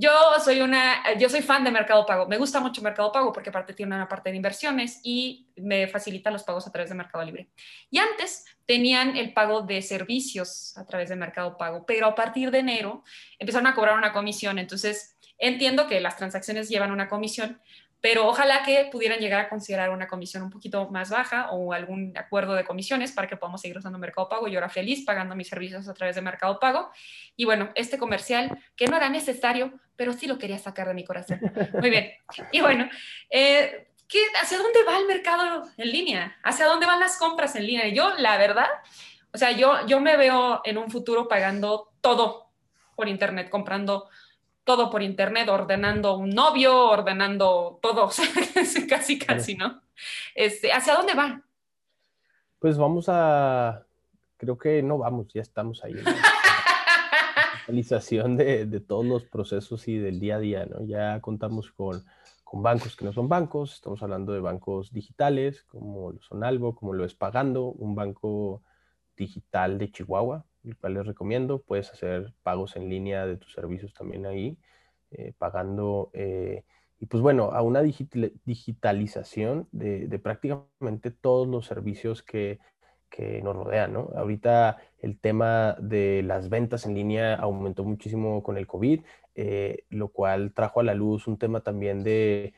yo 0.00 0.10
soy 0.44 0.60
una, 0.60 1.02
yo 1.18 1.28
soy 1.28 1.42
fan 1.42 1.64
de 1.64 1.70
Mercado 1.70 2.06
Pago. 2.06 2.26
Me 2.28 2.38
gusta 2.38 2.60
mucho 2.60 2.82
Mercado 2.82 3.10
Pago 3.10 3.32
porque 3.32 3.50
aparte 3.50 3.74
tiene 3.74 3.94
una 3.94 4.08
parte 4.08 4.30
de 4.30 4.36
inversiones 4.36 5.00
y 5.02 5.48
me 5.56 5.88
facilita 5.88 6.30
los 6.30 6.44
pagos 6.44 6.66
a 6.66 6.72
través 6.72 6.90
de 6.90 6.96
Mercado 6.96 7.24
Libre. 7.24 7.48
Y 7.90 7.98
antes 7.98 8.44
tenían 8.64 9.16
el 9.16 9.32
pago 9.32 9.62
de 9.62 9.82
servicios 9.82 10.76
a 10.78 10.86
través 10.86 11.08
de 11.08 11.16
Mercado 11.16 11.56
Pago, 11.56 11.84
pero 11.84 12.06
a 12.06 12.14
partir 12.14 12.50
de 12.50 12.58
enero 12.58 13.02
empezaron 13.38 13.66
a 13.66 13.74
cobrar 13.74 13.96
una 13.96 14.12
comisión. 14.12 14.58
Entonces, 14.58 15.16
entiendo 15.36 15.88
que 15.88 16.00
las 16.00 16.16
transacciones 16.16 16.68
llevan 16.68 16.92
una 16.92 17.08
comisión, 17.08 17.60
pero 18.00 18.28
ojalá 18.28 18.62
que 18.62 18.88
pudieran 18.92 19.18
llegar 19.18 19.40
a 19.40 19.48
considerar 19.48 19.90
una 19.90 20.06
comisión 20.06 20.44
un 20.44 20.50
poquito 20.50 20.88
más 20.90 21.10
baja 21.10 21.50
o 21.50 21.72
algún 21.72 22.16
acuerdo 22.16 22.54
de 22.54 22.64
comisiones 22.64 23.10
para 23.10 23.26
que 23.26 23.36
podamos 23.36 23.60
seguir 23.60 23.76
usando 23.76 23.98
Mercado 23.98 24.28
Pago. 24.28 24.46
Yo 24.46 24.58
era 24.58 24.68
feliz 24.68 25.04
pagando 25.04 25.34
mis 25.34 25.48
servicios 25.48 25.88
a 25.88 25.94
través 25.94 26.14
de 26.14 26.22
Mercado 26.22 26.60
Pago. 26.60 26.90
Y 27.36 27.44
bueno, 27.44 27.70
este 27.74 27.98
comercial, 27.98 28.56
que 28.76 28.86
no 28.86 28.96
era 28.96 29.08
necesario, 29.08 29.72
pero 29.96 30.12
sí 30.12 30.28
lo 30.28 30.38
quería 30.38 30.58
sacar 30.58 30.86
de 30.86 30.94
mi 30.94 31.04
corazón. 31.04 31.40
Muy 31.80 31.90
bien. 31.90 32.12
Y 32.52 32.60
bueno, 32.60 32.88
eh, 33.30 33.88
¿qué, 34.06 34.20
¿hacia 34.40 34.58
dónde 34.58 34.84
va 34.84 34.96
el 34.98 35.06
mercado 35.06 35.68
en 35.76 35.90
línea? 35.90 36.36
¿Hacia 36.44 36.66
dónde 36.66 36.86
van 36.86 37.00
las 37.00 37.18
compras 37.18 37.56
en 37.56 37.66
línea? 37.66 37.88
Yo, 37.88 38.14
la 38.16 38.38
verdad, 38.38 38.68
o 39.32 39.38
sea, 39.38 39.50
yo, 39.50 39.86
yo 39.86 40.00
me 40.00 40.16
veo 40.16 40.60
en 40.64 40.78
un 40.78 40.90
futuro 40.90 41.26
pagando 41.26 41.92
todo 42.00 42.50
por 42.94 43.08
Internet, 43.08 43.50
comprando 43.50 44.08
todo 44.68 44.90
por 44.90 45.02
internet, 45.02 45.48
ordenando 45.48 46.18
un 46.18 46.28
novio, 46.28 46.90
ordenando 46.90 47.78
todo, 47.80 48.04
o 48.08 48.10
sea, 48.10 48.26
casi, 48.86 49.18
casi, 49.18 49.54
¿no? 49.54 49.80
Este, 50.34 50.70
¿Hacia 50.70 50.94
dónde 50.94 51.14
va? 51.14 51.42
Pues 52.58 52.76
vamos 52.76 53.06
a, 53.08 53.86
creo 54.36 54.58
que 54.58 54.82
no 54.82 54.98
vamos, 54.98 55.28
ya 55.32 55.40
estamos 55.40 55.82
ahí. 55.82 55.94
la 55.94 56.02
realización 57.66 58.36
de, 58.36 58.66
de, 58.66 58.80
todos 58.80 59.06
los 59.06 59.24
procesos 59.24 59.88
y 59.88 59.96
del 59.96 60.20
día 60.20 60.36
a 60.36 60.40
día, 60.40 60.66
¿no? 60.66 60.84
Ya 60.84 61.18
contamos 61.22 61.72
con, 61.72 62.04
con, 62.44 62.62
bancos 62.62 62.94
que 62.94 63.06
no 63.06 63.14
son 63.14 63.26
bancos, 63.26 63.72
estamos 63.72 64.02
hablando 64.02 64.34
de 64.34 64.40
bancos 64.40 64.92
digitales, 64.92 65.62
como 65.62 66.12
lo 66.12 66.20
son 66.20 66.44
Albo, 66.44 66.74
como 66.74 66.92
lo 66.92 67.06
es 67.06 67.14
Pagando, 67.14 67.68
un 67.68 67.94
banco 67.94 68.62
digital 69.16 69.78
de 69.78 69.90
Chihuahua, 69.90 70.44
el 70.64 70.76
cual 70.76 70.94
les 70.94 71.06
recomiendo. 71.06 71.60
Puedes 71.60 71.90
hacer 71.90 72.32
pagos 72.42 72.76
en 72.76 72.88
línea 72.88 73.26
de 73.26 73.36
tus 73.36 73.52
servicios 73.52 73.94
también 73.94 74.26
ahí, 74.26 74.58
eh, 75.10 75.32
pagando. 75.38 76.10
Eh, 76.12 76.64
y 77.00 77.06
pues 77.06 77.22
bueno, 77.22 77.52
a 77.52 77.62
una 77.62 77.82
digitalización 77.82 79.68
de, 79.72 80.18
prácticamente 80.18 81.10
todos 81.10 81.46
los 81.46 81.66
servicios 81.66 82.22
que, 82.22 82.58
que 83.08 83.40
nos 83.42 83.54
rodean, 83.54 83.92
¿no? 83.92 84.10
Ahorita 84.16 84.78
el 84.98 85.18
tema 85.18 85.76
de 85.80 86.22
las 86.24 86.48
ventas 86.48 86.86
en 86.86 86.94
línea 86.94 87.36
aumentó 87.36 87.84
muchísimo 87.84 88.42
con 88.42 88.58
el 88.58 88.66
COVID, 88.66 89.02
eh, 89.36 89.84
lo 89.90 90.08
cual 90.08 90.52
trajo 90.52 90.80
a 90.80 90.82
la 90.84 90.94
luz 90.94 91.28
un 91.28 91.38
tema 91.38 91.60
también 91.60 92.02
de 92.02 92.52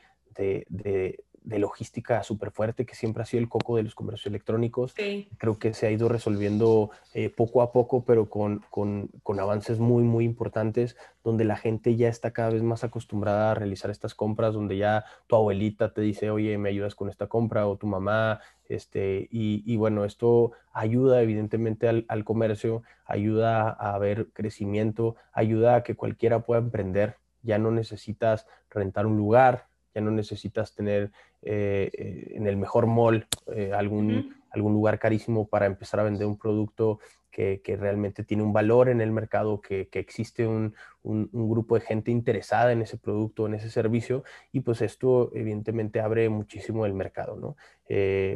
logística 1.45 2.23
súper 2.23 2.51
fuerte, 2.51 2.85
que 2.85 2.95
siempre 2.95 3.23
ha 3.23 3.25
sido 3.25 3.41
el 3.41 3.49
coco 3.49 3.75
de 3.75 3.83
los 3.83 3.95
comercios 3.95 4.27
electrónicos. 4.27 4.93
Creo 5.37 5.57
que 5.57 5.73
se 5.73 5.87
ha 5.87 5.91
ido 5.91 6.07
resolviendo 6.07 6.91
eh, 7.13 7.29
poco 7.29 7.61
a 7.61 7.71
poco, 7.71 8.03
pero 8.05 8.29
con, 8.29 8.63
con, 8.69 9.09
con, 9.23 9.39
avances 9.39 9.79
muy, 9.79 10.03
muy 10.03 10.25
importantes, 10.25 10.95
donde 11.23 11.43
la 11.45 11.55
gente 11.55 11.95
ya 11.95 12.09
está 12.09 12.31
cada 12.31 12.51
vez 12.51 12.61
más 12.61 12.83
acostumbrada 12.83 13.51
a 13.51 13.55
realizar 13.55 13.89
estas 13.89 14.13
compras, 14.13 14.53
donde 14.53 14.77
ya 14.77 15.05
tu 15.27 15.35
abuelita 15.35 15.93
te 15.93 16.01
dice, 16.01 16.29
oye, 16.29 16.57
me 16.57 16.69
ayudas 16.69 16.95
con 16.95 17.09
esta 17.09 17.27
compra, 17.27 17.67
o 17.67 17.75
tu 17.75 17.87
mamá, 17.87 18.39
este, 18.69 19.27
y, 19.31 19.63
y 19.65 19.77
bueno, 19.77 20.05
esto 20.05 20.51
ayuda 20.73 21.21
evidentemente 21.21 21.87
al, 21.87 22.05
al 22.07 22.23
comercio, 22.23 22.83
ayuda 23.05 23.69
a 23.69 23.97
ver 23.97 24.27
crecimiento, 24.33 25.15
ayuda 25.33 25.75
a 25.75 25.83
que 25.83 25.95
cualquiera 25.95 26.41
pueda 26.41 26.61
emprender. 26.61 27.15
Ya 27.43 27.57
no 27.57 27.71
necesitas 27.71 28.45
rentar 28.69 29.07
un 29.07 29.17
lugar, 29.17 29.65
ya 29.93 30.01
no 30.01 30.11
necesitas 30.11 30.73
tener 30.73 31.11
eh, 31.41 31.89
eh, 31.93 32.33
en 32.35 32.47
el 32.47 32.57
mejor 32.57 32.87
mall 32.87 33.27
eh, 33.53 33.71
algún, 33.73 34.35
algún 34.51 34.73
lugar 34.73 34.99
carísimo 34.99 35.47
para 35.47 35.65
empezar 35.65 35.99
a 35.99 36.03
vender 36.03 36.27
un 36.27 36.37
producto 36.37 36.99
que, 37.31 37.61
que 37.63 37.77
realmente 37.77 38.23
tiene 38.23 38.43
un 38.43 38.51
valor 38.51 38.89
en 38.89 38.99
el 38.99 39.11
mercado, 39.11 39.61
que, 39.61 39.87
que 39.87 39.99
existe 39.99 40.45
un, 40.45 40.75
un, 41.01 41.29
grupo 41.49 41.75
de 41.75 41.81
gente 41.81 42.11
interesada 42.11 42.73
en 42.73 42.81
ese 42.81 42.97
producto, 42.97 43.47
en 43.47 43.53
ese 43.53 43.69
servicio, 43.69 44.25
y 44.51 44.59
pues 44.59 44.81
esto 44.81 45.31
evidentemente 45.33 46.01
abre 46.01 46.27
muchísimo 46.27 46.85
el 46.85 46.93
mercado, 46.93 47.37
¿no? 47.37 47.55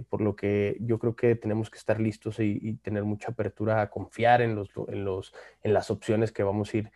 por 0.10 0.20
lo 0.22 0.36
que 0.36 0.78
yo 0.82 0.97
creo 0.99 1.16
que 1.16 1.36
tenemos 1.36 1.70
que 1.70 1.78
estar 1.78 1.99
listos 1.99 2.39
y, 2.39 2.58
y 2.62 2.74
tener 2.76 3.03
mucha 3.03 3.32
apertura 3.32 3.82
a 3.82 3.89
confiar 3.89 4.41
en, 4.41 4.56
los, 4.56 4.70
en, 4.88 5.06
los, 5.06 5.34
en 5.64 5.74
las 5.74 5.91
opciones 5.91 6.32
que 6.32 6.43
vamos 6.43 6.74
a 6.74 6.78
ir 6.78 6.91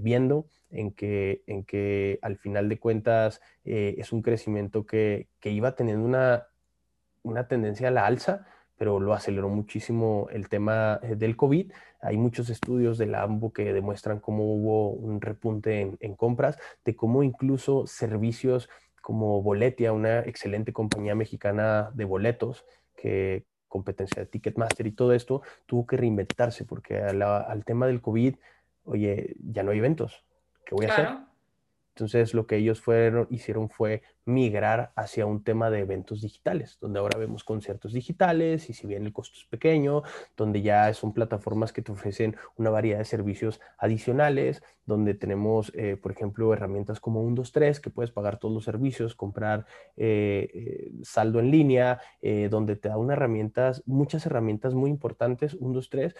viendo 0.00 0.46
en 0.70 0.92
que, 0.92 1.42
en 1.46 1.64
que 1.64 2.18
al 2.22 2.36
final 2.36 2.68
de 2.68 2.78
cuentas 2.78 3.40
eh, 3.64 3.96
es 3.98 4.12
un 4.12 4.22
crecimiento 4.22 4.86
que, 4.86 5.28
que, 5.40 5.50
iba 5.50 5.74
teniendo 5.74 6.06
una, 6.06 6.46
una 7.22 7.48
tendencia 7.48 7.88
a 7.88 7.90
la 7.90 8.06
alza, 8.06 8.46
pero 8.76 8.98
lo 8.98 9.12
aceleró 9.12 9.48
muchísimo 9.48 10.28
el 10.30 10.48
tema 10.48 11.00
eh, 11.02 11.16
del 11.16 11.36
COVID. 11.36 11.72
Hay 12.00 12.16
muchos 12.16 12.48
estudios 12.50 12.98
de 12.98 13.06
la 13.06 13.22
AMBO 13.22 13.52
que 13.52 13.72
demuestran 13.72 14.20
cómo 14.20 14.54
hubo 14.54 14.90
un 14.90 15.20
repunte 15.20 15.96
en, 16.00 16.14
compras, 16.14 16.58
de 16.84 16.96
cómo 16.96 17.22
incluso 17.22 17.86
servicios 17.86 18.68
como 19.02 19.42
Boletia, 19.42 19.92
una 19.92 20.20
excelente 20.20 20.72
compañía 20.72 21.14
mexicana 21.14 21.90
de 21.94 22.04
boletos, 22.04 22.64
que 22.96 23.44
competencia 23.66 24.22
de 24.22 24.26
Ticketmaster 24.26 24.86
y 24.86 24.92
todo 24.92 25.14
esto, 25.14 25.42
tuvo 25.66 25.86
que 25.86 25.96
reinventarse 25.96 26.64
porque 26.64 26.98
al 26.98 27.64
tema 27.64 27.86
del 27.86 28.00
COVID 28.00 28.34
oye, 28.84 29.36
ya 29.40 29.62
no 29.62 29.70
hay 29.70 29.78
eventos, 29.78 30.24
¿qué 30.70 30.74
voy 30.76 30.86
a 30.86 30.92
hacer? 30.92 31.08
Entonces 31.96 32.32
lo 32.32 32.46
que 32.46 32.56
ellos 32.56 32.80
fueron, 32.80 33.26
hicieron 33.30 33.68
fue 33.68 34.02
migrar 34.24 34.92
hacia 34.94 35.26
un 35.26 35.42
tema 35.42 35.70
de 35.70 35.80
eventos 35.80 36.22
digitales, 36.22 36.78
donde 36.80 37.00
ahora 37.00 37.18
vemos 37.18 37.42
conciertos 37.42 37.92
digitales 37.92 38.70
y 38.70 38.72
si 38.72 38.86
bien 38.86 39.04
el 39.04 39.12
costo 39.12 39.38
es 39.38 39.44
pequeño, 39.44 40.02
donde 40.36 40.62
ya 40.62 40.94
son 40.94 41.12
plataformas 41.12 41.72
que 41.72 41.82
te 41.82 41.92
ofrecen 41.92 42.36
una 42.56 42.70
variedad 42.70 42.98
de 42.98 43.04
servicios 43.04 43.60
adicionales, 43.76 44.62
donde 44.86 45.14
tenemos, 45.14 45.72
eh, 45.74 45.96
por 46.00 46.12
ejemplo, 46.12 46.54
herramientas 46.54 47.00
como 47.00 47.20
123 47.20 47.80
que 47.80 47.90
puedes 47.90 48.12
pagar 48.12 48.38
todos 48.38 48.54
los 48.54 48.64
servicios, 48.64 49.14
comprar 49.14 49.66
eh, 49.96 50.48
eh, 50.54 50.92
saldo 51.02 51.40
en 51.40 51.50
línea, 51.50 52.00
donde 52.48 52.76
te 52.76 52.88
da 52.88 52.96
unas 52.96 53.16
herramientas, 53.16 53.82
muchas 53.86 54.24
herramientas 54.26 54.74
muy 54.74 54.90
importantes, 54.90 55.52
123, 55.52 56.14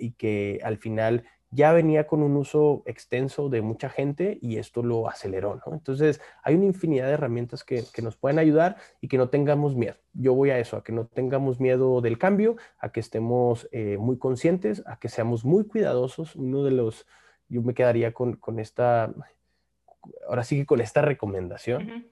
y 0.00 0.12
que 0.12 0.60
al 0.62 0.76
final 0.76 1.24
ya 1.50 1.72
venía 1.72 2.06
con 2.06 2.22
un 2.22 2.36
uso 2.36 2.82
extenso 2.84 3.48
de 3.48 3.62
mucha 3.62 3.88
gente 3.88 4.38
y 4.42 4.58
esto 4.58 4.82
lo 4.82 5.08
aceleró, 5.08 5.60
¿no? 5.64 5.72
Entonces, 5.72 6.20
hay 6.42 6.54
una 6.54 6.66
infinidad 6.66 7.06
de 7.06 7.12
herramientas 7.12 7.64
que, 7.64 7.84
nos 8.02 8.16
pueden 8.16 8.38
ayudar 8.38 8.76
y 9.00 9.08
que 9.08 9.16
no 9.16 9.30
tengamos 9.30 9.74
miedo. 9.74 9.96
Yo 10.12 10.34
voy 10.34 10.50
a 10.50 10.58
eso, 10.58 10.76
a 10.76 10.84
que 10.84 10.92
no 10.92 11.06
tengamos 11.06 11.58
miedo 11.58 12.00
del 12.00 12.18
cambio, 12.18 12.56
a 12.78 12.92
que 12.92 13.00
estemos 13.00 13.68
eh, 13.72 13.96
muy 13.98 14.18
conscientes, 14.18 14.82
a 14.86 14.98
que 14.98 15.08
seamos 15.08 15.44
muy 15.44 15.64
cuidadosos. 15.64 16.36
Uno 16.36 16.64
de 16.64 16.72
los, 16.72 17.06
yo 17.48 17.62
me 17.62 17.74
quedaría 17.74 18.12
con, 18.12 18.38
esta, 18.58 19.12
ahora 20.28 20.44
sí 20.44 20.58
que 20.58 20.66
con 20.66 20.80
esta 20.80 21.00
recomendación. 21.00 22.08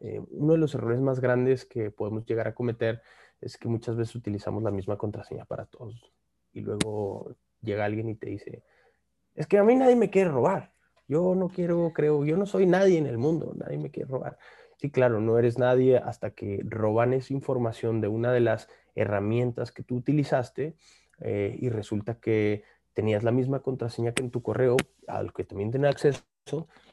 Eh, 0.00 0.20
uno 0.30 0.54
de 0.54 0.58
los 0.58 0.74
errores 0.74 1.00
más 1.00 1.20
grandes 1.20 1.66
que 1.66 1.90
podemos 1.90 2.24
llegar 2.24 2.48
a 2.48 2.54
cometer 2.54 3.02
es 3.40 3.58
que 3.58 3.68
muchas 3.68 3.96
veces 3.96 4.14
utilizamos 4.14 4.62
la 4.62 4.70
misma 4.70 4.96
contraseña 4.96 5.44
para 5.44 5.66
todos 5.66 6.12
y 6.54 6.60
luego 6.60 7.34
llega 7.64 7.84
alguien 7.84 8.08
y 8.08 8.14
te 8.14 8.30
dice, 8.30 8.62
es 9.34 9.46
que 9.46 9.58
a 9.58 9.64
mí 9.64 9.74
nadie 9.74 9.96
me 9.96 10.10
quiere 10.10 10.30
robar. 10.30 10.72
Yo 11.06 11.34
no 11.34 11.48
quiero, 11.48 11.92
creo, 11.92 12.24
yo 12.24 12.36
no 12.36 12.46
soy 12.46 12.66
nadie 12.66 12.98
en 12.98 13.06
el 13.06 13.18
mundo, 13.18 13.52
nadie 13.56 13.78
me 13.78 13.90
quiere 13.90 14.08
robar. 14.08 14.38
Sí, 14.78 14.90
claro, 14.90 15.20
no 15.20 15.38
eres 15.38 15.58
nadie 15.58 15.98
hasta 15.98 16.30
que 16.30 16.60
roban 16.64 17.12
esa 17.12 17.32
información 17.32 18.00
de 18.00 18.08
una 18.08 18.32
de 18.32 18.40
las 18.40 18.68
herramientas 18.94 19.70
que 19.72 19.82
tú 19.82 19.96
utilizaste 19.96 20.76
eh, 21.20 21.56
y 21.60 21.68
resulta 21.68 22.18
que 22.20 22.64
tenías 22.92 23.22
la 23.22 23.32
misma 23.32 23.60
contraseña 23.60 24.12
que 24.12 24.22
en 24.22 24.30
tu 24.30 24.42
correo, 24.42 24.76
al 25.06 25.32
que 25.32 25.44
también 25.44 25.70
tiene 25.70 25.88
acceso, 25.88 26.22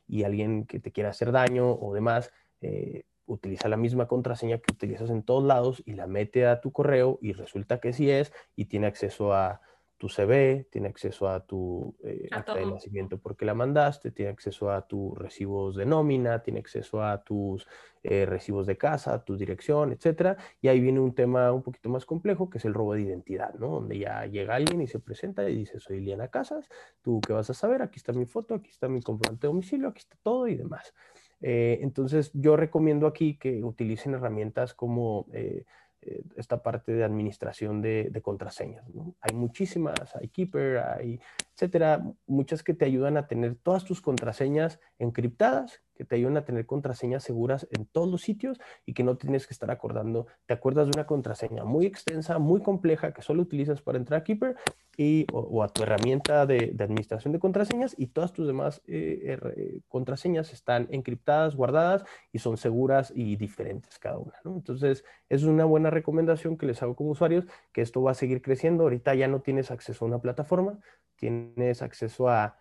y 0.08 0.24
alguien 0.24 0.66
que 0.66 0.80
te 0.80 0.92
quiera 0.92 1.10
hacer 1.10 1.32
daño 1.32 1.72
o 1.72 1.94
demás, 1.94 2.32
eh, 2.62 3.04
utiliza 3.26 3.70
la 3.70 3.78
misma 3.78 4.08
contraseña 4.08 4.58
que 4.58 4.74
utilizas 4.74 5.10
en 5.10 5.24
todos 5.24 5.44
lados 5.44 5.82
y 5.86 5.94
la 5.94 6.08
mete 6.08 6.46
a 6.48 6.60
tu 6.60 6.72
correo 6.72 7.18
y 7.22 7.34
resulta 7.34 7.80
que 7.80 7.94
sí 7.94 8.10
es 8.10 8.34
y 8.56 8.66
tiene 8.66 8.88
acceso 8.88 9.34
a 9.34 9.62
tu 10.02 10.10
CV, 10.10 10.66
tiene 10.72 10.88
acceso 10.88 11.30
a 11.30 11.46
tu 11.46 11.96
eh, 12.04 12.28
acta 12.32 12.56
de 12.56 12.66
nacimiento 12.66 13.20
porque 13.20 13.46
la 13.46 13.54
mandaste, 13.54 14.10
tiene 14.10 14.32
acceso 14.32 14.72
a 14.72 14.88
tus 14.88 15.16
recibos 15.16 15.76
de 15.76 15.86
nómina, 15.86 16.42
tiene 16.42 16.60
acceso 16.60 17.04
a 17.04 17.24
tus 17.24 17.68
eh, 18.02 18.26
recibos 18.26 18.66
de 18.66 18.78
casa, 18.78 19.24
tu 19.24 19.38
dirección, 19.38 19.92
etcétera. 19.92 20.38
Y 20.60 20.70
ahí 20.70 20.80
viene 20.80 21.00
un 21.00 21.14
tema 21.14 21.52
un 21.52 21.62
poquito 21.62 21.88
más 21.90 22.08
complejo 22.08 22.50
que 22.50 22.58
es 22.58 22.66
el 22.66 22.74
robo 22.74 22.96
de 22.96 23.02
identidad, 23.02 23.54
¿no? 23.60 23.68
Donde 23.68 24.00
ya 24.00 24.26
llega 24.26 24.56
alguien 24.56 24.82
y 24.82 24.88
se 24.88 24.98
presenta 24.98 25.48
y 25.48 25.56
dice, 25.56 25.80
soy 25.80 26.00
Liana 26.00 26.30
Casas, 26.30 26.68
tú 27.04 27.22
qué 27.22 27.34
vas 27.34 27.52
a 27.52 27.54
saber, 27.54 27.84
aquí 27.84 27.98
está 27.98 28.12
mi 28.12 28.26
foto, 28.26 28.56
aquí 28.56 28.72
está 28.72 28.88
mi 28.88 29.04
comprobante 29.04 29.46
de 29.46 29.54
domicilio, 29.54 29.90
aquí 29.90 30.00
está 30.00 30.18
todo 30.24 30.48
y 30.48 30.56
demás. 30.56 30.96
Eh, 31.42 31.78
entonces, 31.84 32.32
yo 32.34 32.56
recomiendo 32.56 33.06
aquí 33.06 33.38
que 33.38 33.64
utilicen 33.64 34.16
herramientas 34.16 34.74
como 34.74 35.28
eh, 35.32 35.66
esta 36.36 36.64
parte 36.64 36.94
de 36.94 37.04
administración 37.04 37.82
de, 37.82 38.22
contraseñas. 38.24 38.86
Hay 39.22 39.36
muchísimas, 39.36 40.16
hay 40.16 40.30
Keeper, 40.30 40.80
hay 40.80 41.20
etcétera, 41.56 42.04
muchas 42.28 42.64
que 42.64 42.74
te 42.74 42.86
ayudan 42.86 43.18
a 43.18 43.28
tener 43.28 43.56
todas 43.56 43.86
tus 43.86 44.02
contraseñas 44.02 44.80
encriptadas, 45.00 45.82
que 45.96 46.06
te 46.06 46.16
ayudan 46.16 46.38
a 46.38 46.46
tener 46.46 46.66
contraseñas 46.66 47.24
seguras 47.24 47.68
en 47.72 47.86
todos 47.86 48.10
los 48.10 48.22
sitios 48.22 48.60
y 48.86 48.94
que 48.94 49.04
no 49.04 49.18
tienes 49.18 49.46
que 49.46 49.54
estar 49.54 49.70
acordando. 49.70 50.26
Te 50.48 50.54
acuerdas 50.56 50.88
de 50.88 50.94
una 50.96 51.06
contraseña 51.06 51.64
muy 51.64 51.86
extensa, 51.86 52.40
muy 52.40 52.62
compleja 52.62 53.14
que 53.14 53.22
solo 53.22 53.44
utilizas 53.44 53.82
para 53.82 54.00
entrar 54.00 54.22
a 54.22 54.24
Keeper 54.24 54.56
y, 54.98 55.28
o, 55.32 55.62
a 55.64 55.70
tu 55.70 55.84
herramienta 55.84 56.46
de, 56.46 56.76
administración 56.80 57.34
de 57.34 57.40
contraseñas 57.40 57.94
y 57.98 58.08
todas 58.08 58.34
tus 58.34 58.48
demás 58.48 58.82
eh, 58.88 59.38
eh, 59.56 59.82
contraseñas 59.88 60.54
están 60.54 60.88
encriptadas, 60.90 61.56
guardadas 61.56 62.04
y 62.32 62.40
son 62.40 62.58
seguras 62.58 63.14
y 63.16 63.36
diferentes 63.36 64.00
cada 64.00 64.18
una. 64.18 64.34
Entonces, 64.44 65.06
es 65.30 65.44
una 65.44 65.66
buena 65.66 65.90
recomendación 65.90 66.58
que 66.58 66.66
les 66.66 66.82
hago 66.82 66.96
como 66.96 67.12
usuarios, 67.12 67.46
que 67.72 67.82
esto 67.82 68.02
va 68.02 68.12
a 68.12 68.16
seguir 68.16 68.42
creciendo. 68.42 68.84
Ahorita 68.84 69.14
ya 69.16 69.28
no 69.28 69.42
tienes 69.42 69.72
acceso 69.72 70.04
a 70.04 70.08
una 70.08 70.20
plataforma, 70.20 70.80
tienes 71.16 71.41
acceso 71.82 72.30
a, 72.30 72.58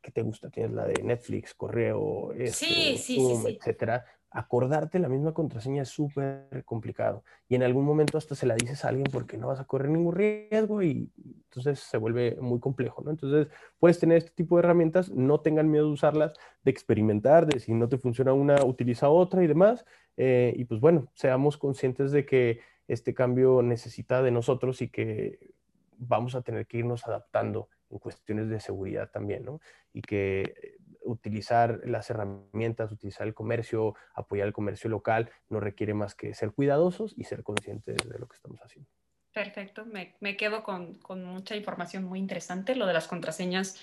¿qué 0.00 0.10
te 0.10 0.22
gusta? 0.22 0.50
Tienes 0.50 0.72
la 0.72 0.86
de 0.86 1.02
Netflix, 1.02 1.54
correo, 1.54 2.32
esto, 2.32 2.66
Zoom, 2.98 3.46
etcétera. 3.46 4.04
Acordarte 4.30 4.98
la 4.98 5.08
misma 5.08 5.32
contraseña 5.32 5.82
es 5.82 5.90
súper 5.90 6.64
complicado. 6.64 7.22
Y 7.48 7.54
en 7.54 7.62
algún 7.62 7.84
momento 7.84 8.18
hasta 8.18 8.34
se 8.34 8.46
la 8.46 8.56
dices 8.56 8.84
a 8.84 8.88
alguien 8.88 9.06
porque 9.12 9.38
no 9.38 9.46
vas 9.46 9.60
a 9.60 9.64
correr 9.64 9.90
ningún 9.90 10.14
riesgo 10.14 10.82
y 10.82 11.08
entonces 11.16 11.78
se 11.78 11.96
vuelve 11.98 12.36
muy 12.40 12.58
complejo, 12.58 13.02
¿no? 13.04 13.12
Entonces 13.12 13.46
puedes 13.78 14.00
tener 14.00 14.18
este 14.18 14.32
tipo 14.32 14.56
de 14.56 14.64
herramientas, 14.64 15.10
no 15.10 15.40
tengan 15.40 15.70
miedo 15.70 15.86
de 15.86 15.92
usarlas, 15.92 16.32
de 16.64 16.70
experimentar, 16.70 17.46
de 17.46 17.60
si 17.60 17.72
no 17.74 17.88
te 17.88 17.96
funciona 17.96 18.32
una, 18.32 18.64
utiliza 18.64 19.08
otra 19.08 19.44
y 19.44 19.46
demás. 19.46 19.86
Eh, 20.16 20.52
y 20.56 20.64
pues 20.64 20.80
bueno, 20.80 21.08
seamos 21.14 21.56
conscientes 21.56 22.10
de 22.10 22.26
que 22.26 22.60
este 22.88 23.14
cambio 23.14 23.62
necesita 23.62 24.20
de 24.20 24.32
nosotros 24.32 24.82
y 24.82 24.88
que 24.88 25.54
vamos 25.96 26.34
a 26.34 26.42
tener 26.42 26.66
que 26.66 26.78
irnos 26.78 27.06
adaptando 27.06 27.68
cuestiones 27.98 28.48
de 28.48 28.60
seguridad 28.60 29.10
también, 29.10 29.44
¿no? 29.44 29.60
Y 29.92 30.02
que 30.02 30.42
eh, 30.42 30.76
utilizar 31.02 31.80
las 31.84 32.10
herramientas, 32.10 32.90
utilizar 32.92 33.26
el 33.26 33.34
comercio, 33.34 33.94
apoyar 34.14 34.46
el 34.46 34.52
comercio 34.52 34.90
local, 34.90 35.30
no 35.48 35.60
requiere 35.60 35.94
más 35.94 36.14
que 36.14 36.34
ser 36.34 36.52
cuidadosos 36.52 37.14
y 37.16 37.24
ser 37.24 37.42
conscientes 37.42 37.96
de 37.96 38.18
lo 38.18 38.26
que 38.26 38.36
estamos 38.36 38.60
haciendo. 38.62 38.90
Perfecto, 39.34 39.84
me, 39.84 40.36
quedo 40.36 40.62
con, 40.62 41.00
mucha 41.24 41.56
información 41.56 42.04
muy 42.04 42.20
interesante. 42.20 42.76
Lo 42.76 42.86
de 42.86 42.92
las 42.92 43.08
contraseñas, 43.08 43.80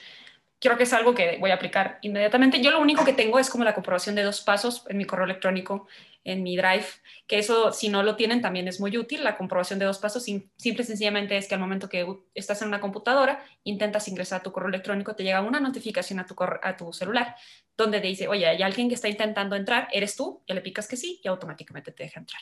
creo 0.61 0.77
que 0.77 0.83
es 0.83 0.93
algo 0.93 1.15
que 1.15 1.37
voy 1.39 1.49
a 1.51 1.55
aplicar 1.55 1.97
inmediatamente. 2.01 2.61
Yo 2.61 2.71
lo 2.71 2.79
único 2.79 3.03
que 3.03 3.13
tengo 3.13 3.39
es 3.39 3.49
como 3.49 3.63
la 3.63 3.73
comprobación 3.73 4.15
de 4.15 4.21
dos 4.21 4.41
pasos 4.41 4.85
en 4.87 4.97
mi 4.97 5.05
correo 5.05 5.25
electrónico 5.25 5.87
en 6.23 6.43
mi 6.43 6.55
Drive, 6.55 6.85
que 7.25 7.39
eso 7.39 7.71
si 7.73 7.89
no 7.89 8.03
lo 8.03 8.15
tienen 8.15 8.41
también 8.41 8.67
es 8.67 8.79
muy 8.79 8.95
útil. 8.95 9.23
La 9.23 9.37
comprobación 9.37 9.79
de 9.79 9.85
dos 9.85 9.97
pasos 9.97 10.23
simple 10.23 10.45
y 10.59 10.83
sencillamente 10.83 11.35
es 11.35 11.47
que 11.47 11.55
al 11.55 11.59
momento 11.59 11.89
que 11.89 12.05
estás 12.35 12.61
en 12.61 12.67
una 12.67 12.79
computadora, 12.79 13.43
intentas 13.63 14.07
ingresar 14.07 14.41
a 14.41 14.43
tu 14.43 14.51
correo 14.51 14.69
electrónico, 14.69 15.15
te 15.15 15.23
llega 15.23 15.41
una 15.41 15.59
notificación 15.59 16.19
a 16.19 16.27
tu, 16.27 16.35
a 16.39 16.77
tu 16.77 16.93
celular 16.93 17.35
donde 17.75 17.99
te 17.99 18.07
dice, 18.07 18.27
oye, 18.27 18.45
hay 18.45 18.61
alguien 18.61 18.87
que 18.87 18.93
está 18.93 19.09
intentando 19.09 19.55
entrar, 19.55 19.87
eres 19.91 20.15
tú, 20.15 20.43
ya 20.47 20.53
le 20.53 20.61
picas 20.61 20.87
que 20.87 20.95
sí 20.95 21.19
y 21.23 21.27
automáticamente 21.27 21.91
te 21.91 22.03
deja 22.03 22.19
entrar. 22.19 22.41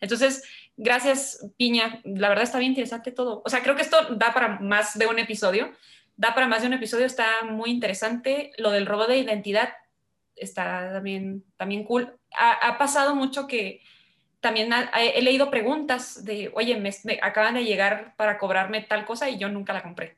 Entonces, 0.00 0.42
gracias 0.78 1.46
Piña, 1.58 2.00
la 2.04 2.30
verdad 2.30 2.44
está 2.44 2.58
bien 2.58 2.72
interesante 2.72 3.12
todo. 3.12 3.42
O 3.44 3.50
sea, 3.50 3.62
creo 3.62 3.76
que 3.76 3.82
esto 3.82 4.14
da 4.14 4.32
para 4.32 4.60
más 4.60 4.98
de 4.98 5.06
un 5.06 5.18
episodio, 5.18 5.74
da 6.18 6.34
para 6.34 6.48
más 6.48 6.60
de 6.60 6.66
un 6.66 6.74
episodio, 6.74 7.06
está 7.06 7.44
muy 7.44 7.70
interesante. 7.70 8.50
Lo 8.58 8.72
del 8.72 8.86
robo 8.86 9.06
de 9.06 9.18
identidad 9.18 9.70
está 10.34 10.92
también, 10.92 11.44
también 11.56 11.84
cool. 11.84 12.18
Ha, 12.36 12.76
pasado 12.76 13.14
mucho 13.14 13.46
que 13.46 13.82
también 14.40 14.70
he 14.94 15.22
leído 15.22 15.48
preguntas 15.48 16.24
de, 16.24 16.50
oye, 16.54 16.76
me, 16.76 16.92
acaban 17.22 17.54
de 17.54 17.64
llegar 17.64 18.14
para 18.16 18.36
cobrarme 18.36 18.82
tal 18.82 19.06
cosa 19.06 19.30
y 19.30 19.38
yo 19.38 19.48
nunca 19.48 19.72
la 19.72 19.82
compré. 19.82 20.16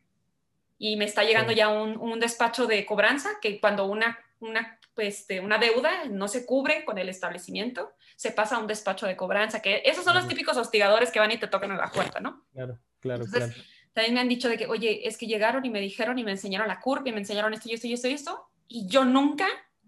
Y 0.79 0.97
me 0.97 1.05
está 1.05 1.23
llegando 1.23 1.53
ya 1.53 1.69
un, 1.69 1.99
un, 1.99 2.19
despacho 2.19 2.67
de 2.67 2.87
cobranza 2.87 3.29
que 3.43 3.61
cuando 3.61 3.85
una, 3.85 4.19
una, 4.41 4.79
pues, 4.95 5.21
este, 5.21 5.41
una 5.41 5.59
deuda 5.59 6.07
no 6.09 6.29
se 6.29 6.47
cubre 6.47 6.87
con 6.87 6.97
el 6.97 7.11
establecimiento, 7.11 7.93
se 8.17 8.33
pasa 8.33 8.57
a 8.57 8.59
un 8.59 8.67
despacho 8.67 9.07
de 9.07 9.17
cobranza, 9.17 9.61
que 9.61 9.83
esos 9.85 10.05
son 10.05 10.15
los 10.15 10.27
típicos 10.27 10.57
hostigadores 10.57 11.11
que 11.11 11.21
van 11.21 11.33
y 11.33 11.37
te 11.37 11.47
tocan 11.47 11.73
a 11.73 11.77
la 11.77 11.91
puerta, 11.91 12.21
¿no? 12.21 12.47
Claro, 12.55 12.79
claro, 13.01 13.27
claro. 13.27 13.53
También 13.93 14.15
me 14.15 14.21
han 14.21 14.29
dicho 14.29 14.49
de 14.49 14.57
que, 14.57 14.67
oye, 14.67 15.07
es 15.07 15.17
que 15.19 15.27
llegaron 15.27 15.65
y 15.65 15.71
me 15.71 15.81
dijeron 15.81 16.19
y 16.19 16.25
me 16.25 16.31
enseñaron 16.31 16.69
la 16.69 16.81
curva 16.81 17.09
y 17.09 17.13
me 17.13 17.19
enseñaron 17.19 17.53
esto 17.53 17.69
y 17.69 17.75
esto 17.75 17.87
y 17.87 17.93
esto 17.93 18.09
y 18.09 18.13
esto, 18.13 18.47
y 18.69 18.87
yo 18.87 19.05
nunca 19.05 19.47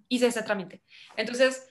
hice 0.09 0.27
ese 0.27 0.43
trámite. 0.43 0.83
Entonces, 1.17 1.69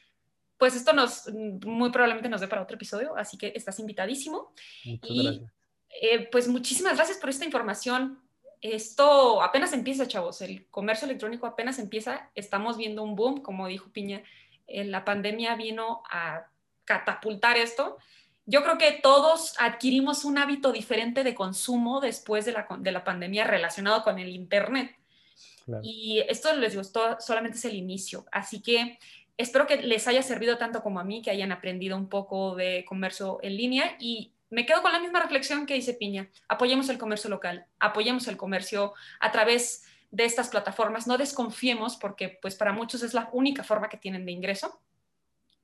pues 0.57 0.75
esto 0.75 0.93
nos, 0.93 1.27
muy 1.65 1.91
probablemente 1.91 2.29
nos 2.29 2.41
dé 2.41 2.47
para 2.47 2.61
otro 2.61 2.75
episodio, 2.75 3.15
así 3.17 3.38
que 3.38 3.51
estás 3.55 3.79
invitadísimo. 3.79 4.53
y 4.84 5.41
eh, 6.01 6.29
pues 6.32 6.47
muchísimas 6.47 6.95
gracias 6.95 7.17
por 7.17 7.29
esta 7.29 7.45
información. 7.45 8.21
Esto 8.61 9.41
apenas 9.41 9.73
empieza, 9.73 10.07
chavos, 10.07 10.41
el 10.41 10.67
comercio 10.67 11.05
electrónico 11.05 11.47
apenas 11.47 11.79
empieza, 11.79 12.29
estamos 12.36 12.77
viendo 12.77 13.03
un 13.03 13.15
boom, 13.15 13.41
como 13.41 13.67
dijo 13.67 13.91
Piña, 13.91 14.23
eh, 14.67 14.86
la 14.86 15.03
pandemia 15.03 15.55
vino 15.55 16.03
a 16.09 16.45
catapultar 16.86 17.57
esto. 17.57 17.97
Yo 18.45 18.63
creo 18.63 18.77
que 18.77 18.91
todos 18.91 19.55
adquirimos 19.59 20.25
un 20.25 20.37
hábito 20.37 20.71
diferente 20.71 21.23
de 21.23 21.35
consumo 21.35 22.01
después 22.01 22.45
de 22.45 22.53
la, 22.53 22.67
de 22.79 22.91
la 22.91 23.03
pandemia 23.03 23.45
relacionado 23.45 24.03
con 24.03 24.19
el 24.19 24.29
Internet. 24.29 24.95
Y 25.83 26.23
esto 26.27 26.53
les 26.55 26.75
gustó, 26.75 27.17
solamente 27.19 27.57
es 27.57 27.65
el 27.65 27.75
inicio. 27.75 28.25
Así 28.31 28.61
que 28.61 28.97
espero 29.37 29.67
que 29.67 29.77
les 29.77 30.07
haya 30.07 30.23
servido 30.23 30.57
tanto 30.57 30.81
como 30.81 30.99
a 30.99 31.03
mí, 31.03 31.21
que 31.21 31.31
hayan 31.31 31.51
aprendido 31.51 31.95
un 31.95 32.09
poco 32.09 32.55
de 32.55 32.83
comercio 32.85 33.39
en 33.41 33.57
línea 33.57 33.95
y 33.99 34.33
me 34.49 34.65
quedo 34.65 34.81
con 34.81 34.91
la 34.91 34.99
misma 34.99 35.21
reflexión 35.21 35.65
que 35.65 35.75
dice 35.75 35.93
Piña. 35.93 36.29
Apoyemos 36.49 36.89
el 36.89 36.97
comercio 36.97 37.29
local, 37.29 37.65
apoyemos 37.79 38.27
el 38.27 38.37
comercio 38.37 38.93
a 39.19 39.31
través 39.31 39.85
de 40.11 40.25
estas 40.25 40.49
plataformas. 40.49 41.07
No 41.07 41.17
desconfiemos 41.17 41.95
porque 41.95 42.37
pues 42.41 42.55
para 42.55 42.73
muchos 42.73 43.01
es 43.01 43.13
la 43.13 43.29
única 43.31 43.63
forma 43.63 43.87
que 43.87 43.97
tienen 43.97 44.25
de 44.25 44.33
ingreso. 44.33 44.81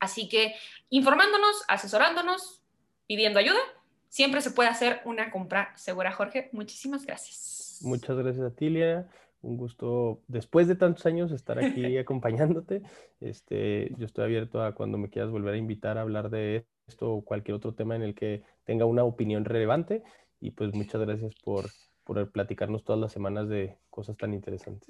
Así 0.00 0.28
que 0.28 0.54
informándonos, 0.88 1.64
asesorándonos, 1.68 2.62
pidiendo 3.08 3.40
ayuda, 3.40 3.58
siempre 4.08 4.40
se 4.40 4.52
puede 4.52 4.68
hacer 4.68 5.00
una 5.04 5.32
compra 5.32 5.72
segura. 5.76 6.12
Jorge, 6.12 6.48
muchísimas 6.52 7.04
gracias. 7.04 7.80
Muchas 7.82 8.16
gracias 8.16 8.44
a 8.44 8.54
Tilia 8.54 9.08
un 9.42 9.56
gusto 9.56 10.22
después 10.26 10.66
de 10.68 10.74
tantos 10.74 11.06
años 11.06 11.32
estar 11.32 11.58
aquí 11.58 11.96
acompañándote. 11.98 12.82
Este, 13.20 13.92
yo 13.96 14.06
estoy 14.06 14.24
abierto 14.24 14.62
a 14.62 14.74
cuando 14.74 14.98
me 14.98 15.10
quieras 15.10 15.30
volver 15.30 15.54
a 15.54 15.58
invitar 15.58 15.98
a 15.98 16.02
hablar 16.02 16.30
de 16.30 16.66
esto 16.86 17.12
o 17.12 17.24
cualquier 17.24 17.56
otro 17.56 17.74
tema 17.74 17.96
en 17.96 18.02
el 18.02 18.14
que 18.14 18.42
tenga 18.64 18.84
una 18.84 19.04
opinión 19.04 19.44
relevante. 19.44 20.02
Y 20.40 20.52
pues 20.52 20.72
muchas 20.72 21.00
gracias 21.00 21.34
por, 21.42 21.66
por 22.04 22.30
platicarnos 22.30 22.84
todas 22.84 23.00
las 23.00 23.12
semanas 23.12 23.48
de 23.48 23.76
cosas 23.90 24.16
tan 24.16 24.34
interesantes. 24.34 24.88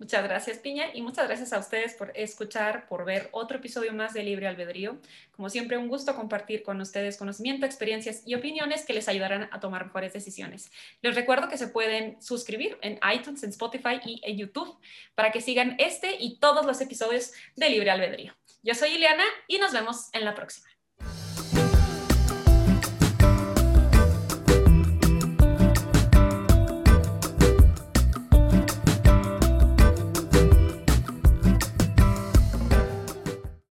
Muchas 0.00 0.24
gracias, 0.24 0.56
Piña, 0.56 0.86
y 0.94 1.02
muchas 1.02 1.26
gracias 1.26 1.52
a 1.52 1.58
ustedes 1.58 1.92
por 1.92 2.10
escuchar, 2.14 2.88
por 2.88 3.04
ver 3.04 3.28
otro 3.32 3.58
episodio 3.58 3.92
más 3.92 4.14
de 4.14 4.22
Libre 4.22 4.46
Albedrío. 4.46 4.98
Como 5.30 5.50
siempre, 5.50 5.76
un 5.76 5.88
gusto 5.88 6.16
compartir 6.16 6.62
con 6.62 6.80
ustedes 6.80 7.18
conocimiento, 7.18 7.66
experiencias 7.66 8.22
y 8.24 8.34
opiniones 8.34 8.86
que 8.86 8.94
les 8.94 9.08
ayudarán 9.08 9.50
a 9.52 9.60
tomar 9.60 9.84
mejores 9.84 10.14
decisiones. 10.14 10.72
Les 11.02 11.14
recuerdo 11.14 11.50
que 11.50 11.58
se 11.58 11.68
pueden 11.68 12.20
suscribir 12.22 12.78
en 12.80 12.98
iTunes, 13.14 13.42
en 13.42 13.50
Spotify 13.50 14.00
y 14.02 14.22
en 14.24 14.38
YouTube 14.38 14.74
para 15.14 15.32
que 15.32 15.42
sigan 15.42 15.76
este 15.78 16.16
y 16.18 16.38
todos 16.38 16.64
los 16.64 16.80
episodios 16.80 17.32
de 17.56 17.68
Libre 17.68 17.90
Albedrío. 17.90 18.34
Yo 18.62 18.74
soy 18.74 18.92
Ileana 18.92 19.24
y 19.48 19.58
nos 19.58 19.74
vemos 19.74 20.08
en 20.14 20.24
la 20.24 20.34
próxima. 20.34 20.69